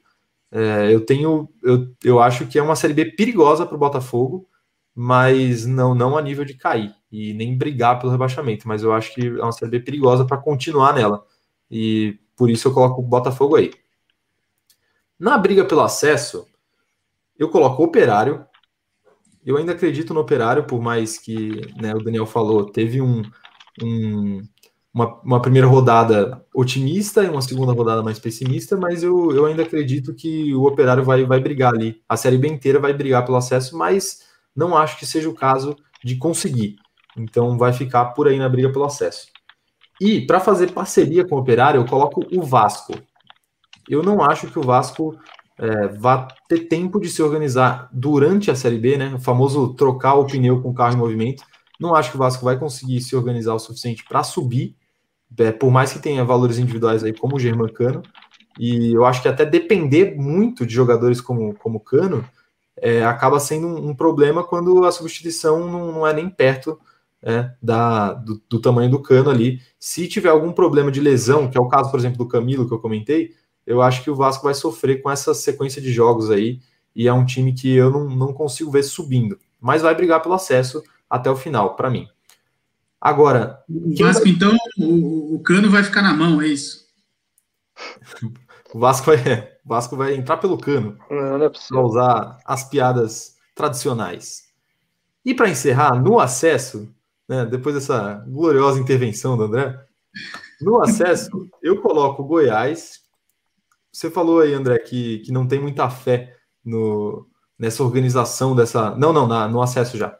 [0.53, 4.49] É, eu tenho, eu, eu acho que é uma série B perigosa para o Botafogo,
[4.95, 8.69] mas não, não a nível de cair e nem brigar pelo rebaixamento.
[8.69, 11.27] Mas eu acho que é uma série B perigosa para continuar nela.
[11.69, 13.73] E por isso eu coloco o Botafogo aí.
[15.19, 16.47] Na briga pelo acesso,
[17.37, 18.47] eu coloco o Operário.
[19.45, 23.23] Eu ainda acredito no Operário, por mais que né, o Daniel falou, teve um,
[23.83, 24.41] um,
[24.93, 29.63] uma, uma primeira rodada otimista e uma segunda rodada mais pessimista, mas eu, eu ainda
[29.63, 32.03] acredito que o Operário vai, vai brigar ali.
[32.09, 34.23] A Série B inteira vai brigar pelo acesso, mas
[34.55, 36.77] não acho que seja o caso de conseguir.
[37.17, 39.29] Então vai ficar por aí na briga pelo acesso.
[40.01, 42.95] E para fazer parceria com o Operário, eu coloco o Vasco.
[43.89, 45.19] Eu não acho que o Vasco
[45.59, 49.13] é, vá ter tempo de se organizar durante a Série B, né?
[49.15, 51.43] O famoso trocar o pneu com o carro em movimento.
[51.79, 54.77] Não acho que o Vasco vai conseguir se organizar o suficiente para subir
[55.37, 58.03] é, por mais que tenha valores individuais aí como o Germancano,
[58.59, 62.25] e eu acho que até depender muito de jogadores como, como Cano
[62.77, 66.79] é, acaba sendo um, um, problema quando a substituição não, não é nem perto
[67.23, 69.61] é, da, do, do, tamanho do Cano ali.
[69.79, 72.75] Se tiver algum problema de lesão, que é o caso, por exemplo, do Camilo que
[72.75, 73.33] eu comentei,
[73.67, 76.61] eu acho que o Vasco vai sofrer com essa sequência de jogos aí,
[76.95, 80.35] e é um time que eu não, não consigo ver subindo, mas vai brigar pelo
[80.35, 82.09] acesso até o final, para mim.
[83.01, 83.63] Agora.
[83.69, 84.33] O Vasco, vai...
[84.33, 86.87] então, o, o, cano vai ficar na mão, é isso?
[88.75, 89.17] o, Vasco vai,
[89.65, 90.99] o Vasco vai entrar pelo cano.
[91.11, 94.49] Não, não é Para usar as piadas tradicionais.
[95.25, 96.93] E para encerrar, no acesso,
[97.29, 99.79] né, depois dessa gloriosa intervenção do André,
[100.61, 103.01] no acesso, eu coloco Goiás.
[103.93, 107.27] Você falou aí, André, que, que não tem muita fé no,
[107.59, 108.95] nessa organização dessa.
[108.97, 110.18] Não, não, na, no acesso já.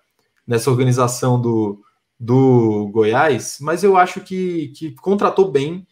[0.49, 1.81] Nessa organização do,
[2.19, 5.87] do Goiás, mas eu acho que, que contratou bem.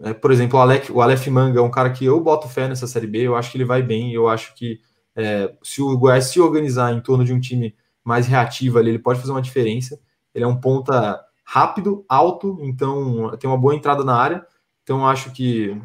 [0.00, 2.68] É, por exemplo, o Aleph, o Aleph Manga é um cara que eu boto fé
[2.68, 4.80] nessa Série B, eu acho que ele vai bem, eu acho que
[5.16, 7.74] é, se o Goiás se organizar em torno de um time
[8.04, 9.98] mais reativo ali, ele pode fazer uma diferença.
[10.34, 14.46] Ele é um ponta rápido, alto, então tem uma boa entrada na área.
[14.82, 15.76] Então acho que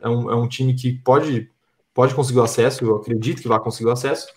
[0.00, 1.50] é um, é um time que pode,
[1.92, 4.28] pode conseguir o acesso, eu acredito que vai conseguir o acesso.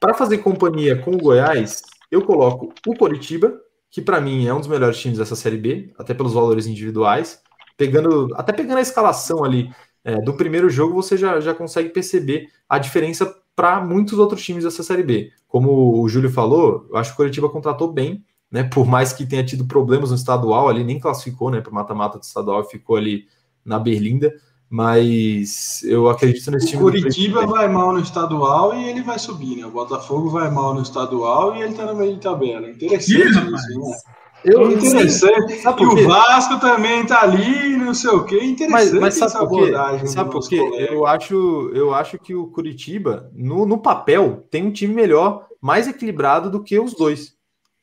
[0.00, 3.60] Para fazer companhia com o Goiás, eu coloco o Coritiba,
[3.90, 7.42] que para mim é um dos melhores times dessa Série B, até pelos valores individuais.
[7.76, 9.70] Pegando, até pegando a escalação ali
[10.04, 14.64] é, do primeiro jogo, você já, já consegue perceber a diferença para muitos outros times
[14.64, 15.30] dessa Série B.
[15.46, 18.64] Como o Júlio falou, eu acho que o Coritiba contratou bem, né?
[18.64, 21.60] Por mais que tenha tido problemas no estadual, ali nem classificou, né?
[21.60, 23.26] Para mata-mata do estadual, ficou ali
[23.64, 24.32] na Berlinda.
[24.72, 26.80] Mas eu acredito nesse time.
[26.80, 29.66] O Curitiba vai mal no estadual e ele vai subir, né?
[29.66, 32.70] O Botafogo vai mal no estadual e ele tá no meio de tabela.
[32.70, 33.96] Interessante isso, né?
[34.44, 35.60] Eu, interessante.
[35.62, 38.36] e o Vasco também tá ali, não sei o quê.
[38.36, 40.06] Interessante mas, mas sabe essa abordagem.
[40.06, 40.88] Sabe por quê?
[40.88, 45.88] Eu acho, eu acho que o Curitiba, no, no papel, tem um time melhor, mais
[45.88, 47.34] equilibrado do que os dois.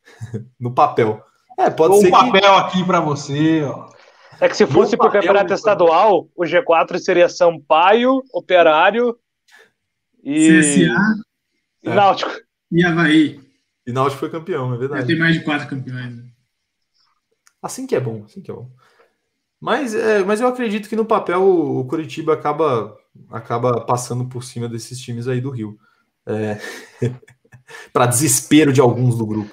[0.58, 1.22] no papel.
[1.60, 2.08] É, pode Ou ser.
[2.08, 2.48] Um papel que...
[2.48, 3.97] aqui para você, ó.
[4.40, 9.18] É que se fosse para o campeonato estadual, o G4 seria Sampaio, Operário
[10.24, 10.60] e.
[10.60, 11.24] CSA.
[11.84, 12.32] E Náutico.
[12.72, 13.40] E Havaí.
[13.86, 15.08] E Náutico foi campeão, é verdade.
[15.08, 16.16] Tem mais de quatro campeões.
[16.16, 16.24] Né?
[17.62, 18.70] Assim que é bom, assim que é bom.
[19.60, 22.96] Mas, é, mas eu acredito que no papel o Curitiba acaba,
[23.32, 25.80] acaba passando por cima desses times aí do Rio.
[26.26, 26.60] É...
[27.92, 29.52] para desespero de alguns do grupo.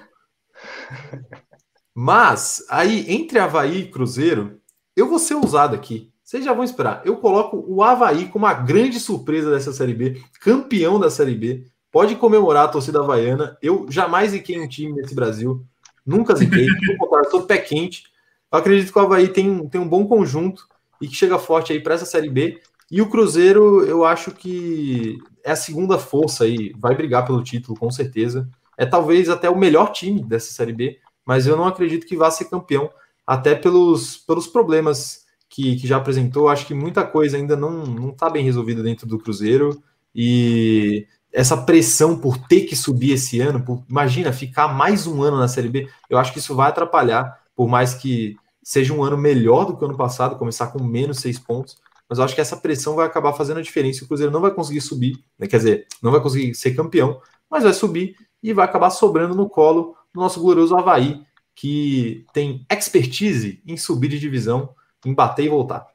[1.95, 4.61] Mas, aí, entre Havaí e Cruzeiro,
[4.97, 6.11] eu vou ser ousado aqui.
[6.23, 7.03] Vocês já vão esperar.
[7.05, 11.67] Eu coloco o Havaí como a grande surpresa dessa Série B, campeão da Série B.
[11.91, 13.57] Pode comemorar a torcida havaiana.
[13.63, 15.65] Eu jamais ziquei um time nesse Brasil.
[16.05, 16.67] Nunca ziquei.
[17.25, 18.05] Estou pé quente.
[18.51, 20.67] Eu acredito que o Havaí tem, tem um bom conjunto
[21.01, 22.61] e que chega forte aí para essa Série B.
[22.91, 26.73] E o Cruzeiro, eu acho que é a segunda força aí.
[26.79, 30.99] Vai brigar pelo título, com certeza é talvez até o melhor time dessa Série B,
[31.25, 32.91] mas eu não acredito que vá ser campeão,
[33.27, 36.49] até pelos, pelos problemas que, que já apresentou.
[36.49, 39.83] Acho que muita coisa ainda não está bem resolvida dentro do Cruzeiro
[40.15, 45.37] e essa pressão por ter que subir esse ano, por, imagina ficar mais um ano
[45.37, 49.19] na Série B, eu acho que isso vai atrapalhar, por mais que seja um ano
[49.19, 51.77] melhor do que o ano passado, começar com menos seis pontos,
[52.09, 54.05] mas eu acho que essa pressão vai acabar fazendo a diferença.
[54.05, 55.49] O Cruzeiro não vai conseguir subir, né?
[55.49, 57.21] quer dizer, não vai conseguir ser campeão,
[57.51, 61.21] mas vai subir e vai acabar sobrando no colo do nosso glorioso Havaí,
[61.55, 64.75] que tem expertise em subir de divisão,
[65.05, 65.87] em bater e voltar.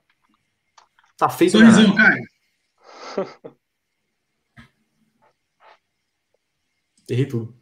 [1.18, 1.52] Tá feito.
[1.52, 2.23] Sorrisão, Caio.
[7.10, 7.57] Errei tudo.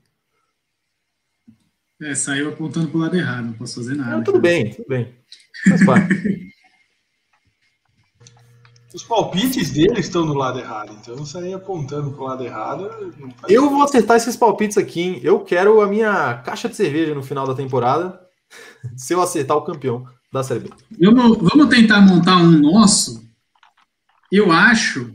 [2.02, 4.18] É, saiu apontando pro lado errado, não posso fazer nada.
[4.18, 4.54] Não, tudo cara.
[4.54, 5.16] bem, tudo bem.
[5.68, 6.54] Faz parte.
[8.98, 13.14] Os palpites dele estão no lado errado, então sair apontando para o lado errado.
[13.48, 15.20] Eu vou acertar esses palpites aqui, hein?
[15.22, 18.20] Eu quero a minha caixa de cerveja no final da temporada,
[18.98, 20.04] se eu acertar o campeão
[20.34, 20.72] da Série B.
[21.00, 23.24] Vamos, vamos tentar montar um nosso.
[24.32, 25.14] Eu acho.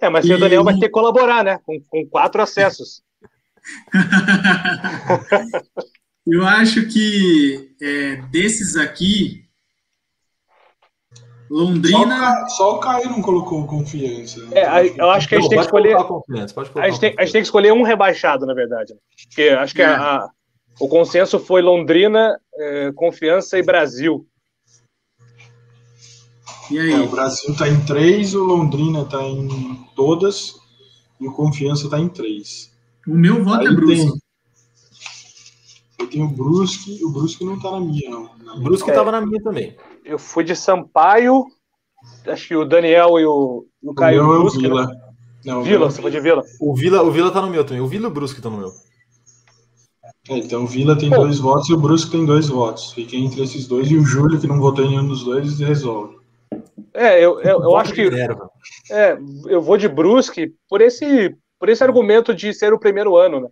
[0.00, 1.58] É, mas o Daniel vai ter que colaborar, né?
[1.66, 3.02] Com, com quatro acessos.
[6.26, 9.45] eu acho que é, desses aqui,
[11.50, 12.48] Londrina.
[12.48, 14.40] Só o, Caio não colocou confiança.
[14.52, 15.96] É, eu acho que a gente tem que escolher.
[15.96, 18.94] A gente tem, a gente tem que escolher um rebaixado, na verdade.
[19.28, 19.86] Porque acho que é.
[19.86, 20.30] a, a,
[20.80, 24.26] o consenso foi Londrina, é, Confiança e Brasil.
[26.70, 26.92] E aí?
[26.92, 30.54] É, o Brasil está em três, o Londrina está em todas
[31.20, 32.72] e o Confiança está em três.
[33.06, 34.20] O meu voto aí é Brusque.
[36.00, 38.30] eu tenho o Brusque, o Brusque não está na minha, não.
[38.56, 39.76] o Brusque estava na minha também
[40.06, 41.44] eu fui de Sampaio,
[42.26, 44.60] acho que o Daniel e o, o Caio o Brusque.
[44.60, 44.86] Vila.
[44.86, 45.00] Né?
[45.44, 46.42] Não, Vila, você foi de Vila.
[46.60, 47.82] O Vila, o Vila tá no meu também.
[47.82, 48.72] O Vila e o Brusque estão no meu.
[50.28, 51.18] É, então o Vila tem Pô.
[51.18, 52.92] dois votos e o Brusque tem dois votos.
[52.92, 56.16] Fiquei entre esses dois e o Júlio, que não votou em nenhum dos dois, resolve.
[56.94, 58.08] É, eu, eu, eu acho que.
[58.90, 63.40] É, eu vou de Brusque por esse, por esse argumento de ser o primeiro ano,
[63.40, 63.48] né?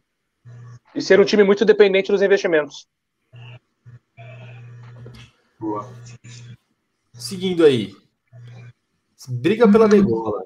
[0.94, 2.86] E ser um time muito dependente dos investimentos.
[5.64, 5.88] Boa.
[7.14, 7.96] Seguindo aí.
[9.28, 10.44] Briga pela degola.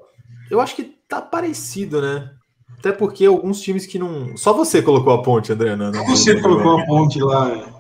[0.49, 2.33] Eu acho que tá parecido, né?
[2.79, 4.37] Até porque alguns times que não.
[4.37, 5.75] Só você colocou a ponte, André.
[5.75, 7.75] Não, não você colocou a ponte lá.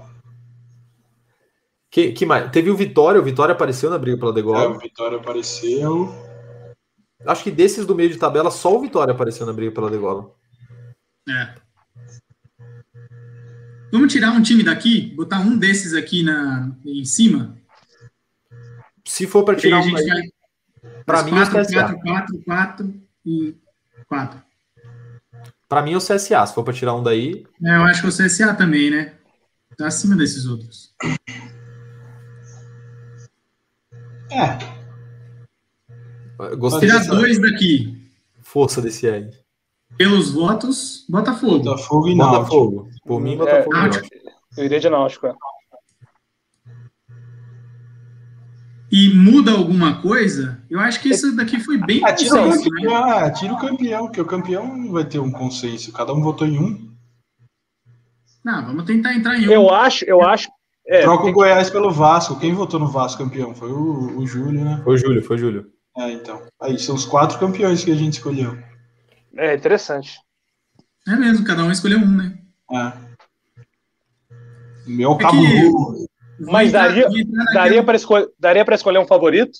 [1.88, 2.50] Que, que mais?
[2.50, 4.64] Teve o Vitória, o Vitória apareceu na briga pela degola.
[4.64, 6.12] É, o Vitória apareceu.
[7.24, 10.32] Acho que desses do meio de tabela, só o Vitória apareceu na briga pela degola.
[11.28, 11.54] É.
[13.90, 17.56] Vamos tirar um time daqui, botar um desses aqui na, em cima?
[19.04, 19.90] Se for para tirar um.
[21.06, 21.94] Para mim, 4, é o CSA.
[21.94, 22.94] 4, 4, 4
[23.24, 23.56] e
[24.06, 24.42] 4.
[25.66, 26.46] Para mim, é o CSA.
[26.46, 27.46] Se for para tirar um daí.
[27.64, 29.14] É, eu acho que é o CSA também, né?
[29.76, 30.94] Tá acima desses outros.
[34.30, 34.58] É.
[36.56, 38.10] Gostei Tirar dois daqui.
[38.42, 39.30] Força desse aí.
[39.96, 41.58] Pelos votos, Botafogo.
[41.58, 42.90] Botafogo e Botafogo.
[43.04, 43.76] Por mim, Botafogo.
[43.76, 45.26] É, eu iria de Náutico.
[45.26, 45.34] É.
[48.90, 50.62] E muda alguma coisa?
[50.70, 53.12] Eu acho que isso daqui foi bem ah, tira, o campeão, né?
[53.12, 55.92] ah, tira o campeão, porque o campeão vai ter um consenso.
[55.92, 56.88] Cada um votou em um.
[58.44, 59.52] Não, vamos tentar entrar em um.
[59.52, 60.48] Eu acho, eu acho.
[60.86, 61.72] É, Troca o Goiás que...
[61.74, 62.38] pelo Vasco.
[62.40, 63.54] Quem votou no Vasco campeão?
[63.54, 64.80] Foi o, o Júlio, né?
[64.82, 65.66] Foi o Júlio, foi o Júlio.
[65.98, 66.40] É, então.
[66.62, 68.56] Aí são os quatro campeões que a gente escolheu.
[69.38, 70.18] É interessante.
[71.06, 72.36] É mesmo, cada um escolheu um, né?
[72.72, 72.92] É.
[74.86, 76.08] Meu é cabo que...
[76.40, 77.08] Mas daria,
[77.52, 79.58] daria para escolher, daria escolher um favorito?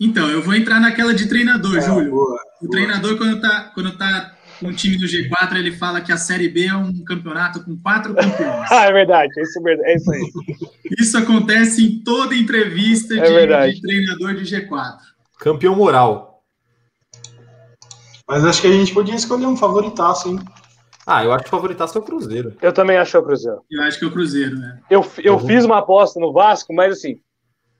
[0.00, 2.10] Então, eu vou entrar naquela de treinador, é, Júlio.
[2.10, 2.70] Boa, o boa.
[2.70, 6.48] treinador, quando tá, quando tá com o time do G4, ele fala que a Série
[6.48, 8.68] B é um campeonato com quatro campeões.
[8.70, 10.32] ah, é verdade, é isso, é isso aí.
[10.98, 14.98] Isso acontece em toda entrevista é de, de treinador de G4.
[15.38, 16.27] Campeão moral.
[18.28, 20.38] Mas acho que a gente podia escolher um favoritaço, hein?
[21.06, 22.54] Ah, eu acho que o favoritaço é o Cruzeiro.
[22.60, 23.62] Eu também acho que é o Cruzeiro.
[23.70, 24.80] Eu acho que é o Cruzeiro, né?
[24.90, 25.46] Eu, eu uhum.
[25.46, 27.18] fiz uma aposta no Vasco, mas assim,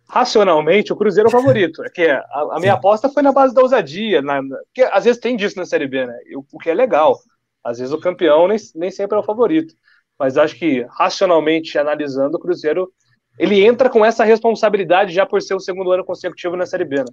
[0.08, 1.84] racionalmente, o Cruzeiro é o favorito.
[1.84, 5.20] É que a, a minha aposta foi na base da ousadia, na, porque às vezes
[5.20, 6.18] tem disso na Série B, né?
[6.34, 7.18] O, que é legal.
[7.62, 9.74] Às vezes o campeão nem, nem sempre é o favorito.
[10.18, 12.90] Mas acho que, racionalmente analisando, o Cruzeiro
[13.38, 16.96] ele entra com essa responsabilidade já por ser o segundo ano consecutivo na Série B,
[16.96, 17.12] né?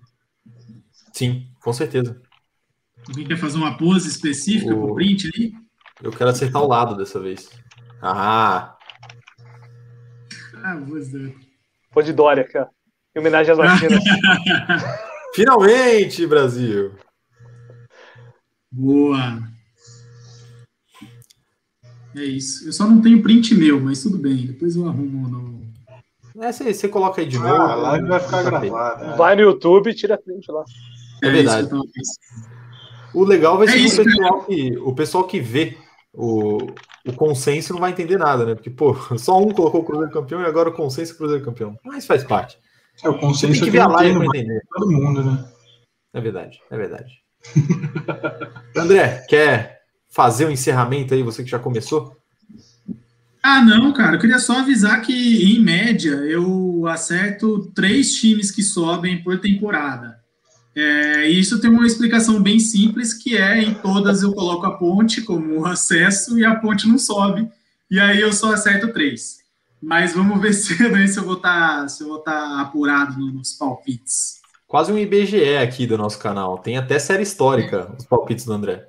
[1.12, 2.22] Sim, com certeza.
[3.08, 4.86] Alguém quer fazer uma pose específica o...
[4.86, 5.54] pro print ali?
[6.02, 7.50] Eu quero acertar o lado dessa vez.
[8.02, 8.76] Ah!
[10.64, 11.34] Ah, você.
[11.92, 12.70] Pô de Dória, cara.
[13.16, 14.04] Em homenagem às vacinas.
[15.36, 16.96] Finalmente, Brasil!
[18.72, 19.42] Boa!
[22.16, 22.68] É isso.
[22.68, 24.48] Eu só não tenho print meu, mas tudo bem.
[24.48, 25.66] Depois eu arrumo no.
[26.42, 27.50] É, você, você coloca aí de novo.
[27.50, 29.06] Ah, a live vai ficar gravada.
[29.06, 29.16] É.
[29.18, 30.64] Vai no YouTube e tira print lá.
[31.24, 31.70] É, é verdade.
[33.16, 35.78] O legal vai ser é isso, o, pessoal que, o pessoal que vê
[36.14, 36.58] o,
[37.08, 38.56] o consenso não vai entender nada, né?
[38.56, 41.78] Porque, pô, só um colocou o Cruzeiro campeão e agora o consenso é Cruzeiro campeão.
[41.84, 42.58] Mas faz parte.
[43.04, 44.62] É, o consenso tem que ver a live para entender.
[44.70, 45.46] Todo mundo, né?
[46.14, 47.14] É verdade, é verdade.
[48.76, 52.16] André, quer fazer o um encerramento aí, você que já começou?
[53.44, 54.16] Ah, não, cara.
[54.16, 60.20] Eu queria só avisar que, em média, eu acerto três times que sobem por temporada.
[60.76, 65.22] É, isso tem uma explicação bem simples, que é em todas eu coloco a ponte
[65.22, 67.50] como acesso e a ponte não sobe,
[67.90, 69.38] e aí eu só acerto três.
[69.82, 74.42] Mas vamos ver se, né, se eu vou estar tá, tá apurado nos palpites.
[74.68, 76.58] Quase um IBGE aqui do nosso canal.
[76.58, 78.86] Tem até série histórica, os palpites do André.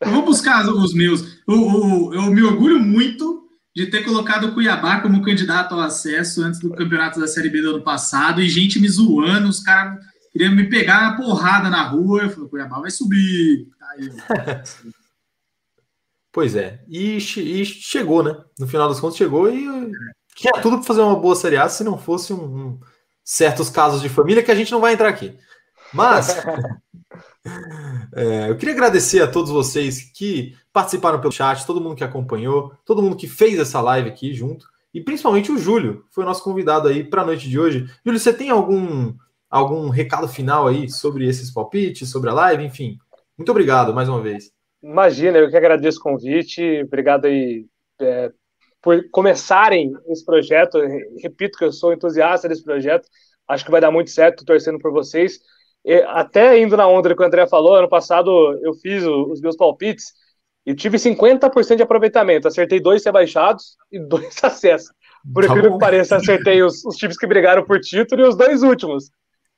[0.00, 1.38] Eu vou buscar os meus.
[1.46, 3.40] Eu, eu, eu me orgulho muito
[3.76, 7.60] de ter colocado o Cuiabá como candidato ao acesso antes do campeonato da Série B
[7.60, 11.82] do ano passado, e gente me zoando, os caras queria me pegar na porrada na
[11.82, 12.22] rua.
[12.22, 13.68] Eu falei, Cuiabá vai subir.
[13.90, 14.10] Aí,
[16.32, 16.82] pois é.
[16.88, 18.36] E, e, chegou, né?
[18.58, 19.92] No final das contas, chegou e
[20.34, 22.80] tinha tudo para fazer uma boa Série A se não fosse um, um,
[23.24, 25.36] certos casos de família que a gente não vai entrar aqui.
[25.92, 26.36] Mas
[28.14, 32.72] é, eu queria agradecer a todos vocês que participaram pelo chat, todo mundo que acompanhou,
[32.84, 36.26] todo mundo que fez essa live aqui junto, e principalmente o Júlio, que foi o
[36.26, 37.88] nosso convidado aí para a noite de hoje.
[38.04, 39.14] Júlio, você tem algum
[39.50, 42.96] algum recado final aí sobre esses palpites, sobre a live, enfim.
[43.36, 44.52] Muito obrigado mais uma vez.
[44.82, 47.66] Imagina, eu que agradeço o convite, obrigado aí
[48.00, 48.30] é,
[48.80, 50.78] por começarem esse projeto.
[51.22, 53.08] Repito que eu sou entusiasta desse projeto,
[53.48, 55.40] acho que vai dar muito certo, torcendo por vocês.
[55.84, 58.30] E, até indo na onda que o André falou, ano passado
[58.62, 60.12] eu fiz os meus palpites
[60.64, 62.46] e tive 50% de aproveitamento.
[62.46, 64.92] Acertei dois rebaixados e dois acessos.
[65.34, 68.36] Por tá incrível que pareça, acertei os, os times que brigaram por título e os
[68.36, 69.10] dois últimos.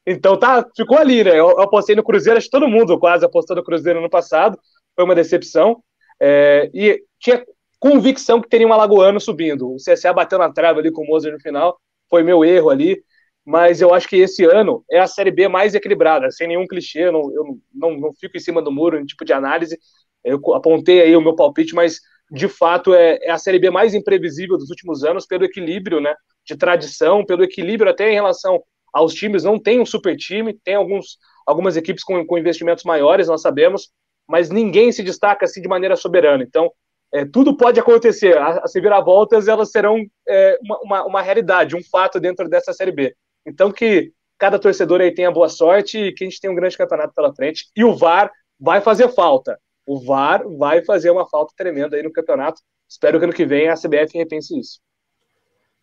[0.06, 1.30] Então tá, ficou ali, né?
[1.32, 4.58] Eu, eu apostei no Cruzeiro, acho que todo mundo quase apostou no Cruzeiro no passado,
[4.94, 5.82] foi uma decepção.
[6.20, 7.44] É, e tinha
[7.78, 9.72] convicção que teria um Alagoano subindo.
[9.72, 13.02] O CSA bateu na trave ali com o Moser no final, foi meu erro ali.
[13.44, 17.06] Mas eu acho que esse ano é a Série B mais equilibrada, sem nenhum clichê.
[17.06, 19.76] Eu não, eu não, não fico em cima do muro em tipo de análise.
[20.24, 22.00] Eu apontei aí o meu palpite, mas
[22.30, 26.14] de fato é, é, a Série B mais imprevisível dos últimos anos pelo equilíbrio, né?
[26.46, 28.62] De tradição, pelo equilíbrio até em relação
[28.92, 29.44] aos times.
[29.44, 33.90] Não tem um super time, tem alguns, algumas equipes com, com investimentos maiores, nós sabemos,
[34.28, 36.42] mas ninguém se destaca assim de maneira soberana.
[36.42, 36.70] Então,
[37.12, 38.38] é, tudo pode acontecer.
[38.38, 43.14] As reviravoltas elas serão é, uma, uma, realidade, um fato dentro dessa Série B.
[43.46, 46.76] Então, que cada torcedor aí tenha boa sorte e que a gente tenha um grande
[46.76, 47.66] campeonato pela frente.
[47.76, 49.58] E o VAR vai fazer falta.
[49.86, 52.62] O VAR vai fazer uma falta tremenda aí no campeonato.
[52.88, 54.80] Espero que ano que vem a CBF repense isso.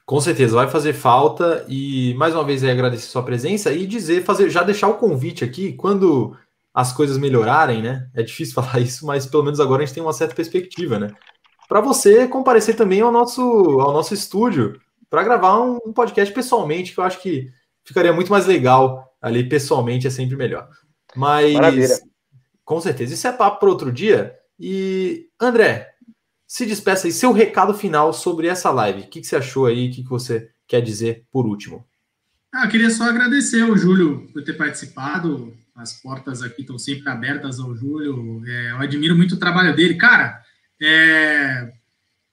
[0.09, 1.63] Com certeza, vai fazer falta.
[1.69, 5.73] E mais uma vez agradecer sua presença e dizer, fazer, já deixar o convite aqui,
[5.73, 6.35] quando
[6.73, 8.09] as coisas melhorarem, né?
[8.15, 11.11] É difícil falar isso, mas pelo menos agora a gente tem uma certa perspectiva, né?
[11.67, 14.81] Para você comparecer também ao nosso, ao nosso estúdio
[15.11, 17.47] para gravar um, um, podcast pessoalmente, que eu acho que
[17.83, 20.67] ficaria muito mais legal ali pessoalmente, é sempre melhor.
[21.15, 21.99] Mas Maravilha.
[22.65, 24.35] com certeza, isso é papo para outro dia.
[24.59, 25.87] E André,
[26.49, 29.01] se despeça aí, seu recado final sobre essa live.
[29.01, 29.87] O que, que você achou aí?
[29.87, 31.87] O que, que você quer dizer por último?
[32.51, 35.53] Ah, eu queria só agradecer ao Júlio por ter participado.
[35.75, 38.41] As portas aqui estão sempre abertas ao Júlio.
[38.47, 39.93] É, eu admiro muito o trabalho dele.
[39.93, 40.41] Cara,
[40.81, 41.71] é,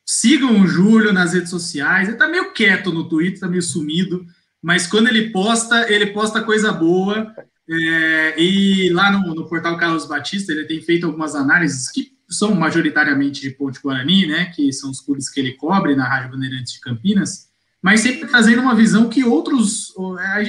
[0.07, 2.09] sigam o Júlio nas redes sociais.
[2.09, 4.25] Ele tá meio quieto no Twitter, tá meio sumido,
[4.63, 7.35] mas quando ele posta, ele posta coisa boa.
[7.69, 12.55] É, e lá no, no, portal Carlos Batista, ele tem feito algumas análises que são
[12.55, 16.73] majoritariamente de Ponte Guarani, né, que são os clubes que ele cobre na Rádio Bandeirantes
[16.73, 17.47] de Campinas,
[17.81, 19.95] mas sempre trazendo uma visão que outros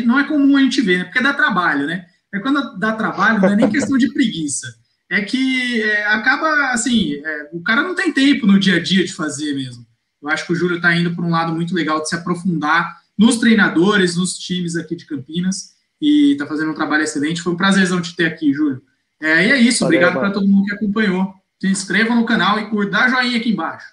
[0.06, 2.06] não é comum a gente ver, né, porque dá trabalho, né?
[2.34, 4.68] É quando dá trabalho, não é nem questão de preguiça.
[5.10, 9.06] É que é, acaba, assim, é, o cara não tem tempo no dia a dia
[9.06, 9.86] de fazer mesmo.
[10.22, 12.98] Eu acho que o Júlio está indo para um lado muito legal de se aprofundar
[13.18, 15.72] nos treinadores, nos times aqui de Campinas,
[16.02, 17.42] e está fazendo um trabalho excelente.
[17.42, 18.82] Foi um prazerzão te ter aqui, Júlio.
[19.22, 21.34] É, e é isso, Valeu, obrigado para todo mundo que acompanhou.
[21.60, 23.88] Se inscreva no canal e curta, dá joinha aqui embaixo.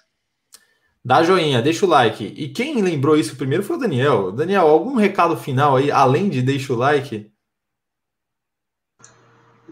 [1.03, 2.23] Dá joinha, deixa o like.
[2.23, 4.31] E quem lembrou isso primeiro foi o Daniel.
[4.31, 7.31] Daniel, algum recado final aí, além de deixa o like?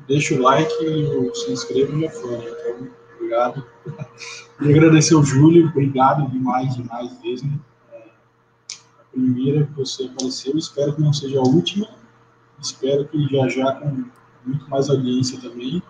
[0.07, 2.35] deixa o like e se inscreva já foi.
[2.35, 3.65] Então, obrigado.
[4.61, 7.59] E agradecer ao Júlio, obrigado demais, demais mesmo.
[7.91, 11.89] É, a primeira que você apareceu, espero que não seja a última.
[12.61, 14.05] Espero que já já com
[14.45, 15.83] muito mais audiência também.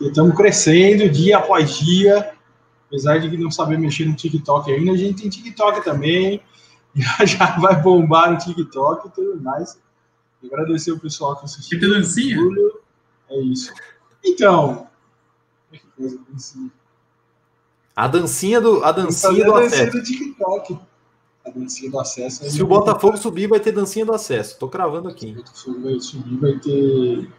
[0.00, 2.32] Estamos crescendo dia após dia.
[2.86, 6.42] Apesar de não saber mexer no TikTok ainda, a gente tem TikTok também.
[6.96, 9.78] Já, já vai bombar no TikTok e tudo mais.
[10.42, 11.78] Agradecer o pessoal que assistiu.
[11.78, 12.38] Tem dancinha?
[13.28, 13.70] É isso.
[14.24, 14.88] Então.
[17.94, 19.84] A dancinha do, a dancinha do a acesso.
[19.84, 20.78] Dancinha do TikTok.
[21.44, 22.50] A dancinha do acesso.
[22.50, 24.58] Se o Botafogo subir, vai ter dancinha do acesso.
[24.58, 25.26] Tô cravando aqui.
[25.26, 27.30] Se o Botafogo vai subir, vai ter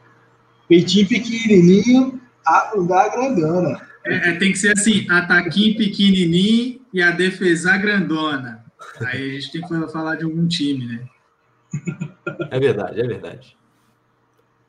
[0.67, 3.81] peitinho pequenininho, a da grandona.
[4.05, 8.65] É, é, tem que ser assim, ataquinho pequenininho e a defesa grandona.
[9.01, 11.05] Aí a gente tem que falar de algum time, né?
[12.49, 13.57] É verdade, é verdade.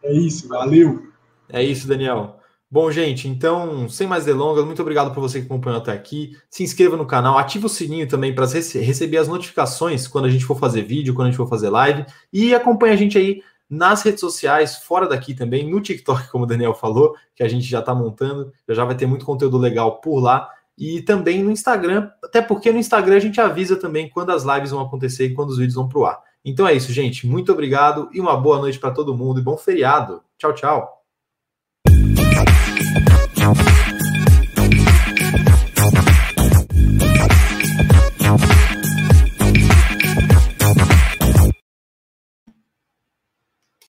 [0.03, 1.07] É isso, valeu.
[1.49, 2.39] É isso, Daniel.
[2.71, 6.37] Bom, gente, então, sem mais delongas, muito obrigado por você que acompanhou até aqui.
[6.51, 10.45] Se inscreva no canal, ative o sininho também para receber as notificações quando a gente
[10.45, 12.05] for fazer vídeo, quando a gente for fazer live.
[12.31, 16.47] E acompanhe a gente aí nas redes sociais, fora daqui também, no TikTok, como o
[16.47, 20.21] Daniel falou, que a gente já está montando, já, vai ter muito conteúdo legal por
[20.21, 20.49] lá.
[20.77, 24.71] E também no Instagram, até porque no Instagram a gente avisa também quando as lives
[24.71, 26.23] vão acontecer e quando os vídeos vão para o ar.
[26.45, 27.27] Então é isso, gente.
[27.27, 30.23] Muito obrigado e uma boa noite para todo mundo e bom feriado.
[30.39, 31.03] Tchau, tchau.